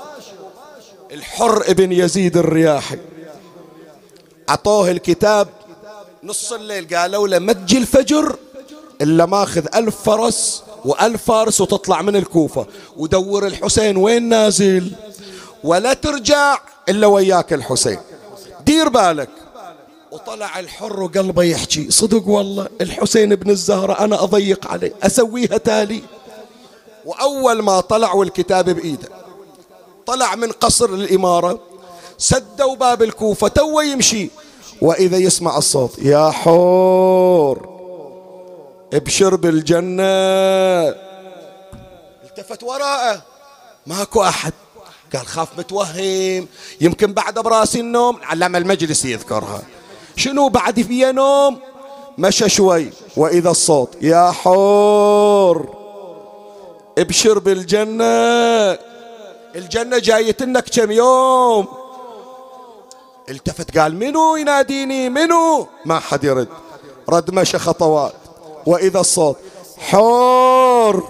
الحر 1.13 1.63
ابن 1.71 1.93
يزيد 1.93 2.37
الرياحي. 2.37 2.99
أعطوه 4.49 4.91
الكتاب. 4.91 5.49
نص 6.25 6.53
الليل 6.53 6.97
قالوا 6.97 7.29
له 7.29 7.39
ما 7.39 7.53
تجي 7.53 7.79
الفجر. 7.79 8.37
إلا 9.03 9.27
ماخذ 9.27 9.67
ألف 9.75 9.97
فرس 10.03 10.63
وألف 10.85 11.23
فارس 11.25 11.61
وتطلع 11.61 12.03
من 12.03 12.17
الكوفة. 12.17 12.67
ودور 12.97 13.47
الحسين 13.47 13.97
وين 13.97 14.29
نازل؟ 14.29 14.93
ولا 15.65 15.93
ترجع 15.93 16.59
إلا 16.89 17.07
وياك 17.07 17.53
الحسين. 17.53 17.99
دير 18.67 18.89
بالك. 18.89 19.29
وطلع 20.13 20.59
الحر 20.59 21.03
وقلبه 21.03 21.43
يحكي 21.43 21.91
صدق 21.91 22.29
والله 22.29 22.69
الحسين 22.81 23.35
بن 23.35 23.51
الزهرة 23.51 23.93
أنا 24.05 24.23
أضيق 24.23 24.67
عليه. 24.67 24.95
أسويها 25.03 25.57
تالي. 25.57 26.03
وأول 27.05 27.63
ما 27.63 27.81
طلع 27.81 28.13
والكتاب 28.13 28.71
بإيده 28.71 29.09
طلع 30.07 30.35
من 30.35 30.53
قصر 30.53 30.85
الإمارة 30.85 31.61
سدوا 32.19 32.77
باب 32.77 33.03
الكوفة 33.03 33.49
تو 33.49 33.81
يمشي. 33.81 34.31
وإذا 34.83 35.17
يسمع 35.17 35.59
الصوت 35.59 35.99
يا 35.99 36.31
حور. 36.31 37.76
ابشر 38.95 39.37
بالجنة. 39.37 40.03
التفت 42.25 42.63
وراءه 42.63 43.23
ماكو 43.87 44.23
أحد. 44.23 44.53
قال 45.15 45.27
خاف 45.27 45.59
متوهم. 45.59 46.49
يمكن 46.81 47.13
بعد 47.13 47.39
براسي 47.39 47.81
النوم. 47.81 48.19
علم 48.23 48.57
المجلس 48.57 49.05
يذكرها. 49.05 49.63
شنو 50.17 50.49
بعد 50.49 50.83
في 50.83 51.13
نوم؟ 51.13 51.59
مشى 52.19 52.49
شوي. 52.49 52.91
وإذا 53.17 53.51
الصوت؟ 53.51 53.97
يا 54.03 54.31
حور. 54.31 55.77
ابشر 56.99 57.39
بالجنة. 57.39 58.79
الجنة 59.57 59.99
جايتنك 59.99 60.65
كم 60.69 60.91
يوم. 60.91 61.69
التفت 63.29 63.79
قال 63.79 63.97
منو 63.97 64.37
يناديني؟ 64.37 65.09
منو؟ 65.09 65.67
ما 65.85 66.01
حد 66.01 66.25
يرد. 66.25 66.49
رد 67.09 67.31
مشى 67.31 67.59
خطوات. 67.59 68.15
وإذا 68.67 69.01
الصوت 69.01 69.37
حور. 69.79 71.09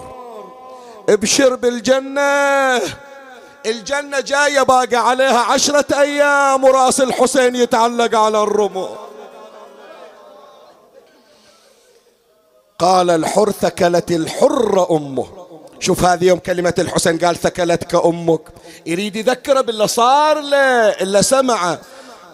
ابشر 1.09 1.55
بالجنة. 1.55 2.81
الجنة 3.67 4.21
جاية 4.21 4.63
باقي 4.63 4.97
عليها 4.97 5.39
عشرة 5.39 6.01
أيام 6.01 6.65
وراس 6.65 7.01
الحسين 7.01 7.57
يتعلق 7.57 8.19
على 8.19 8.43
الرمو 8.43 8.89
قال 12.79 13.11
الحر 13.11 13.51
ثكلت 13.51 14.11
الحر 14.11 14.87
أمه. 14.91 15.27
شوف 15.81 16.05
هذه 16.05 16.25
يوم 16.25 16.39
كلمة 16.39 16.75
الحسين 16.79 17.19
قال 17.19 17.37
ثكلتك 17.37 17.95
أمك. 17.95 18.41
يريد 18.87 19.17
يذكره 19.17 19.61
باللي 19.61 19.89
صار 19.89 20.41
له 20.41 20.89
إلا 20.89 21.23
سمعه. 21.23 21.79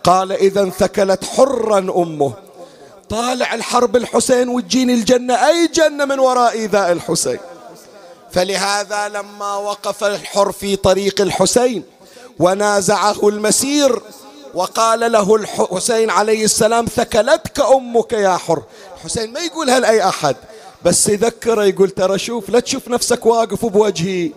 قال 0.05 0.33
إذا 0.33 0.71
ثكلت 0.71 1.25
حرا 1.25 1.79
أمه. 1.79 2.33
طالع 3.13 3.55
الحرب 3.55 3.97
الحسين 3.97 4.49
وتجيني 4.49 4.95
الجنة 4.95 5.49
أي 5.49 5.67
جنة 5.67 6.05
من 6.05 6.19
وراء 6.19 6.53
إيذاء 6.53 6.93
الحسين. 6.93 7.39
فلهذا 8.31 9.09
لما 9.09 9.57
وقف 9.57 10.05
الحر 10.05 10.53
في 10.53 10.77
طريق 10.77 11.21
الحسين 11.21 11.83
ونازعه 12.39 13.29
المسير 13.29 14.03
وقال 14.55 15.13
له 15.13 15.35
الحسين 15.35 16.11
عليه 16.11 16.45
السلام 16.45 16.87
ثكلتك 16.87 17.61
أمك 17.61 18.13
يا 18.13 18.37
حر. 18.37 18.63
الحسين 18.97 19.33
ما 19.33 19.41
يقولها 19.41 19.81
لأي 19.81 20.09
أحد 20.09 20.37
بس 20.85 21.09
يذكره 21.09 21.65
يقول 21.65 21.91
ترى 21.91 22.19
شوف 22.19 22.49
لا 22.49 22.61
تشوف 22.61 22.89
نفسك 22.89 23.27
واقف 23.27 23.67
بوجهي. 23.67 24.31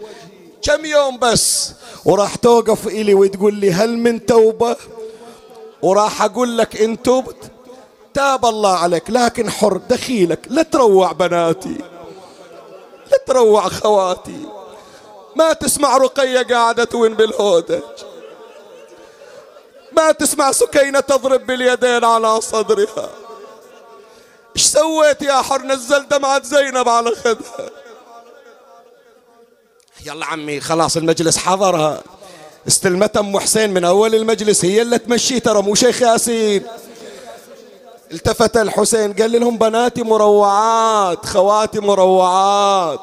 كم 0.61 0.85
يوم 0.85 1.19
بس؟ 1.19 1.71
وراح 2.05 2.35
توقف 2.35 2.87
إلي 2.87 3.13
وتقول 3.13 3.53
لي 3.53 3.71
هل 3.71 3.97
من 3.97 4.25
توبة؟ 4.25 4.75
وراح 5.81 6.21
أقول 6.21 6.57
لك 6.57 6.81
إن 6.81 7.01
تبت 7.01 7.51
تاب 8.15 8.45
الله 8.45 8.77
عليك 8.77 9.09
لكن 9.09 9.51
حر 9.51 9.77
دخيلك 9.77 10.39
لا 10.49 10.63
تروع 10.63 11.11
بناتي 11.11 11.77
لا 13.11 13.17
تروع 13.27 13.69
خواتي. 13.69 14.45
ما 15.35 15.53
تسمع 15.53 15.97
رقية 15.97 16.41
قاعدة 16.41 16.83
توين 16.83 17.13
بالهودج. 17.13 17.81
ما 19.91 20.11
تسمع 20.11 20.51
سكينة 20.51 20.99
تضرب 20.99 21.45
باليدين 21.45 22.03
على 22.03 22.41
صدرها. 22.41 23.09
إيش 24.55 24.65
سويت 24.65 25.21
يا 25.21 25.41
حر؟ 25.41 25.61
نزل 25.61 26.07
دمعة 26.07 26.43
زينب 26.43 26.89
على 26.89 27.15
خدها. 27.15 27.69
يلا 30.05 30.25
عمي 30.25 30.59
خلاص 30.59 30.97
المجلس 30.97 31.37
حضرها. 31.37 32.03
استلمت 32.67 33.17
أم 33.17 33.39
حسين 33.39 33.73
من 33.73 33.85
أول 33.85 34.15
المجلس 34.15 34.65
هي 34.65 34.81
اللي 34.81 34.97
تمشي 34.99 35.39
ترى 35.39 35.61
مو 35.61 35.75
شيخ 35.75 36.01
ياسين. 36.01 36.65
التفت 38.11 38.57
الحسين 38.57 39.13
قال 39.13 39.31
لهم 39.41 39.57
بناتي 39.57 40.03
مروعات 40.03 41.25
خواتي 41.25 41.79
مروعات. 41.79 42.99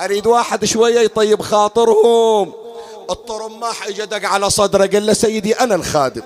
أريد 0.00 0.26
واحد 0.26 0.64
شوية 0.64 1.00
يطيب 1.00 1.42
خاطرهم. 1.42 2.52
الطرماح 3.10 3.86
اجى 3.86 4.06
دق 4.06 4.28
على 4.28 4.50
صدره 4.50 4.86
قال 4.86 5.06
له 5.06 5.12
سيدي 5.12 5.52
أنا 5.52 5.74
الخادم. 5.74 6.22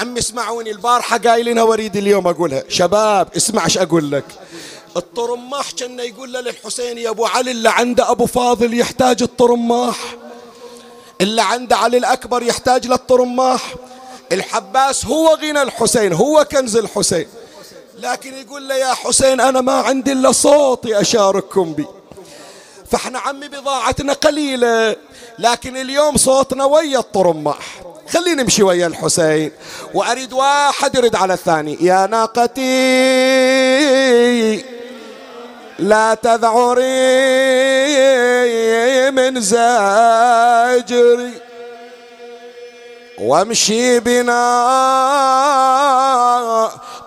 عمي 0.00 0.18
اسمعوني 0.18 0.70
البارحة 0.70 1.18
قايلينها 1.18 1.62
واريد 1.62 1.96
اليوم 1.96 2.28
أقولها. 2.28 2.62
شباب 2.68 3.28
اسمع 3.36 3.64
إيش 3.64 3.78
أقول 3.78 4.10
لك. 4.10 4.24
الطرماح 4.96 5.70
كان 5.70 6.00
يقول 6.00 6.32
له 6.32 6.40
للحسين 6.40 6.98
يا 6.98 7.10
أبو 7.10 7.26
علي 7.26 7.50
اللي 7.50 7.68
عنده 7.68 8.10
أبو 8.10 8.26
فاضل 8.26 8.80
يحتاج 8.80 9.22
الطرماح. 9.22 9.96
اللي 11.20 11.42
عنده 11.42 11.76
علي 11.76 11.96
الأكبر 11.96 12.42
يحتاج 12.42 12.86
للطرماح. 12.86 13.74
الحباس 14.32 15.06
هو 15.06 15.34
غنى 15.34 15.62
الحسين 15.62 16.12
هو 16.12 16.44
كنز 16.52 16.76
الحسين. 16.76 17.26
لكن 17.98 18.34
يقول 18.34 18.68
له 18.68 18.74
يا 18.74 18.94
حسين 18.94 19.40
أنا 19.40 19.60
ما 19.60 19.72
عندي 19.72 20.12
إلا 20.12 20.32
صوتي 20.32 21.00
أشارككم 21.00 21.72
به 21.72 21.88
فإحنا 22.90 23.18
عمي 23.18 23.48
بضاعتنا 23.48 24.12
قليلة 24.12 24.96
لكن 25.38 25.76
اليوم 25.76 26.16
صوتنا 26.16 26.64
ويا 26.64 26.98
الطرماح. 26.98 27.82
خلينا 28.08 28.42
نمشي 28.42 28.62
ويا 28.62 28.86
الحسين 28.86 29.52
وأريد 29.94 30.32
واحد 30.32 30.94
يرد 30.94 31.16
على 31.16 31.34
الثاني. 31.34 31.78
يا 31.80 32.06
ناقتي 32.06 32.64
لا 35.78 36.14
تذعري 36.14 36.84
من 39.10 39.40
زاجري. 39.40 41.32
وامشي 43.18 44.00
بنا 44.00 44.44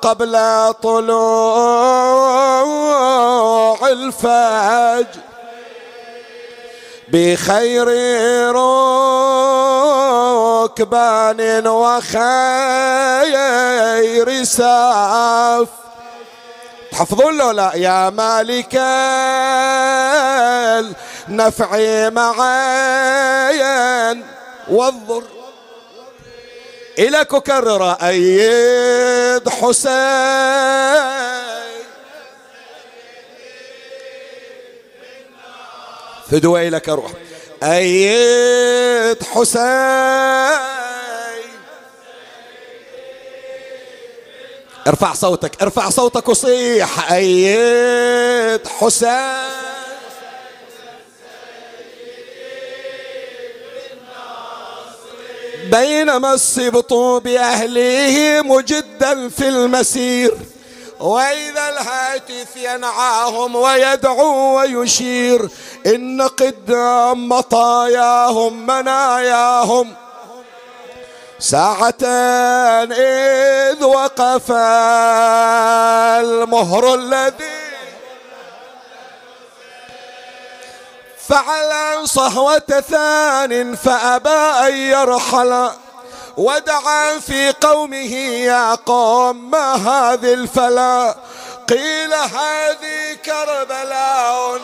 قبل 0.02 0.38
طلوع 0.84 2.28
الفجر 3.90 5.22
بخير 7.10 7.88
ركبان 10.64 11.68
وخير 11.68 12.18
ساف. 14.44 15.68
تحفظون 16.92 17.38
له 17.38 17.52
لا 17.52 17.72
يا 17.76 18.10
مالك 18.10 18.76
النفع 21.30 21.70
معين 22.10 24.24
والضر. 24.70 25.37
إلك 27.00 27.34
أكرر 27.34 27.92
أيد 27.92 29.50
حسين. 29.50 29.94
فدوي 36.32 36.70
لك 36.70 36.90
أروح 36.90 37.12
أيد 37.64 39.24
حسين. 39.24 39.64
ارفع 44.88 45.14
صوتك 45.14 45.62
ارفع 45.62 45.90
صوتك 45.90 46.30
وصيح. 46.30 47.12
أيد 47.12 48.68
حسين. 48.68 49.57
بينما 55.78 56.34
السبط 56.34 56.94
بأهله 56.94 58.42
مجدا 58.42 59.30
في 59.30 59.48
المسير 59.50 60.38
وإذا 61.00 61.70
الهاتف 61.70 62.56
ينعاهم 62.56 63.56
ويدعو 63.56 64.58
ويشير 64.58 65.50
إن 65.86 66.22
قدام 66.22 67.30
مطاياهم 67.30 68.66
مناياهم. 68.68 69.94
ساعة 71.40 72.04
إذ 72.92 73.84
وقف 73.84 74.52
المهر 76.22 76.96
الذي 76.96 77.57
فعل 81.30 82.08
صهوة 82.08 82.84
ثان 82.90 83.76
فأبى 83.76 84.68
أن 84.68 84.76
يرحل 84.76 85.70
ودعا 86.38 87.20
في 87.20 87.52
قومه 87.52 88.14
يا 88.46 88.76
قوم 88.76 89.52
ما 89.52 89.74
هذه 89.74 90.34
الفلا. 90.34 91.16
قيل 91.70 92.14
هذه 92.14 93.14
كربلاء. 93.26 94.60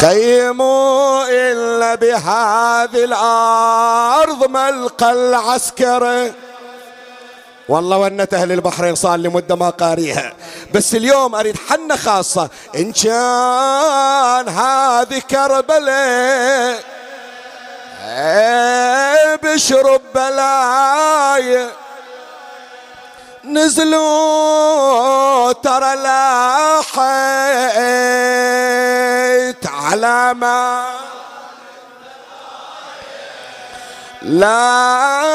خيموا 0.00 1.24
إلا 1.28 1.94
بهذه 1.94 3.04
الأرض 3.04 4.50
ملقى 4.50 5.12
العسكر. 5.12 6.32
والله 7.70 7.96
ونت 7.98 8.34
أهل 8.34 8.52
البحرين 8.52 8.94
صار 8.94 9.16
لي 9.16 9.28
مدة 9.28 9.54
ما 9.54 9.70
قاريها. 9.70 10.32
بس 10.74 10.94
اليوم 10.94 11.34
أريد 11.34 11.56
حنة 11.68 11.96
خاصة. 11.96 12.50
إن 12.76 12.92
كان 12.92 14.48
هذه 14.48 15.18
كربلاء 15.30 16.84
بشرب 19.42 20.00
بلاي. 20.14 21.68
نزلوا 23.44 23.92
ترى 25.52 25.94
لاحيت 25.96 26.96
على 29.66 30.34
ما 30.34 30.84
لازم 34.22 35.28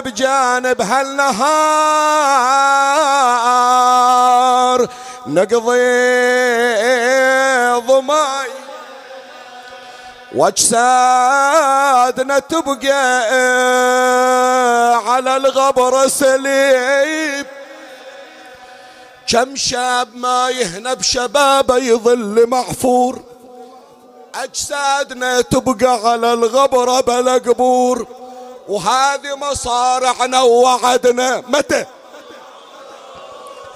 بجانب 0.00 0.80
هالنهار 3.92 4.88
نقضي 5.26 5.82
ضماي. 7.86 8.48
واجسادنا 10.34 12.38
تبقى 12.38 13.22
على 15.06 15.36
الغبر 15.36 16.08
سليب 16.08 17.46
كم 19.28 19.56
شاب 19.56 20.08
ما 20.16 20.50
يهنى 20.50 20.94
بشبابه 20.94 21.76
يظل 21.76 22.46
معفور 22.48 23.22
أجسادنا 24.34 25.40
تبقى 25.40 26.00
على 26.10 26.32
الغبرة 26.32 27.00
بلا 27.00 27.32
قبور. 27.32 28.06
وهذه 28.68 29.36
مصارعنا 29.36 30.42
ووعدنا. 30.42 31.42
متى؟ 31.48 31.86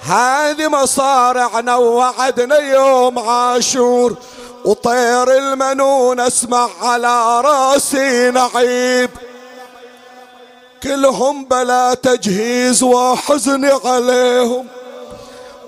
هذه 0.01 0.67
مصارعنا 0.67 1.75
ووعدنا 1.75 2.57
يوم 2.57 3.19
عاشور. 3.19 4.15
وطير 4.65 5.37
المنون 5.37 6.19
اسمع 6.19 6.69
على 6.81 7.41
راسي 7.41 8.31
نعيب. 8.31 9.09
كلهم 10.83 11.45
بلا 11.45 11.93
تجهيز 11.93 12.83
وحزن 12.83 13.65
عليهم. 13.85 14.67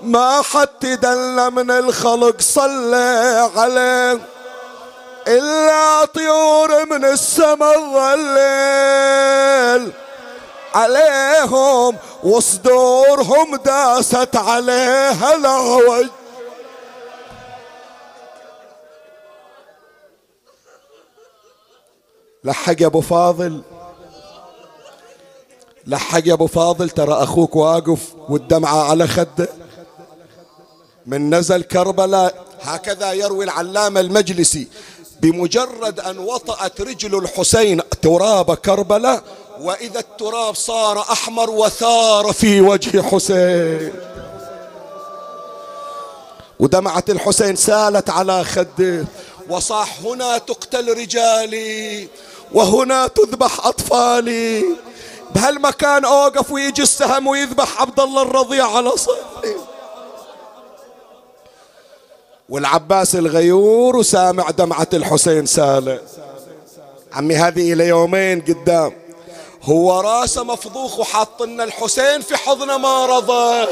ما 0.02 0.42
حد 0.42 1.00
دل 1.02 1.50
من 1.50 1.70
الخلق 1.70 2.40
صلى 2.40 3.50
عليه. 3.56 4.39
إلا 5.28 6.04
طيور 6.04 6.86
من 6.90 7.04
السما 7.04 7.74
الظليل. 7.74 9.20
عليهم 10.74 11.96
وصدورهم 12.24 13.56
داست 13.56 14.36
عليها 14.36 15.36
العوج 15.36 16.06
لحق 22.44 22.82
يا 22.82 22.86
أبو 22.86 23.00
فاضل. 23.00 23.62
لحق 25.86 26.22
يا 26.26 26.32
أبو 26.32 26.46
فاضل 26.46 26.90
ترى 26.90 27.12
أخوك 27.12 27.56
واقف 27.56 28.14
والدمعة 28.28 28.90
على 28.90 29.06
خده 29.08 29.48
من 31.06 31.34
نزل 31.34 31.62
كربلاء 31.62 32.44
هكذا 32.62 33.12
يروي 33.12 33.44
العلامة 33.44 34.00
المجلسي. 34.00 34.68
بمجرد 35.22 36.00
أن 36.00 36.18
وطأت 36.18 36.80
رجل 36.80 37.18
الحسين 37.18 37.80
تراب 38.02 38.54
كربلاء 38.54 39.22
وإذا 39.60 39.98
التراب 40.00 40.54
صار 40.54 41.00
أحمر 41.00 41.50
وثار 41.50 42.32
في 42.32 42.60
وجه 42.60 43.02
حسين. 43.02 43.92
ودمعة 46.60 47.04
الحسين 47.08 47.56
سالت 47.56 48.10
على 48.10 48.44
خده 48.44 49.04
وصاح 49.48 49.98
هنا 50.04 50.38
تقتل 50.38 50.98
رجالي 50.98 52.08
وهنا 52.52 53.06
تذبح 53.06 53.66
أطفالي. 53.66 54.64
بهالمكان 55.34 56.04
أوقف 56.04 56.50
ويجي 56.52 56.82
السهم 56.82 57.26
ويذبح 57.26 57.80
عبد 57.80 58.00
الله 58.00 58.22
الرضيع 58.22 58.76
على 58.76 58.90
صدري. 58.90 59.56
والعباس 62.50 63.14
الغيور 63.16 63.96
وسامع 63.96 64.50
دمعة 64.50 64.88
الحسين 64.94 65.46
سالة 65.46 66.00
عمي 67.12 67.36
هذه 67.36 67.72
إلى 67.72 67.88
يومين 67.88 68.40
قدام. 68.40 68.92
هو 69.62 70.00
راسه 70.00 70.44
مفضوخ 70.44 70.98
وحاط 70.98 71.42
لنا 71.42 71.64
الحسين 71.64 72.20
في 72.20 72.36
حضنه 72.36 72.78
ما 72.78 73.06
رضى. 73.06 73.68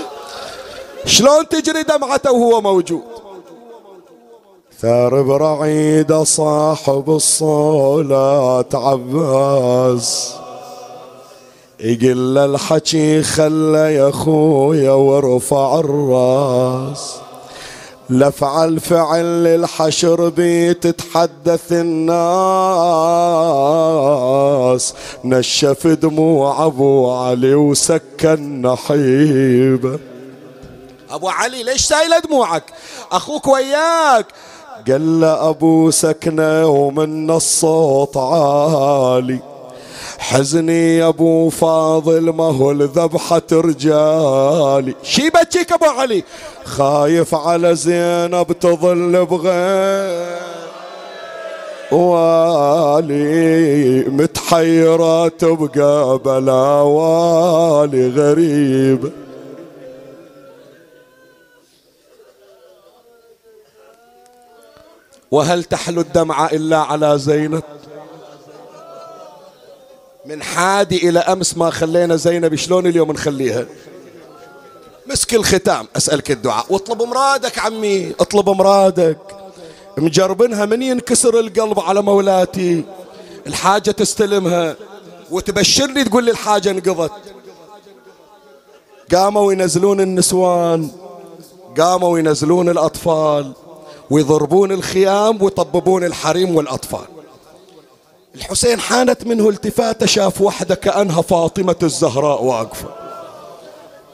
شلون 1.05 1.49
تجري 1.49 1.83
دمعته 1.83 2.33
وهو 2.33 2.61
موجود؟ 2.61 3.03
ثار 4.81 5.22
برعيد 5.22 6.12
صاحب 6.12 7.11
الصولات 7.11 8.74
عباس. 8.74 10.35
يقل 11.81 12.39
الحكي 12.39 13.22
خلى 13.22 13.95
يا 13.95 14.11
خويا 14.11 14.93
وارفع 14.93 15.81
الراس. 15.81 17.14
لفعل 18.11 18.80
فعل 18.80 19.44
للحشر 19.44 20.28
بي 20.28 20.74
تتحدث 20.74 21.72
الناس. 21.72 22.04
نشف 25.24 25.86
دموع 25.86 26.66
أبو 26.66 27.11
علي 27.11 27.54
وسكن 27.54 28.62
نحيبه 28.62 29.98
أبو 31.11 31.28
علي 31.28 31.62
ليش 31.62 31.80
سايله 31.80 32.18
دموعك؟ 32.18 32.64
أخوك 33.12 33.46
وياك. 33.46 34.26
قال 34.88 35.20
له 35.20 35.48
أبو 35.48 35.90
سكنة 35.90 36.66
ومن 36.66 37.30
الصوت 37.30 38.16
عالي. 38.16 39.57
حزني 40.18 40.96
يا 40.96 41.08
ابو 41.08 41.48
فاضل 41.48 42.30
ما 42.30 42.44
هو 42.44 42.70
الذبحة 42.70 43.42
رجالي. 43.52 44.94
شي 45.02 45.30
بتشيك 45.30 45.72
ابو 45.72 45.84
علي. 45.84 46.24
خايف 46.64 47.34
على 47.34 47.74
زينب 47.74 48.52
تظل 48.60 49.26
بغير 49.26 50.38
والي. 51.92 53.18
متحيرة 54.08 55.28
تبقى 55.28 56.18
بلا 56.18 56.80
والي. 56.80 58.08
غريب. 58.08 59.12
وهل 65.30 65.64
تحلو 65.64 66.00
الدمعة 66.00 66.46
إلا 66.46 66.76
على 66.76 67.18
زينب؟ 67.18 67.62
من 70.29 70.43
حادي 70.43 71.09
إلى 71.09 71.18
أمس 71.18 71.57
ما 71.57 71.70
خلينا 71.70 72.16
زينب 72.16 72.55
شلون 72.55 72.87
اليوم 72.87 73.12
نخليها؟ 73.12 73.66
مسك 75.07 75.35
الختام 75.35 75.87
أسألك 75.97 76.31
الدعاء. 76.31 76.66
واطلب 76.70 77.03
مرادك 77.03 77.59
عمي 77.59 78.12
اطلب 78.20 78.49
مرادك. 78.51 79.18
مجربنها 79.99 80.66
من 80.66 80.83
ينكسر 80.83 81.41
القلب 81.41 81.81
على 81.81 82.03
مولاتي. 82.03 82.85
الحاجة 83.47 83.91
تستلمها. 83.91 84.76
وتبشرني 85.31 86.05
تقول 86.05 86.24
لي 86.24 86.31
الحاجة 86.31 86.70
انقضت. 86.70 87.12
قاموا 89.14 89.53
ينزلون 89.53 90.01
النسوان. 90.01 90.91
قاموا 91.81 92.18
ينزلون 92.18 92.68
الأطفال. 92.68 93.53
ويضربون 94.11 94.72
الخيام 94.72 95.43
ويطببون 95.43 96.05
الحريم 96.05 96.57
والأطفال. 96.57 97.17
الحسين 98.35 98.81
حانت 98.81 99.26
منه 99.26 99.49
التفاتة 99.49 100.07
شاف 100.07 100.41
وحدة 100.41 100.74
كأنها 100.74 101.22
فاطمة 101.22 101.76
الزهراء 101.83 102.43
واقفة. 102.43 102.89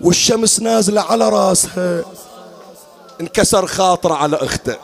والشمس 0.01 0.61
نازلة 0.61 1.01
على 1.01 1.29
راسها 1.29 2.05
انكسر 3.21 3.67
خاطره 3.67 4.15
على 4.15 4.37
أخته. 4.37 4.77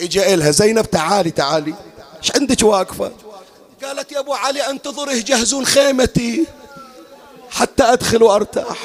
إجا 0.00 0.34
إلها 0.34 0.50
زينب 0.50 0.90
تعالي 0.90 1.30
تعالي. 1.30 1.74
إيش 2.22 2.32
عندك 2.36 2.62
واقفة؟ 2.62 3.10
قالت 3.84 4.12
يا 4.12 4.18
أبو 4.18 4.34
علي 4.34 4.70
انتظره 4.70 5.12
يجهزون 5.12 5.66
خيمتي 5.66 6.46
حتى 7.50 7.82
أدخل 7.82 8.22
وأرتاح. 8.22 8.78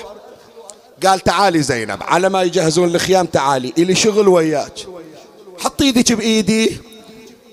قال 1.05 1.19
تعالي 1.19 1.61
زينب 1.61 2.03
على 2.03 2.29
ما 2.29 2.41
يجهزون 2.43 2.95
الخيام 2.95 3.25
تعالي 3.25 3.73
إلي 3.77 3.95
شغل 3.95 4.27
وياك. 4.27 4.87
حط 5.59 5.81
إيدك 5.81 6.13
بإيدي. 6.13 6.90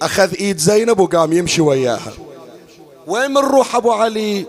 أخذ 0.02 0.34
إيد 0.34 0.58
زينب 0.58 1.00
وقام 1.00 1.32
يمشي 1.32 1.60
وياها. 1.60 2.12
وين 3.06 3.30
من 3.30 3.38
روح 3.38 3.76
أبو 3.76 3.92
علي؟ 3.92 4.46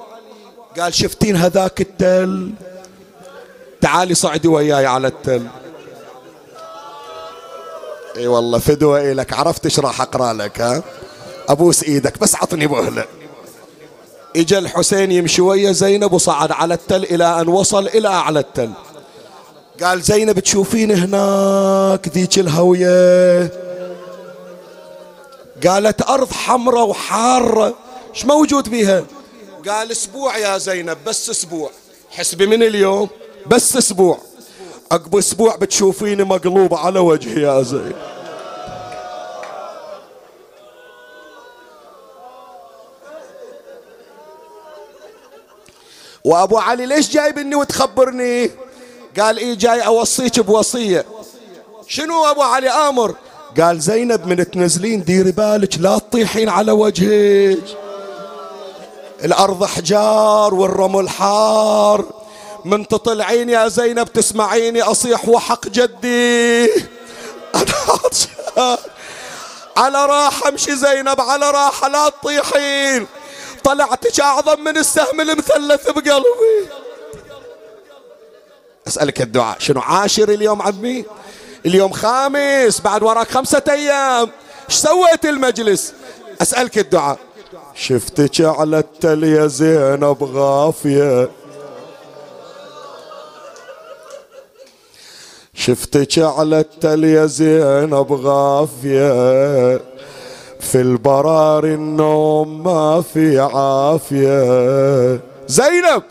قال 0.79 0.93
شفتين 0.93 1.35
هذاك 1.35 1.81
التل. 1.81 2.51
تعالي 3.81 4.15
صعدي 4.15 4.47
وياي 4.47 4.85
على 4.85 5.07
التل. 5.07 5.47
إي 8.17 8.27
والله 8.27 8.59
فدوة 8.59 9.13
لك 9.13 9.33
عرفت 9.33 9.65
إيش 9.65 9.79
راح 9.79 10.01
أقرأ 10.01 10.33
لك 10.33 10.61
ها؟ 10.61 10.83
أبوس 11.49 11.83
إيدك 11.83 12.19
بس 12.19 12.35
عطني 12.35 12.67
مهله 12.67 13.05
إجا 14.35 14.59
الحسين 14.59 15.11
يمشي 15.11 15.41
ويا 15.41 15.71
زينب 15.71 16.13
وصعد 16.13 16.51
على 16.51 16.73
التل 16.73 17.03
إلى 17.03 17.41
أن 17.41 17.47
وصل 17.47 17.87
إلى 17.87 18.07
أعلى 18.07 18.39
التل. 18.39 18.71
قال 19.83 20.01
زينب 20.01 20.39
تشوفين 20.39 20.91
هناك 20.91 22.07
ذيك 22.07 22.39
الهوية؟ 22.39 23.68
قالت 25.67 26.09
أرض 26.09 26.31
حمراء 26.31 26.87
وحارة. 26.87 27.75
إيش 28.15 28.25
موجود 28.25 28.69
بيها؟ 28.69 29.05
قال 29.67 29.91
أسبوع 29.91 30.37
يا 30.37 30.57
زينب 30.57 30.97
بس 31.05 31.29
أسبوع. 31.29 31.71
حسبي 32.11 32.45
من 32.45 32.63
اليوم؟ 32.63 33.09
بس 33.47 33.77
أسبوع. 33.77 34.17
عقب 34.91 35.15
أسبوع 35.15 35.55
بتشوفيني 35.55 36.23
مقلوب 36.23 36.73
على 36.73 36.99
وجهي 36.99 37.41
يا 37.41 37.61
زينب 37.63 37.95
وأبو 46.23 46.57
علي 46.57 46.85
ليش 46.85 47.09
جايبني 47.09 47.55
وتخبرني؟ 47.55 48.51
قال 49.19 49.37
إيه 49.37 49.53
جاي 49.53 49.85
أوصيك 49.85 50.39
بوصية. 50.39 51.05
شنو 51.87 52.25
أبو 52.25 52.41
علي؟ 52.41 52.69
آمر. 52.69 53.15
قال 53.57 53.79
زينب 53.79 54.27
من 54.27 54.51
تنزلين 54.51 55.03
ديري 55.03 55.31
بالك 55.31 55.79
لا 55.79 55.97
تطيحين 55.97 56.49
على 56.49 56.71
وجهك. 56.71 57.77
الأرض 59.23 59.65
حجار 59.65 60.53
والرمل 60.53 61.09
حار. 61.09 62.05
من 62.65 62.87
تطلعين 62.87 63.49
يا 63.49 63.67
زينب 63.67 64.13
تسمعيني 64.13 64.81
أصيح 64.81 65.29
وحق 65.29 65.67
جدي. 65.67 66.71
على 69.77 70.05
راحة 70.05 70.49
أمشي 70.49 70.75
زينب 70.75 71.21
على 71.21 71.51
راحة 71.51 71.87
لا 71.87 72.09
تطيحين. 72.09 73.07
طلعتك 73.63 74.19
أعظم 74.19 74.59
من 74.59 74.77
السهم 74.77 75.21
المثلث 75.21 75.89
بقلبي. 75.89 76.69
أسألك 78.87 79.21
الدعاء 79.21 79.59
شنو 79.59 79.81
عاشر 79.81 80.29
اليوم 80.29 80.61
عمي؟ 80.61 81.05
اليوم 81.65 81.91
خامس 81.91 82.81
بعد 82.81 83.03
وراك 83.03 83.27
خمسة 83.31 83.63
أيام. 83.69 84.29
إيش 84.69 84.77
سويت 84.77 85.25
المجلس؟ 85.25 85.93
أسألك 86.41 86.77
الدعاء. 86.77 87.19
شفتك 87.75 88.41
على 88.41 88.79
التل 88.79 89.23
يا 89.23 89.47
زينب 89.47 90.23
غافية. 90.23 91.29
شفتك 95.53 96.19
على 96.19 96.59
التل 96.59 97.03
يا 97.03 97.25
زينب 97.25 98.13
غافية. 98.13 99.77
في 100.59 100.75
البرار 100.75 101.63
النوم 101.65 102.63
ما 102.63 103.01
في 103.13 103.39
عافية. 103.39 105.19
زينب! 105.47 106.03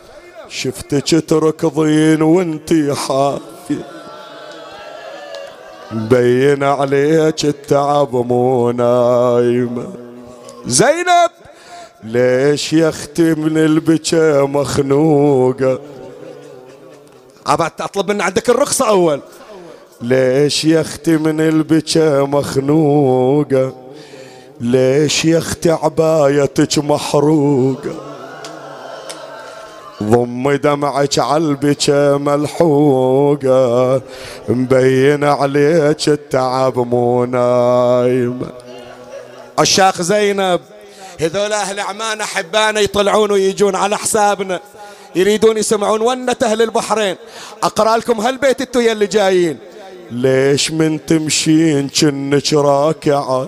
شفتك 0.49 1.29
تركضين 1.29 2.21
وانتي 2.21 2.93
حافية. 2.93 3.98
مبين 5.91 6.63
عليك 6.63 7.45
التعب 7.45 8.15
مو 8.15 8.71
نايمة 8.71 9.87
زينب 10.65 11.31
ليش 12.03 12.73
يا 12.73 12.89
أختي 12.89 13.33
من 13.33 13.57
البكا 13.57 14.43
مخنوقة؟ 14.43 15.79
ابى 17.47 17.63
أطلب 17.79 18.11
من 18.11 18.21
عندك 18.21 18.49
الرخصة 18.49 18.89
أول. 18.89 19.21
ليش 20.01 20.65
يا 20.65 20.81
أختي 20.81 21.17
من 21.17 21.41
البكا 21.41 22.21
مخنوقة؟ 22.23 23.73
ليش 24.61 25.25
يا 25.25 25.37
أختي 25.37 25.71
عبايتك 25.71 26.77
محروقة؟ 26.79 28.08
ضم 30.03 30.51
دمعك 30.51 31.19
عالبك 31.19 31.89
ملحوقة 32.19 34.01
مبين 34.49 35.23
عليك 35.23 36.07
التعب 36.07 36.79
مو 36.79 37.25
نايم. 37.25 38.41
عشاق 39.59 40.01
زينب 40.01 40.59
هذول 41.19 41.53
أهل 41.53 41.79
عمان 41.79 42.21
أحبانا 42.21 42.79
يطلعون 42.79 43.31
ويجون 43.31 43.75
على 43.75 43.97
حسابنا 43.97 44.59
يريدون 45.15 45.57
يسمعون 45.57 46.01
ونة 46.01 46.35
أهل 46.43 46.61
البحرين. 46.61 47.15
أقرأ 47.63 47.97
لكم 47.97 48.19
هالبيت 48.19 48.61
انتو 48.61 48.79
يلي 48.79 49.05
جايين. 49.05 49.57
ليش 50.11 50.71
من 50.71 51.05
تمشين 51.05 51.89
كنك 51.89 52.53
راكعة؟ 52.53 53.47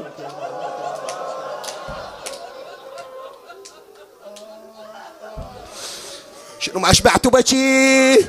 شنو 6.62 6.80
ما 6.80 6.92
اشبعت 6.92 7.28
بكي 7.28 8.26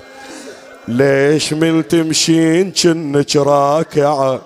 ليش 0.88 1.52
من 1.52 1.88
تمشين 1.88 2.72
كنك 2.72 3.36
راكعة؟ 3.36 4.40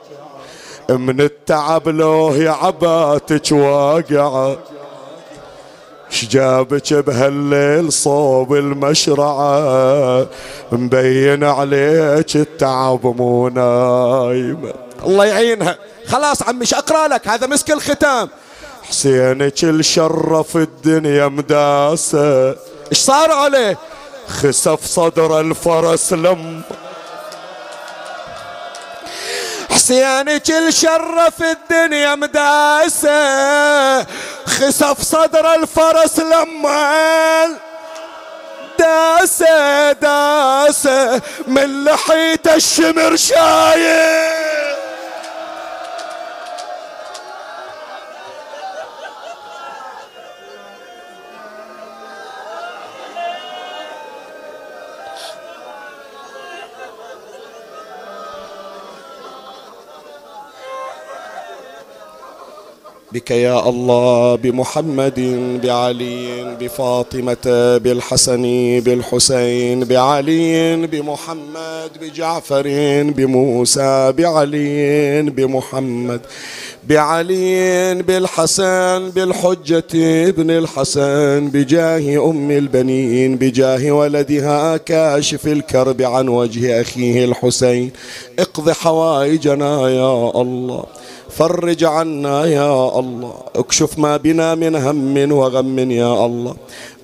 من 0.91 1.21
التعب 1.21 1.89
لو 1.89 2.35
يا 2.35 2.51
عباتك 2.51 3.53
واقعة. 3.53 4.59
شجابك 6.11 6.95
بهالليل 6.95 7.93
صوب 7.93 8.55
المشرعة؟ 8.55 10.27
مبين 10.73 11.45
عليك 11.45 12.37
التعب 12.37 13.07
مو 13.07 13.49
نايمة 13.49 14.73
الله 15.07 15.25
يعينها. 15.25 15.79
خلاص 16.07 16.43
عمي 16.43 16.67
أقرأ 16.75 17.09
لك؟ 17.09 17.29
هذا 17.29 17.47
مسك 17.47 17.71
الختام. 17.71 18.29
حسينك 18.83 19.65
الشرف 19.65 20.57
الدنيا 20.57 21.29
مداسة. 21.29 22.57
إيش 22.93 22.99
صار 22.99 23.33
عليه؟ 23.33 23.79
خسف 24.29 24.87
صدر 24.87 25.41
الفرس 25.41 26.13
لم 26.13 26.63
حسين 29.71 30.39
كل 30.39 30.73
شرف 30.73 31.43
الدنيا 31.43 32.15
مداسة. 32.15 34.03
خسف 34.47 35.03
صدر 35.03 35.55
الفرس 35.55 36.19
لما 36.19 37.49
داسة 38.79 39.93
داسة 39.93 41.23
من 41.47 41.85
لحيته 41.85 42.55
الشمر 42.55 43.17
شايل. 43.17 44.57
بك 63.17 63.31
يا 63.31 63.69
الله 63.69 64.35
بمحمد 64.37 65.21
بعلي 65.63 66.57
بفاطمة 66.61 67.47
بالحسن 67.85 68.43
بالحسين 68.85 69.85
بعلي 69.85 70.87
بمحمد 70.87 71.91
بجعفر 72.01 72.67
بموسى 73.17 74.13
بعلي 74.13 75.23
بمحمد 75.23 76.21
بعلي 76.89 78.03
بالحسن 78.03 79.11
بالحجة 79.11 79.93
ابن 80.29 80.51
الحسن 80.51 81.49
بجاه 81.49 82.31
أم 82.31 82.51
البنين 82.51 83.37
بجاه 83.37 83.93
ولدها 83.93 84.77
كاشف 84.77 85.47
الكرب 85.47 86.03
عن 86.03 86.29
وجه 86.29 86.81
أخيه 86.81 87.25
الحسين. 87.25 87.91
اقض 88.39 88.71
حوائجنا 88.71 89.89
يا 89.89 90.31
الله. 90.43 90.85
فرج 91.39 91.85
عنا 91.85 92.45
يا 92.45 92.99
الله. 92.99 93.35
اكشف 93.57 93.99
ما 93.99 94.17
بنا 94.17 94.55
من 94.55 94.77
هم 94.77 95.33
وغم 95.33 95.79
يا 95.91 96.27
الله. 96.27 96.55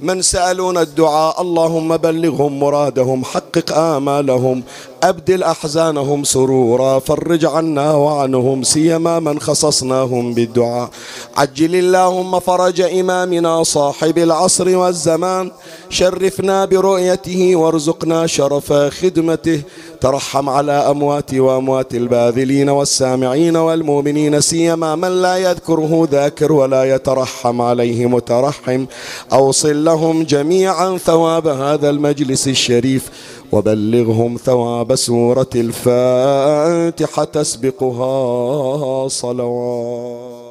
من 0.03 0.23
سألونا 0.23 0.83
الدعاء 0.83 1.43
اللهم 1.43 1.97
بلغهم 1.97 2.61
مرادهم 2.61 3.25
حقق 3.25 3.79
آمالهم 3.79 4.63
أبدل 5.03 5.43
أحزانهم 5.43 6.25
سرورا 6.25 6.99
فرج 6.99 7.45
عنا 7.45 7.95
وعنهم 7.95 8.63
سيما 8.63 9.19
من 9.21 9.41
خصصناهم 9.41 10.35
بالدعاء. 10.35 10.91
عجل 11.37 11.75
اللهم 11.75 12.41
فرج 12.41 12.81
إمامنا 12.81 13.63
صاحب 13.63 14.19
العصر 14.19 14.77
والزمان 14.77 15.51
شرفنا 15.91 16.65
برؤيته 16.65 17.57
وارزقنا 17.57 18.27
شرف 18.27 18.73
خدمته. 18.73 19.63
ترحم 20.01 20.49
على 20.49 20.73
أموات 20.73 21.35
وأموات 21.35 21.95
الباذلين 21.95 22.69
والسامعين 22.69 23.57
والمؤمنين 23.57 24.41
سيما 24.41 24.95
من 24.95 25.23
لا 25.23 25.37
يذكره 25.37 26.09
ذاكر 26.11 26.53
ولا 26.53 26.95
يترحم 26.95 27.61
عليه 27.61 28.07
مترحم. 28.07 28.87
أوصل 29.33 29.85
لهم 29.93 30.23
جميعا 30.23 30.99
ثواب 30.99 31.47
هذا 31.47 31.91
المجلس 31.91 32.49
الشريف 32.49 33.11
وبلغهم 33.53 34.37
ثواب 34.45 34.95
سورة 34.95 35.51
الفاتحة 35.55 37.25
تسبقها 37.25 39.09
صلوات. 39.09 40.42